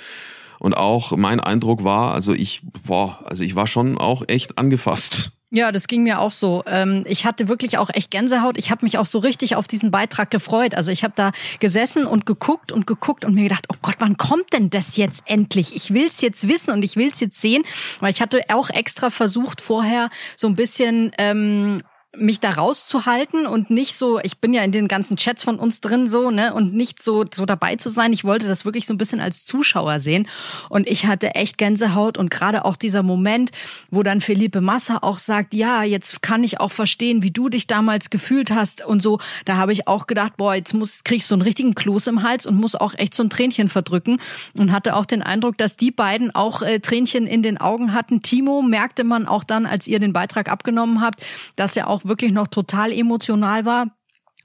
und 0.59 0.75
auch 0.75 1.15
mein 1.17 1.39
Eindruck 1.39 1.83
war, 1.83 2.13
also 2.13 2.33
ich, 2.33 2.61
boah, 2.85 3.19
also 3.25 3.43
ich 3.43 3.55
war 3.55 3.67
schon 3.67 3.97
auch 3.97 4.23
echt 4.27 4.57
angefasst. 4.57 5.31
Ja, 5.53 5.73
das 5.73 5.87
ging 5.87 6.03
mir 6.03 6.19
auch 6.21 6.31
so. 6.31 6.63
Ähm, 6.65 7.03
ich 7.05 7.25
hatte 7.25 7.49
wirklich 7.49 7.77
auch 7.77 7.89
echt 7.93 8.09
Gänsehaut. 8.09 8.57
Ich 8.57 8.71
habe 8.71 8.85
mich 8.85 8.97
auch 8.97 9.05
so 9.05 9.19
richtig 9.19 9.57
auf 9.57 9.67
diesen 9.67 9.91
Beitrag 9.91 10.31
gefreut. 10.31 10.75
Also 10.75 10.91
ich 10.91 11.03
habe 11.03 11.11
da 11.13 11.33
gesessen 11.59 12.05
und 12.05 12.25
geguckt 12.25 12.71
und 12.71 12.87
geguckt 12.87 13.25
und 13.25 13.35
mir 13.35 13.43
gedacht, 13.43 13.65
oh 13.69 13.75
Gott, 13.81 13.95
wann 13.99 14.15
kommt 14.15 14.53
denn 14.53 14.69
das 14.69 14.95
jetzt 14.95 15.23
endlich? 15.25 15.75
Ich 15.75 15.93
will's 15.93 16.21
jetzt 16.21 16.47
wissen 16.47 16.71
und 16.71 16.83
ich 16.83 16.95
will's 16.95 17.19
jetzt 17.19 17.41
sehen. 17.41 17.63
Weil 17.99 18.11
ich 18.11 18.21
hatte 18.21 18.41
auch 18.47 18.69
extra 18.69 19.09
versucht, 19.09 19.59
vorher 19.59 20.09
so 20.37 20.47
ein 20.47 20.55
bisschen 20.55 21.11
ähm, 21.17 21.81
mich 22.17 22.41
da 22.41 22.51
rauszuhalten 22.51 23.45
und 23.45 23.69
nicht 23.69 23.97
so, 23.97 24.19
ich 24.19 24.39
bin 24.39 24.53
ja 24.53 24.63
in 24.63 24.73
den 24.73 24.89
ganzen 24.89 25.15
Chats 25.15 25.45
von 25.45 25.57
uns 25.57 25.79
drin 25.79 26.09
so, 26.09 26.29
ne, 26.29 26.53
und 26.53 26.73
nicht 26.73 27.01
so, 27.01 27.23
so 27.33 27.45
dabei 27.45 27.77
zu 27.77 27.89
sein. 27.89 28.11
Ich 28.11 28.25
wollte 28.25 28.49
das 28.49 28.65
wirklich 28.65 28.85
so 28.85 28.93
ein 28.93 28.97
bisschen 28.97 29.21
als 29.21 29.45
Zuschauer 29.45 30.01
sehen. 30.01 30.27
Und 30.67 30.87
ich 30.87 31.05
hatte 31.05 31.35
echt 31.35 31.57
Gänsehaut 31.57 32.17
und 32.17 32.29
gerade 32.29 32.65
auch 32.65 32.75
dieser 32.75 33.01
Moment, 33.01 33.51
wo 33.91 34.03
dann 34.03 34.19
Felipe 34.19 34.59
Massa 34.59 34.99
auch 35.03 35.19
sagt, 35.19 35.53
ja, 35.53 35.83
jetzt 35.83 36.21
kann 36.21 36.43
ich 36.43 36.59
auch 36.59 36.71
verstehen, 36.71 37.23
wie 37.23 37.31
du 37.31 37.47
dich 37.47 37.65
damals 37.65 38.09
gefühlt 38.09 38.51
hast 38.51 38.85
und 38.85 39.01
so. 39.01 39.19
Da 39.45 39.55
habe 39.55 39.71
ich 39.71 39.87
auch 39.87 40.05
gedacht, 40.05 40.35
boah, 40.35 40.53
jetzt 40.53 40.73
muss, 40.73 41.05
krieg 41.05 41.19
ich 41.19 41.25
so 41.25 41.35
einen 41.35 41.43
richtigen 41.43 41.75
Kloß 41.75 42.07
im 42.07 42.23
Hals 42.23 42.45
und 42.45 42.55
muss 42.55 42.75
auch 42.75 42.93
echt 42.95 43.15
so 43.15 43.23
ein 43.23 43.29
Tränchen 43.29 43.69
verdrücken 43.69 44.19
und 44.53 44.73
hatte 44.73 44.97
auch 44.97 45.05
den 45.05 45.21
Eindruck, 45.21 45.57
dass 45.57 45.77
die 45.77 45.91
beiden 45.91 46.35
auch 46.35 46.61
äh, 46.61 46.81
Tränchen 46.81 47.25
in 47.25 47.41
den 47.41 47.57
Augen 47.57 47.93
hatten. 47.93 48.21
Timo 48.21 48.61
merkte 48.61 49.05
man 49.05 49.27
auch 49.27 49.45
dann, 49.45 49.65
als 49.65 49.87
ihr 49.87 49.99
den 49.99 50.11
Beitrag 50.11 50.49
abgenommen 50.49 50.99
habt, 50.99 51.25
dass 51.55 51.77
er 51.77 51.87
auch 51.87 52.00
auch 52.01 52.07
wirklich 52.07 52.31
noch 52.31 52.47
total 52.47 52.91
emotional 52.91 53.65
war 53.65 53.87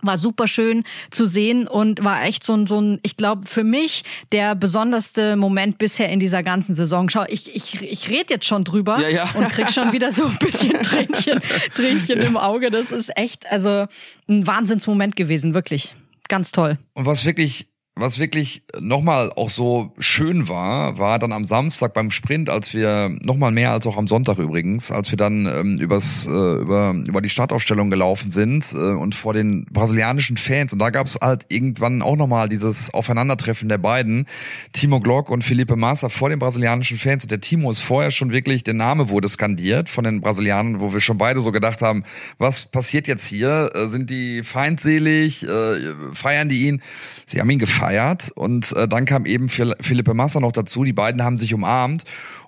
war 0.02 0.18
super 0.18 0.46
schön 0.46 0.84
zu 1.10 1.26
sehen 1.26 1.66
und 1.66 2.04
war 2.04 2.22
echt 2.22 2.44
so 2.44 2.52
ein, 2.52 2.66
so 2.66 2.78
ein 2.78 3.00
ich 3.02 3.16
glaube, 3.16 3.48
für 3.48 3.64
mich 3.64 4.04
der 4.30 4.54
besonderste 4.54 5.36
Moment 5.36 5.78
bisher 5.78 6.10
in 6.10 6.20
dieser 6.20 6.42
ganzen 6.42 6.74
Saison. 6.74 7.08
Schau, 7.08 7.24
ich, 7.28 7.54
ich, 7.56 7.82
ich 7.82 8.10
rede 8.10 8.34
jetzt 8.34 8.44
schon 8.44 8.62
drüber 8.62 9.00
ja, 9.00 9.08
ja. 9.08 9.30
und 9.34 9.48
krieg 9.48 9.70
schon 9.70 9.92
wieder 9.92 10.12
so 10.12 10.26
ein 10.26 10.36
bisschen 10.38 10.72
Tränchen, 10.82 11.40
Tränchen 11.74 12.20
im 12.20 12.36
Auge. 12.36 12.70
Das 12.70 12.92
ist 12.92 13.16
echt, 13.16 13.50
also 13.50 13.86
ein 14.28 14.46
Wahnsinnsmoment 14.46 15.16
gewesen, 15.16 15.54
wirklich. 15.54 15.94
Ganz 16.28 16.52
toll. 16.52 16.76
Und 16.92 17.06
was 17.06 17.24
wirklich 17.24 17.66
was 17.98 18.18
wirklich 18.18 18.62
nochmal 18.78 19.32
auch 19.34 19.48
so 19.48 19.94
schön 19.98 20.50
war, 20.50 20.98
war 20.98 21.18
dann 21.18 21.32
am 21.32 21.46
Samstag 21.46 21.94
beim 21.94 22.10
Sprint, 22.10 22.50
als 22.50 22.74
wir 22.74 23.16
nochmal 23.22 23.52
mehr 23.52 23.70
als 23.70 23.86
auch 23.86 23.96
am 23.96 24.06
Sonntag 24.06 24.36
übrigens, 24.36 24.90
als 24.90 25.10
wir 25.10 25.16
dann 25.16 25.46
ähm, 25.46 25.78
übers, 25.78 26.26
äh, 26.26 26.30
über, 26.30 26.94
über 27.08 27.22
die 27.22 27.30
Startaufstellung 27.30 27.88
gelaufen 27.88 28.32
sind 28.32 28.70
äh, 28.74 28.76
und 28.76 29.14
vor 29.14 29.32
den 29.32 29.64
brasilianischen 29.64 30.36
Fans. 30.36 30.74
Und 30.74 30.78
da 30.80 30.90
gab 30.90 31.06
es 31.06 31.18
halt 31.22 31.46
irgendwann 31.48 32.02
auch 32.02 32.16
nochmal 32.16 32.50
dieses 32.50 32.92
Aufeinandertreffen 32.92 33.70
der 33.70 33.78
beiden, 33.78 34.26
Timo 34.74 35.00
Glock 35.00 35.30
und 35.30 35.42
Felipe 35.42 35.76
Massa 35.76 36.10
vor 36.10 36.28
den 36.28 36.38
brasilianischen 36.38 36.98
Fans. 36.98 37.24
Und 37.24 37.30
der 37.30 37.40
Timo 37.40 37.70
ist 37.70 37.80
vorher 37.80 38.10
schon 38.10 38.30
wirklich, 38.30 38.62
der 38.62 38.74
Name 38.74 39.08
wurde 39.08 39.30
skandiert 39.30 39.88
von 39.88 40.04
den 40.04 40.20
Brasilianern, 40.20 40.80
wo 40.80 40.92
wir 40.92 41.00
schon 41.00 41.16
beide 41.16 41.40
so 41.40 41.50
gedacht 41.50 41.80
haben, 41.80 42.04
was 42.36 42.66
passiert 42.66 43.08
jetzt 43.08 43.24
hier? 43.24 43.70
Äh, 43.74 43.88
sind 43.88 44.10
die 44.10 44.42
feindselig? 44.42 45.48
Äh, 45.48 45.94
feiern 46.12 46.50
die 46.50 46.66
ihn? 46.66 46.82
Sie 47.24 47.40
haben 47.40 47.48
ihn 47.48 47.58
gefeiert 47.58 47.85
gefeiert 47.86 48.32
und 48.34 48.72
äh, 48.72 48.88
dann 48.88 49.04
kam 49.04 49.26
eben 49.26 49.48
Philippe 49.48 50.14
Massa 50.14 50.40
noch 50.40 50.52
dazu. 50.52 50.84
Die 50.84 50.92
beiden 50.92 51.22
haben 51.22 51.38
sich 51.38 51.54
umarmt 51.54 52.04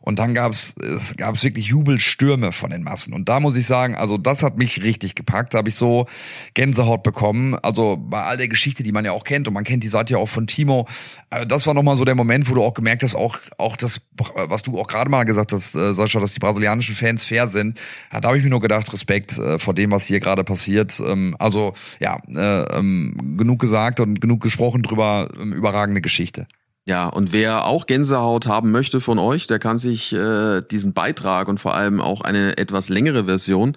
und 0.08 0.18
dann 0.18 0.32
gab 0.32 0.52
es 0.52 0.74
gab's 1.18 1.44
wirklich 1.44 1.66
Jubelstürme 1.66 2.52
von 2.52 2.70
den 2.70 2.82
Massen. 2.82 3.12
Und 3.12 3.28
da 3.28 3.40
muss 3.40 3.56
ich 3.56 3.66
sagen, 3.66 3.94
also 3.94 4.16
das 4.16 4.42
hat 4.42 4.56
mich 4.56 4.82
richtig 4.82 5.14
gepackt. 5.14 5.52
Da 5.52 5.58
habe 5.58 5.68
ich 5.68 5.74
so 5.74 6.06
Gänsehaut 6.54 7.02
bekommen. 7.02 7.56
Also 7.56 7.98
bei 8.00 8.22
all 8.22 8.38
der 8.38 8.48
Geschichte, 8.48 8.82
die 8.82 8.90
man 8.90 9.04
ja 9.04 9.12
auch 9.12 9.22
kennt 9.22 9.48
und 9.48 9.52
man 9.52 9.64
kennt 9.64 9.84
die 9.84 9.88
Seite 9.88 10.14
ja 10.14 10.18
auch 10.18 10.30
von 10.30 10.46
Timo. 10.46 10.88
Äh, 11.28 11.46
das 11.46 11.66
war 11.66 11.74
nochmal 11.74 11.96
so 11.96 12.06
der 12.06 12.14
Moment, 12.14 12.48
wo 12.48 12.54
du 12.54 12.64
auch 12.64 12.72
gemerkt 12.72 13.02
hast, 13.02 13.16
auch 13.16 13.36
auch 13.58 13.76
das, 13.76 14.00
was 14.34 14.62
du 14.62 14.80
auch 14.80 14.86
gerade 14.86 15.10
mal 15.10 15.24
gesagt 15.24 15.52
hast, 15.52 15.74
äh, 15.74 15.92
Sascha, 15.92 16.20
dass 16.20 16.32
die 16.32 16.40
brasilianischen 16.40 16.94
Fans 16.94 17.24
fair 17.24 17.48
sind. 17.48 17.78
Ja, 18.10 18.22
da 18.22 18.28
habe 18.28 18.38
ich 18.38 18.44
mir 18.44 18.48
nur 18.48 18.62
gedacht, 18.62 18.90
Respekt 18.90 19.36
äh, 19.38 19.58
vor 19.58 19.74
dem, 19.74 19.92
was 19.92 20.06
hier 20.06 20.20
gerade 20.20 20.42
passiert. 20.42 21.02
Ähm, 21.06 21.36
also 21.38 21.74
ja, 22.00 22.16
äh, 22.34 22.78
ähm, 22.78 23.36
genug 23.36 23.60
gesagt 23.60 24.00
und 24.00 24.22
genug 24.22 24.40
gesprochen 24.42 24.82
drüber. 24.82 25.28
Ähm, 25.38 25.52
überragende 25.52 26.00
Geschichte. 26.00 26.46
Ja, 26.88 27.06
und 27.06 27.34
wer 27.34 27.66
auch 27.66 27.84
Gänsehaut 27.84 28.46
haben 28.46 28.70
möchte 28.70 29.02
von 29.02 29.18
euch, 29.18 29.46
der 29.46 29.58
kann 29.58 29.76
sich 29.76 30.14
äh, 30.14 30.62
diesen 30.62 30.94
Beitrag 30.94 31.48
und 31.48 31.60
vor 31.60 31.74
allem 31.74 32.00
auch 32.00 32.22
eine 32.22 32.56
etwas 32.56 32.88
längere 32.88 33.26
Version 33.26 33.76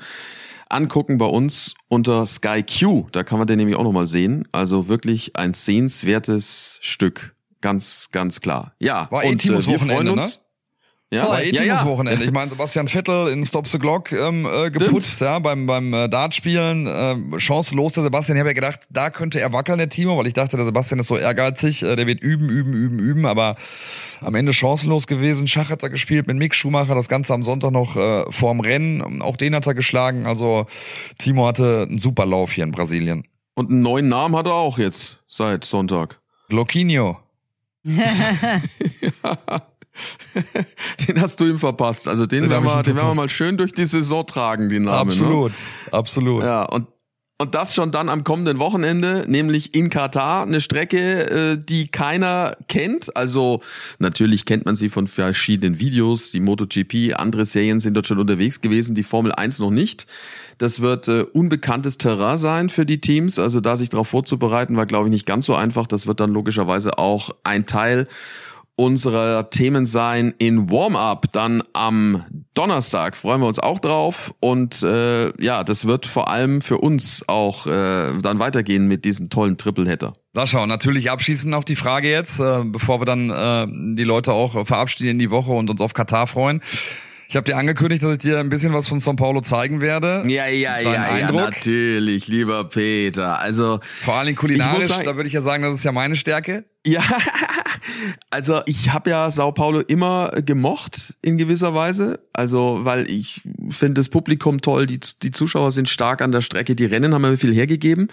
angucken 0.69 1.17
bei 1.17 1.26
uns 1.26 1.76
unter 1.89 2.26
Sky 2.26 2.63
Q. 2.63 3.10
Da 3.12 3.26
kann 3.26 3.38
man 3.38 3.47
den 3.47 3.58
nämlich 3.58 3.76
auch 3.76 3.84
nochmal 3.84 4.08
sehen. 4.08 4.47
Also 4.54 4.88
wirklich 4.88 5.36
ein 5.36 5.52
sehenswertes 5.52 6.80
Stück. 6.82 7.36
Ganz, 7.60 8.08
ganz 8.13 8.39
klar. 8.39 8.76
Ja, 8.80 9.10
War 9.12 9.26
und 9.26 9.43
äh, 9.43 9.67
wir 9.67 9.80
freuen 9.80 10.08
uns. 10.08 10.38
Ne? 10.38 10.43
Ja, 11.13 11.28
war 11.28 11.41
eh 11.41 11.52
ja, 11.52 11.63
ja. 11.63 11.86
Wochenende. 11.86 12.24
Ich 12.24 12.32
meine, 12.32 12.50
Sebastian 12.50 12.88
Vettel 12.88 13.28
in 13.28 13.43
Stop 13.43 13.67
the 13.67 13.78
Glock 13.78 14.13
ähm, 14.13 14.45
äh, 14.45 14.71
geputzt, 14.71 15.15
Stimmt. 15.15 15.30
ja, 15.30 15.39
beim, 15.39 15.67
beim 15.67 15.93
äh, 15.93 16.08
Dartspielen. 16.08 16.88
Äh, 16.88 17.38
chancenlos 17.38 17.91
der 17.91 18.04
Sebastian. 18.04 18.38
Ich 18.38 18.39
habe 18.39 18.52
ja 18.52 18.54
gedacht, 18.54 18.80
da 18.89 19.10
könnte 19.10 19.41
er 19.41 19.52
wackeln, 19.52 19.78
der 19.78 19.89
Timo, 19.89 20.17
weil 20.17 20.28
ich 20.28 20.34
dachte, 20.34 20.56
der 20.56 20.65
Sebastian 20.65 21.02
ist 21.02 21.08
so 21.08 21.17
ehrgeizig, 21.17 21.84
äh, 21.84 21.97
der 21.97 22.08
wird 22.08 22.21
üben, 22.21 22.47
üben, 22.47 22.74
üben, 22.74 23.00
üben, 23.00 23.26
aber 23.26 23.58
am 24.21 24.36
Ende 24.36 24.54
chancenlos 24.54 25.06
gewesen. 25.06 25.47
Schach 25.47 25.69
hat 25.69 25.84
er 25.84 25.89
gespielt 25.89 26.28
mit 26.28 26.38
Mick 26.38 26.56
Schumacher, 26.56 26.95
das 26.95 27.10
Ganze 27.10 27.34
am 27.34 27.43
Sonntag 27.43 27.71
noch 27.71 27.97
äh, 27.97 28.24
vorm 28.32 28.62
Rennen. 28.62 29.21
Auch 29.21 29.36
den 29.36 29.54
hat 29.54 29.67
er 29.67 29.74
geschlagen. 29.74 30.26
Also 30.26 30.65
Timo 31.17 31.45
hatte 31.45 31.88
einen 31.89 31.97
super 31.97 32.26
Lauf 32.26 32.54
hier 32.54 32.63
in 32.63 32.71
Brasilien. 32.71 33.26
Und 33.54 33.69
einen 33.69 33.82
neuen 33.82 34.08
Namen 34.08 34.34
hat 34.38 34.45
er 34.45 34.54
auch 34.54 34.78
jetzt 34.78 35.21
seit 35.28 35.65
Sonntag. 35.65 36.21
Glockinho. 36.47 37.17
ja. 37.84 38.02
den 41.08 41.22
hast 41.22 41.40
du 41.40 41.46
ihm 41.46 41.60
verpasst. 41.60 42.08
Also 42.08 42.26
den, 42.26 42.44
den 42.44 42.50
werden 42.50 42.64
wir, 42.64 42.84
den 42.84 42.96
werden 42.96 43.10
wir 43.10 43.16
mal 43.16 43.30
schön 43.30 43.58
durch 43.58 43.74
die 43.74 43.86
Saison 43.86 44.26
tragen, 44.26 44.70
den 44.70 44.84
Namen. 44.84 45.10
Ne? 45.10 45.14
Absolut, 45.14 45.52
ne? 45.52 45.94
absolut. 45.94 46.44
Ja, 46.44 46.64
und 46.64 46.88
und 47.42 47.56
das 47.56 47.74
schon 47.74 47.92
dann 47.92 48.08
am 48.08 48.24
kommenden 48.24 48.60
Wochenende, 48.60 49.26
nämlich 49.28 49.74
in 49.74 49.90
Katar, 49.90 50.44
eine 50.44 50.62
Strecke, 50.62 51.54
äh, 51.54 51.58
die 51.58 51.88
keiner 51.88 52.56
kennt. 52.68 53.18
Also 53.18 53.62
natürlich 53.98 54.46
kennt 54.46 54.66
man 54.66 54.76
sie 54.76 54.90
von 54.90 55.08
verschiedenen 55.08 55.80
Videos, 55.80 56.30
die 56.30 56.40
MotoGP, 56.40 57.16
andere 57.16 57.48
Serien 57.48 57.80
sind 57.80 57.96
dort 57.96 58.06
schon 58.06 58.20
unterwegs 58.20 58.62
gewesen, 58.62 58.94
die 58.94 59.02
Formel 59.02 59.32
1 59.32 59.58
noch 59.58 59.72
nicht. 59.72 60.06
Das 60.60 60.82
wird 60.82 61.08
äh, 61.08 61.24
unbekanntes 61.34 61.98
Terrain 61.98 62.38
sein 62.38 62.70
für 62.70 62.86
die 62.86 63.02
Teams. 63.02 63.40
Also 63.40 63.60
da 63.60 63.76
sich 63.76 63.90
darauf 63.90 64.10
vorzubereiten, 64.10 64.78
war, 64.78 64.86
glaube 64.86 65.08
ich, 65.08 65.12
nicht 65.12 65.26
ganz 65.26 65.48
so 65.48 65.56
einfach. 65.56 65.88
Das 65.88 66.06
wird 66.06 66.20
dann 66.20 66.34
logischerweise 66.34 67.00
auch 67.00 67.32
ein 67.44 67.66
Teil 67.66 68.08
unserer 68.82 69.52
Themen 69.52 69.86
sein 69.86 70.34
in 70.39 70.72
Warm-up. 70.72 71.32
Dann 71.32 71.62
am 71.74 72.26
Donnerstag 72.56 73.15
freuen 73.15 73.39
wir 73.39 73.48
uns 73.48 73.60
auch 73.60 73.78
drauf. 73.78 74.34
Und 74.39 74.82
äh, 74.82 75.32
ja, 75.39 75.63
das 75.63 75.86
wird 75.86 76.08
vor 76.08 76.30
allem 76.30 76.62
für 76.62 76.80
uns 76.80 77.24
auch 77.28 77.67
äh, 77.67 78.12
dann 78.24 78.39
weitergehen 78.39 78.88
mit 78.88 79.06
diesem 79.06 79.30
tollen 79.30 79.60
Triple-Header. 79.60 80.13
Sascha, 80.34 80.63
und 80.63 80.70
natürlich 80.70 81.12
abschließend 81.12 81.52
noch 81.52 81.63
die 81.63 81.76
Frage 81.76 82.10
jetzt, 82.10 82.39
äh, 82.39 82.63
bevor 82.65 83.00
wir 83.00 83.06
dann 83.06 83.30
äh, 83.30 83.96
die 83.96 84.04
Leute 84.04 84.34
auch 84.34 84.65
verabschieden 84.65 85.12
in 85.12 85.20
die 85.20 85.30
Woche 85.30 85.52
und 85.52 85.70
uns 85.70 85.80
auf 85.80 85.94
Katar 85.94 86.26
freuen. 86.26 86.62
Ich 87.32 87.36
habe 87.38 87.46
dir 87.46 87.56
angekündigt, 87.56 88.04
dass 88.04 88.13
ich 88.13 88.17
dir 88.17 88.39
ein 88.39 88.50
bisschen 88.50 88.74
was 88.74 88.89
von 88.89 89.00
São 89.00 89.15
Paulo 89.15 89.39
zeigen 89.39 89.80
werde. 89.80 90.24
Ja, 90.26 90.48
ja, 90.48 90.74
Dein 90.84 90.94
ja, 90.94 91.04
Eindruck? 91.04 91.39
ja, 91.39 91.46
natürlich, 91.46 92.28
lieber 92.28 92.65
Peter. 92.65 93.39
Also 93.39 93.80
vor 94.04 94.15
allem 94.15 94.36
kulinarisch, 94.36 94.88
sagen, 94.88 95.06
da 95.06 95.15
würde 95.15 95.28
ich 95.28 95.34
ja 95.34 95.41
sagen, 95.41 95.63
das 95.63 95.76
ist 95.76 95.86
ja 95.86 95.94
meine 95.94 96.17
Stärke. 96.17 96.65
Ja, 96.86 97.04
also 98.30 98.62
ich 98.66 98.94
habe 98.94 99.10
ja 99.10 99.30
Sao 99.32 99.52
Paulo 99.52 99.80
immer 99.82 100.32
gemocht 100.46 101.16
in 101.22 101.38
gewisser 101.38 101.74
Weise. 101.74 102.20
Also 102.34 102.80
weil 102.84 103.10
ich 103.10 103.42
finde 103.70 103.96
das 103.96 104.10
Publikum 104.10 104.62
toll, 104.62 104.86
die, 104.86 105.00
die 105.22 105.32
Zuschauer 105.32 105.72
sind 105.72 105.90
stark 105.90 106.22
an 106.22 106.32
der 106.32 106.42
Strecke, 106.42 106.76
die 106.76 106.86
Rennen 106.86 107.14
haben 107.14 107.22
mir 107.22 107.38
viel 107.38 107.54
hergegeben. 107.54 108.08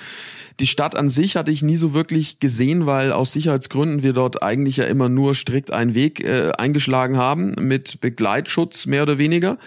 Die 0.61 0.67
Stadt 0.67 0.97
an 0.97 1.09
sich 1.09 1.37
hatte 1.37 1.53
ich 1.53 1.63
nie 1.63 1.77
so 1.77 1.95
wirklich 1.95 2.41
gesehen, 2.41 2.87
weil 2.87 3.13
aus 3.13 3.33
Sicherheitsgründen 3.33 4.03
wir 4.03 4.13
dort 4.13 4.43
eigentlich 4.43 4.79
ja 4.79 4.85
immer 4.85 5.09
nur 5.09 5.35
strikt 5.35 5.73
einen 5.73 5.95
Weg 5.95 6.25
äh, 6.25 6.51
eingeschlagen 6.59 7.17
haben 7.17 7.55
mit 7.61 8.01
Begleitschutz 8.01 8.87
mehr 8.87 9.05
oder 9.05 9.19
weniger 9.19 9.59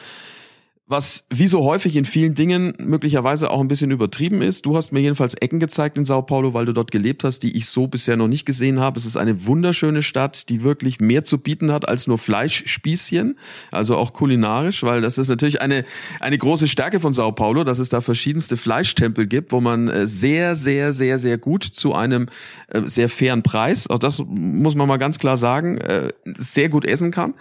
was 0.92 1.24
wie 1.30 1.48
so 1.48 1.64
häufig 1.64 1.96
in 1.96 2.06
vielen 2.06 2.36
Dingen 2.36 2.74
möglicherweise 2.78 3.50
auch 3.50 3.62
ein 3.62 3.70
bisschen 3.70 3.92
übertrieben 3.92 4.42
ist. 4.42 4.66
Du 4.66 4.76
hast 4.76 4.92
mir 4.92 5.00
jedenfalls 5.00 5.34
Ecken 5.36 5.60
gezeigt 5.60 5.98
in 5.98 6.06
Sao 6.06 6.22
Paulo, 6.22 6.54
weil 6.54 6.66
du 6.66 6.74
dort 6.74 6.92
gelebt 6.92 7.24
hast, 7.24 7.40
die 7.40 7.56
ich 7.58 7.68
so 7.68 7.88
bisher 7.88 8.18
noch 8.18 8.28
nicht 8.28 8.46
gesehen 8.46 8.80
habe. 8.80 9.00
Es 9.00 9.06
ist 9.06 9.16
eine 9.16 9.46
wunderschöne 9.46 10.04
Stadt, 10.04 10.50
die 10.50 10.64
wirklich 10.64 11.00
mehr 11.00 11.24
zu 11.24 11.38
bieten 11.38 11.72
hat 11.72 11.88
als 11.88 12.08
nur 12.08 12.18
Fleischspießchen, 12.18 13.38
also 13.72 13.96
auch 13.96 14.12
kulinarisch, 14.12 14.84
weil 14.84 15.02
das 15.02 15.18
ist 15.18 15.30
natürlich 15.30 15.62
eine, 15.62 15.86
eine 16.20 16.38
große 16.38 16.68
Stärke 16.68 17.00
von 17.00 17.14
Sao 17.14 17.32
Paulo, 17.32 17.64
dass 17.64 17.80
es 17.80 17.90
da 17.90 18.02
verschiedenste 18.02 18.58
Fleischtempel 18.58 19.28
gibt, 19.28 19.54
wo 19.54 19.62
man 19.62 19.88
äh, 19.88 20.08
sehr, 20.08 20.58
sehr, 20.58 20.92
sehr, 20.92 21.20
sehr 21.20 21.38
gut 21.38 21.64
zu 21.64 21.96
einem 21.96 22.28
äh, 22.68 22.82
sehr 22.86 23.08
fairen 23.08 23.44
Preis, 23.44 23.88
auch 23.88 24.00
das 24.00 24.22
muss 24.28 24.76
man 24.76 24.90
mal 24.90 24.98
ganz 24.98 25.20
klar 25.20 25.38
sagen, 25.38 25.78
äh, 25.78 26.10
sehr 26.38 26.68
gut 26.68 26.86
essen 26.86 27.12
kann. 27.12 27.34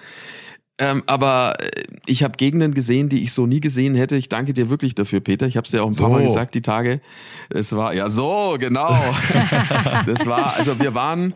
Ähm, 0.81 1.03
aber 1.07 1.55
äh, 1.61 1.83
ich 2.07 2.25
habe 2.25 2.37
Gegenden 2.37 2.73
gesehen, 2.73 3.11
die 3.11 3.23
ich 3.23 3.33
so 3.33 3.47
nie 3.47 3.61
gesehen 3.61 3.95
hätte. 3.95 4.17
Ich 4.17 4.31
danke 4.31 4.55
dir 4.55 4.71
wirklich 4.71 4.95
dafür, 4.95 5.21
Peter. 5.21 5.47
Ich 5.47 5.57
habe 5.57 5.67
es 5.67 5.73
ja 5.73 5.83
auch 5.83 5.87
ein 5.87 5.93
so. 5.93 6.05
paar 6.05 6.13
Mal 6.13 6.23
gesagt, 6.23 6.55
die 6.55 6.63
Tage. 6.63 7.01
Es 7.51 7.77
war 7.77 7.93
ja 7.93 8.09
so, 8.09 8.57
genau. 8.59 8.89
das 10.07 10.27
war, 10.27 10.57
also 10.57 10.81
wir 10.81 10.95
waren 10.95 11.35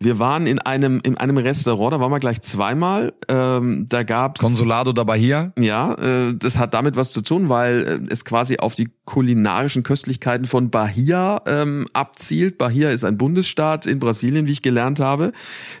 wir 0.00 0.18
waren 0.18 0.46
in 0.46 0.58
einem 0.58 1.00
in 1.04 1.16
einem 1.18 1.38
Restaurant, 1.38 1.92
da 1.92 2.00
waren 2.00 2.10
wir 2.10 2.20
gleich 2.20 2.40
zweimal. 2.42 3.12
Ähm, 3.28 3.86
da 3.88 4.02
gab's 4.02 4.40
Consolado 4.40 4.92
da 4.92 5.04
Bahia. 5.04 5.52
Ja, 5.58 5.94
äh, 5.94 6.34
das 6.34 6.58
hat 6.58 6.74
damit 6.74 6.96
was 6.96 7.12
zu 7.12 7.20
tun, 7.20 7.48
weil 7.48 8.02
äh, 8.08 8.12
es 8.12 8.24
quasi 8.24 8.56
auf 8.58 8.74
die 8.74 8.88
kulinarischen 9.04 9.82
Köstlichkeiten 9.82 10.46
von 10.46 10.70
Bahia 10.70 11.42
ähm, 11.46 11.86
abzielt. 11.92 12.58
Bahia 12.58 12.90
ist 12.90 13.04
ein 13.04 13.18
Bundesstaat 13.18 13.86
in 13.86 14.00
Brasilien, 14.00 14.48
wie 14.48 14.52
ich 14.52 14.62
gelernt 14.62 14.98
habe, 14.98 15.32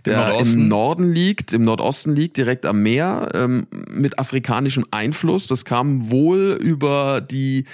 der 0.04 0.38
Im, 0.38 0.52
im 0.52 0.68
Norden 0.68 1.12
liegt, 1.12 1.52
im 1.52 1.64
Nordosten 1.64 2.14
liegt, 2.14 2.36
direkt 2.36 2.66
am 2.66 2.82
Meer, 2.82 3.30
ähm, 3.34 3.66
mit 3.90 4.18
afrikanischem 4.18 4.86
Einfluss. 4.90 5.46
Das 5.46 5.64
kam 5.64 6.10
wohl 6.10 6.58
über 6.60 7.20
die 7.20 7.64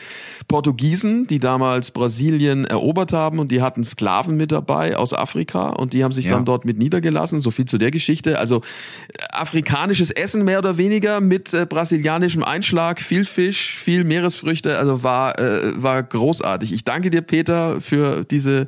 Portugiesen, 0.48 1.26
die 1.26 1.38
damals 1.38 1.90
Brasilien 1.90 2.64
erobert 2.64 3.12
haben 3.12 3.38
und 3.40 3.50
die 3.50 3.60
hatten 3.60 3.84
Sklaven 3.84 4.36
mit 4.36 4.52
dabei 4.52 4.96
aus 4.96 5.12
Afrika 5.12 5.70
und 5.70 5.92
die 5.92 6.04
haben 6.04 6.12
sich 6.12 6.29
ja. 6.30 6.36
dann 6.36 6.44
dort 6.44 6.64
mit 6.64 6.78
niedergelassen. 6.78 7.40
So 7.40 7.50
viel 7.50 7.66
zu 7.66 7.78
der 7.78 7.90
Geschichte. 7.90 8.38
Also 8.38 8.62
afrikanisches 9.30 10.10
Essen 10.10 10.44
mehr 10.44 10.58
oder 10.58 10.76
weniger 10.76 11.20
mit 11.20 11.52
äh, 11.52 11.66
brasilianischem 11.66 12.42
Einschlag, 12.42 13.00
viel 13.00 13.24
Fisch, 13.24 13.76
viel 13.76 14.04
Meeresfrüchte. 14.04 14.78
Also 14.78 15.02
war 15.02 15.38
äh, 15.38 15.82
war 15.82 16.02
großartig. 16.02 16.72
Ich 16.72 16.84
danke 16.84 17.10
dir, 17.10 17.22
Peter, 17.22 17.80
für 17.80 18.24
diese 18.24 18.66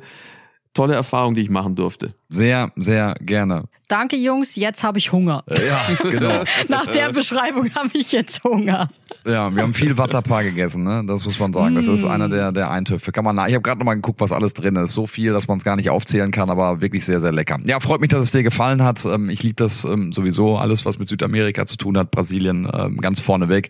tolle 0.73 0.95
Erfahrung, 0.95 1.35
die 1.35 1.41
ich 1.41 1.49
machen 1.49 1.75
durfte. 1.75 2.13
Sehr, 2.29 2.71
sehr 2.75 3.15
gerne. 3.21 3.65
Danke, 3.87 4.15
Jungs. 4.15 4.55
Jetzt 4.55 4.83
habe 4.83 4.97
ich 4.97 5.11
Hunger. 5.11 5.43
Ja, 5.47 5.81
genau. 6.01 6.43
Nach 6.67 6.87
der 6.87 7.11
Beschreibung 7.11 7.73
habe 7.75 7.89
ich 7.93 8.11
jetzt 8.11 8.43
Hunger. 8.43 8.89
Ja, 9.25 9.55
wir 9.55 9.63
haben 9.63 9.73
viel 9.73 9.97
Vatapa 9.97 10.41
gegessen, 10.41 10.83
ne? 10.83 11.03
Das 11.07 11.23
muss 11.25 11.39
man 11.39 11.53
sagen. 11.53 11.75
Das 11.75 11.87
ist 11.87 12.03
einer 12.03 12.27
der, 12.27 12.51
der 12.51 12.69
Eintöpfe. 12.69 13.11
Kann 13.11 13.23
man, 13.23 13.37
ich 13.47 13.53
habe 13.53 13.61
gerade 13.61 13.79
nochmal 13.79 13.95
geguckt, 13.95 14.19
was 14.19 14.33
alles 14.33 14.53
drin 14.53 14.75
ist. 14.75 14.91
So 14.91 15.07
viel, 15.07 15.31
dass 15.31 15.47
man 15.47 15.59
es 15.59 15.63
gar 15.63 15.75
nicht 15.75 15.89
aufzählen 15.89 16.31
kann, 16.31 16.49
aber 16.49 16.81
wirklich 16.81 17.05
sehr, 17.05 17.21
sehr 17.21 17.31
lecker. 17.31 17.57
Ja, 17.65 17.79
freut 17.79 18.01
mich, 18.01 18.09
dass 18.09 18.25
es 18.25 18.31
dir 18.31 18.43
gefallen 18.43 18.83
hat. 18.83 19.05
Ähm, 19.05 19.29
ich 19.29 19.41
liebe 19.41 19.55
das 19.55 19.85
ähm, 19.85 20.11
sowieso, 20.11 20.57
alles, 20.57 20.85
was 20.85 20.99
mit 20.99 21.07
Südamerika 21.07 21.65
zu 21.65 21.77
tun 21.77 21.97
hat, 21.97 22.11
Brasilien 22.11 22.69
ähm, 22.73 22.97
ganz 22.97 23.21
vorne 23.21 23.47
weg. 23.47 23.69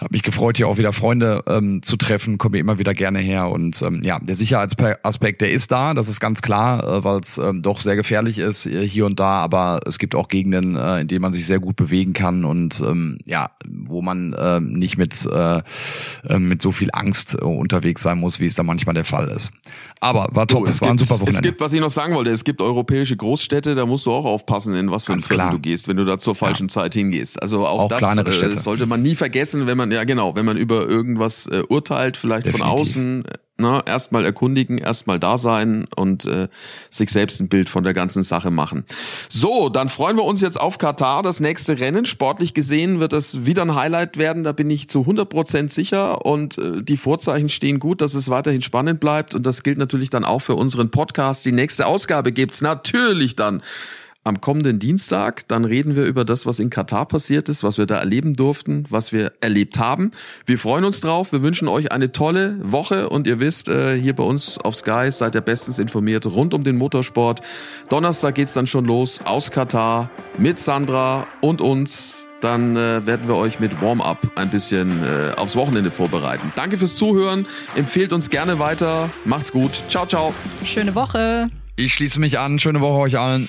Hab 0.00 0.12
mich 0.12 0.22
gefreut, 0.22 0.58
hier 0.58 0.68
auch 0.68 0.76
wieder 0.76 0.92
Freunde 0.92 1.42
zu 1.82 1.96
treffen, 1.96 2.36
komme 2.36 2.58
immer 2.58 2.78
wieder 2.78 2.92
gerne 2.92 3.20
her. 3.20 3.48
Und 3.48 3.84
ja, 4.02 4.18
der 4.18 4.36
Sicherheitsaspekt, 4.36 5.40
der 5.40 5.52
ist 5.52 5.70
da, 5.72 5.94
das 5.94 6.08
ist 6.08 6.20
ganz 6.20 6.42
klar, 6.42 6.84
äh, 6.84 7.04
weil 7.04 7.20
es 7.20 7.40
doch 7.60 7.80
sehr 7.80 7.96
gefährlich 7.96 8.38
ist 8.38 8.66
äh, 8.66 8.86
hier 8.86 9.06
und 9.06 9.18
da, 9.18 9.38
aber 9.38 9.80
es 9.86 9.98
gibt 9.98 10.14
auch 10.14 10.28
Gegenden, 10.28 10.76
äh, 10.76 11.00
in 11.00 11.08
denen 11.08 11.22
man 11.22 11.32
sich 11.32 11.46
sehr 11.46 11.60
gut 11.60 11.76
bewegen 11.76 12.12
kann 12.12 12.44
und 12.44 12.82
ja, 13.24 13.50
wo 13.66 14.02
man 14.02 14.34
nicht 14.78 14.96
mit, 14.96 15.26
äh, 15.26 15.62
äh, 16.28 16.38
mit 16.38 16.62
so 16.62 16.72
viel 16.72 16.90
Angst 16.92 17.34
äh, 17.34 17.44
unterwegs 17.44 18.02
sein 18.02 18.18
muss, 18.18 18.40
wie 18.40 18.46
es 18.46 18.54
da 18.54 18.62
manchmal 18.62 18.94
der 18.94 19.04
Fall 19.04 19.28
ist. 19.28 19.50
Aber 20.00 20.28
war 20.32 20.46
top, 20.46 20.64
du, 20.64 20.68
es, 20.68 20.76
es 20.76 20.80
war 20.82 20.90
ein 20.90 20.98
super 20.98 21.14
Wochenende. 21.14 21.36
Es 21.36 21.42
gibt, 21.42 21.60
was 21.60 21.72
ich 21.72 21.80
noch 21.80 21.90
sagen 21.90 22.14
wollte, 22.14 22.30
es 22.30 22.44
gibt 22.44 22.60
europäische 22.60 23.16
Großstädte, 23.16 23.74
da 23.74 23.86
musst 23.86 24.06
du 24.06 24.12
auch 24.12 24.24
aufpassen, 24.24 24.74
in 24.74 24.90
was 24.90 25.04
für 25.04 25.14
ein 25.14 25.22
Viertel 25.22 25.50
du 25.50 25.58
gehst, 25.58 25.88
wenn 25.88 25.96
du 25.96 26.04
da 26.04 26.18
zur 26.18 26.34
falschen 26.34 26.68
ja. 26.68 26.74
Zeit 26.74 26.94
hingehst. 26.94 27.40
Also 27.40 27.66
auch, 27.66 27.84
auch 27.84 27.88
das 27.88 28.18
äh, 28.18 28.58
sollte 28.58 28.86
man 28.86 29.02
nie 29.02 29.14
vergessen, 29.14 29.66
wenn 29.66 29.78
man, 29.78 29.90
ja 29.90 30.04
genau, 30.04 30.34
wenn 30.36 30.44
man 30.44 30.56
über 30.56 30.88
irgendwas 30.88 31.46
äh, 31.46 31.62
urteilt, 31.68 32.16
vielleicht 32.16 32.46
Definitiv. 32.46 32.68
von 32.68 32.80
außen, 32.80 33.24
Ne, 33.56 33.82
erstmal 33.86 34.24
erkundigen, 34.24 34.78
erstmal 34.78 35.20
da 35.20 35.38
sein 35.38 35.86
und 35.94 36.24
äh, 36.24 36.48
sich 36.90 37.10
selbst 37.10 37.40
ein 37.40 37.48
Bild 37.48 37.70
von 37.70 37.84
der 37.84 37.94
ganzen 37.94 38.24
Sache 38.24 38.50
machen. 38.50 38.84
So, 39.28 39.68
dann 39.68 39.88
freuen 39.88 40.16
wir 40.16 40.24
uns 40.24 40.40
jetzt 40.40 40.60
auf 40.60 40.78
Katar, 40.78 41.22
das 41.22 41.38
nächste 41.38 41.78
Rennen. 41.78 42.04
Sportlich 42.04 42.54
gesehen 42.54 42.98
wird 42.98 43.12
das 43.12 43.46
wieder 43.46 43.62
ein 43.62 43.76
Highlight 43.76 44.16
werden, 44.16 44.42
da 44.42 44.50
bin 44.50 44.68
ich 44.70 44.88
zu 44.88 45.02
100 45.02 45.28
Prozent 45.28 45.70
sicher 45.70 46.26
und 46.26 46.58
äh, 46.58 46.82
die 46.82 46.96
Vorzeichen 46.96 47.48
stehen 47.48 47.78
gut, 47.78 48.00
dass 48.00 48.14
es 48.14 48.28
weiterhin 48.28 48.60
spannend 48.60 48.98
bleibt 48.98 49.36
und 49.36 49.46
das 49.46 49.62
gilt 49.62 49.78
natürlich 49.78 50.10
dann 50.10 50.24
auch 50.24 50.40
für 50.40 50.56
unseren 50.56 50.90
Podcast. 50.90 51.44
Die 51.44 51.52
nächste 51.52 51.86
Ausgabe 51.86 52.32
gibt's 52.32 52.60
natürlich 52.60 53.36
dann 53.36 53.62
am 54.24 54.40
kommenden 54.40 54.78
Dienstag. 54.78 55.46
Dann 55.48 55.64
reden 55.64 55.94
wir 55.94 56.04
über 56.04 56.24
das, 56.24 56.46
was 56.46 56.58
in 56.58 56.70
Katar 56.70 57.06
passiert 57.06 57.48
ist, 57.48 57.62
was 57.62 57.78
wir 57.78 57.86
da 57.86 57.98
erleben 57.98 58.34
durften, 58.34 58.84
was 58.88 59.12
wir 59.12 59.32
erlebt 59.40 59.78
haben. 59.78 60.10
Wir 60.46 60.58
freuen 60.58 60.84
uns 60.84 61.00
drauf. 61.00 61.32
Wir 61.32 61.42
wünschen 61.42 61.68
euch 61.68 61.92
eine 61.92 62.10
tolle 62.10 62.56
Woche 62.62 63.08
und 63.10 63.26
ihr 63.26 63.38
wisst, 63.38 63.68
äh, 63.68 63.96
hier 64.00 64.16
bei 64.16 64.24
uns 64.24 64.58
auf 64.58 64.74
Sky 64.74 65.08
seid 65.10 65.34
ihr 65.34 65.42
bestens 65.42 65.78
informiert 65.78 66.26
rund 66.26 66.54
um 66.54 66.64
den 66.64 66.76
Motorsport. 66.76 67.40
Donnerstag 67.90 68.34
geht's 68.34 68.54
dann 68.54 68.66
schon 68.66 68.86
los 68.86 69.20
aus 69.24 69.50
Katar 69.50 70.10
mit 70.38 70.58
Sandra 70.58 71.26
und 71.40 71.60
uns. 71.60 72.26
Dann 72.40 72.76
äh, 72.76 73.06
werden 73.06 73.26
wir 73.26 73.36
euch 73.36 73.58
mit 73.58 73.80
Warm-up 73.80 74.32
ein 74.36 74.50
bisschen 74.50 75.02
äh, 75.02 75.32
aufs 75.34 75.56
Wochenende 75.56 75.90
vorbereiten. 75.90 76.52
Danke 76.56 76.76
fürs 76.76 76.94
Zuhören. 76.94 77.46
Empfehlt 77.74 78.12
uns 78.12 78.28
gerne 78.28 78.58
weiter. 78.58 79.08
Macht's 79.24 79.50
gut. 79.50 79.82
Ciao, 79.88 80.04
ciao. 80.04 80.34
Schöne 80.62 80.94
Woche. 80.94 81.48
Ich 81.76 81.94
schließe 81.94 82.20
mich 82.20 82.38
an. 82.38 82.58
Schöne 82.58 82.80
Woche 82.80 82.98
euch 82.98 83.18
allen. 83.18 83.48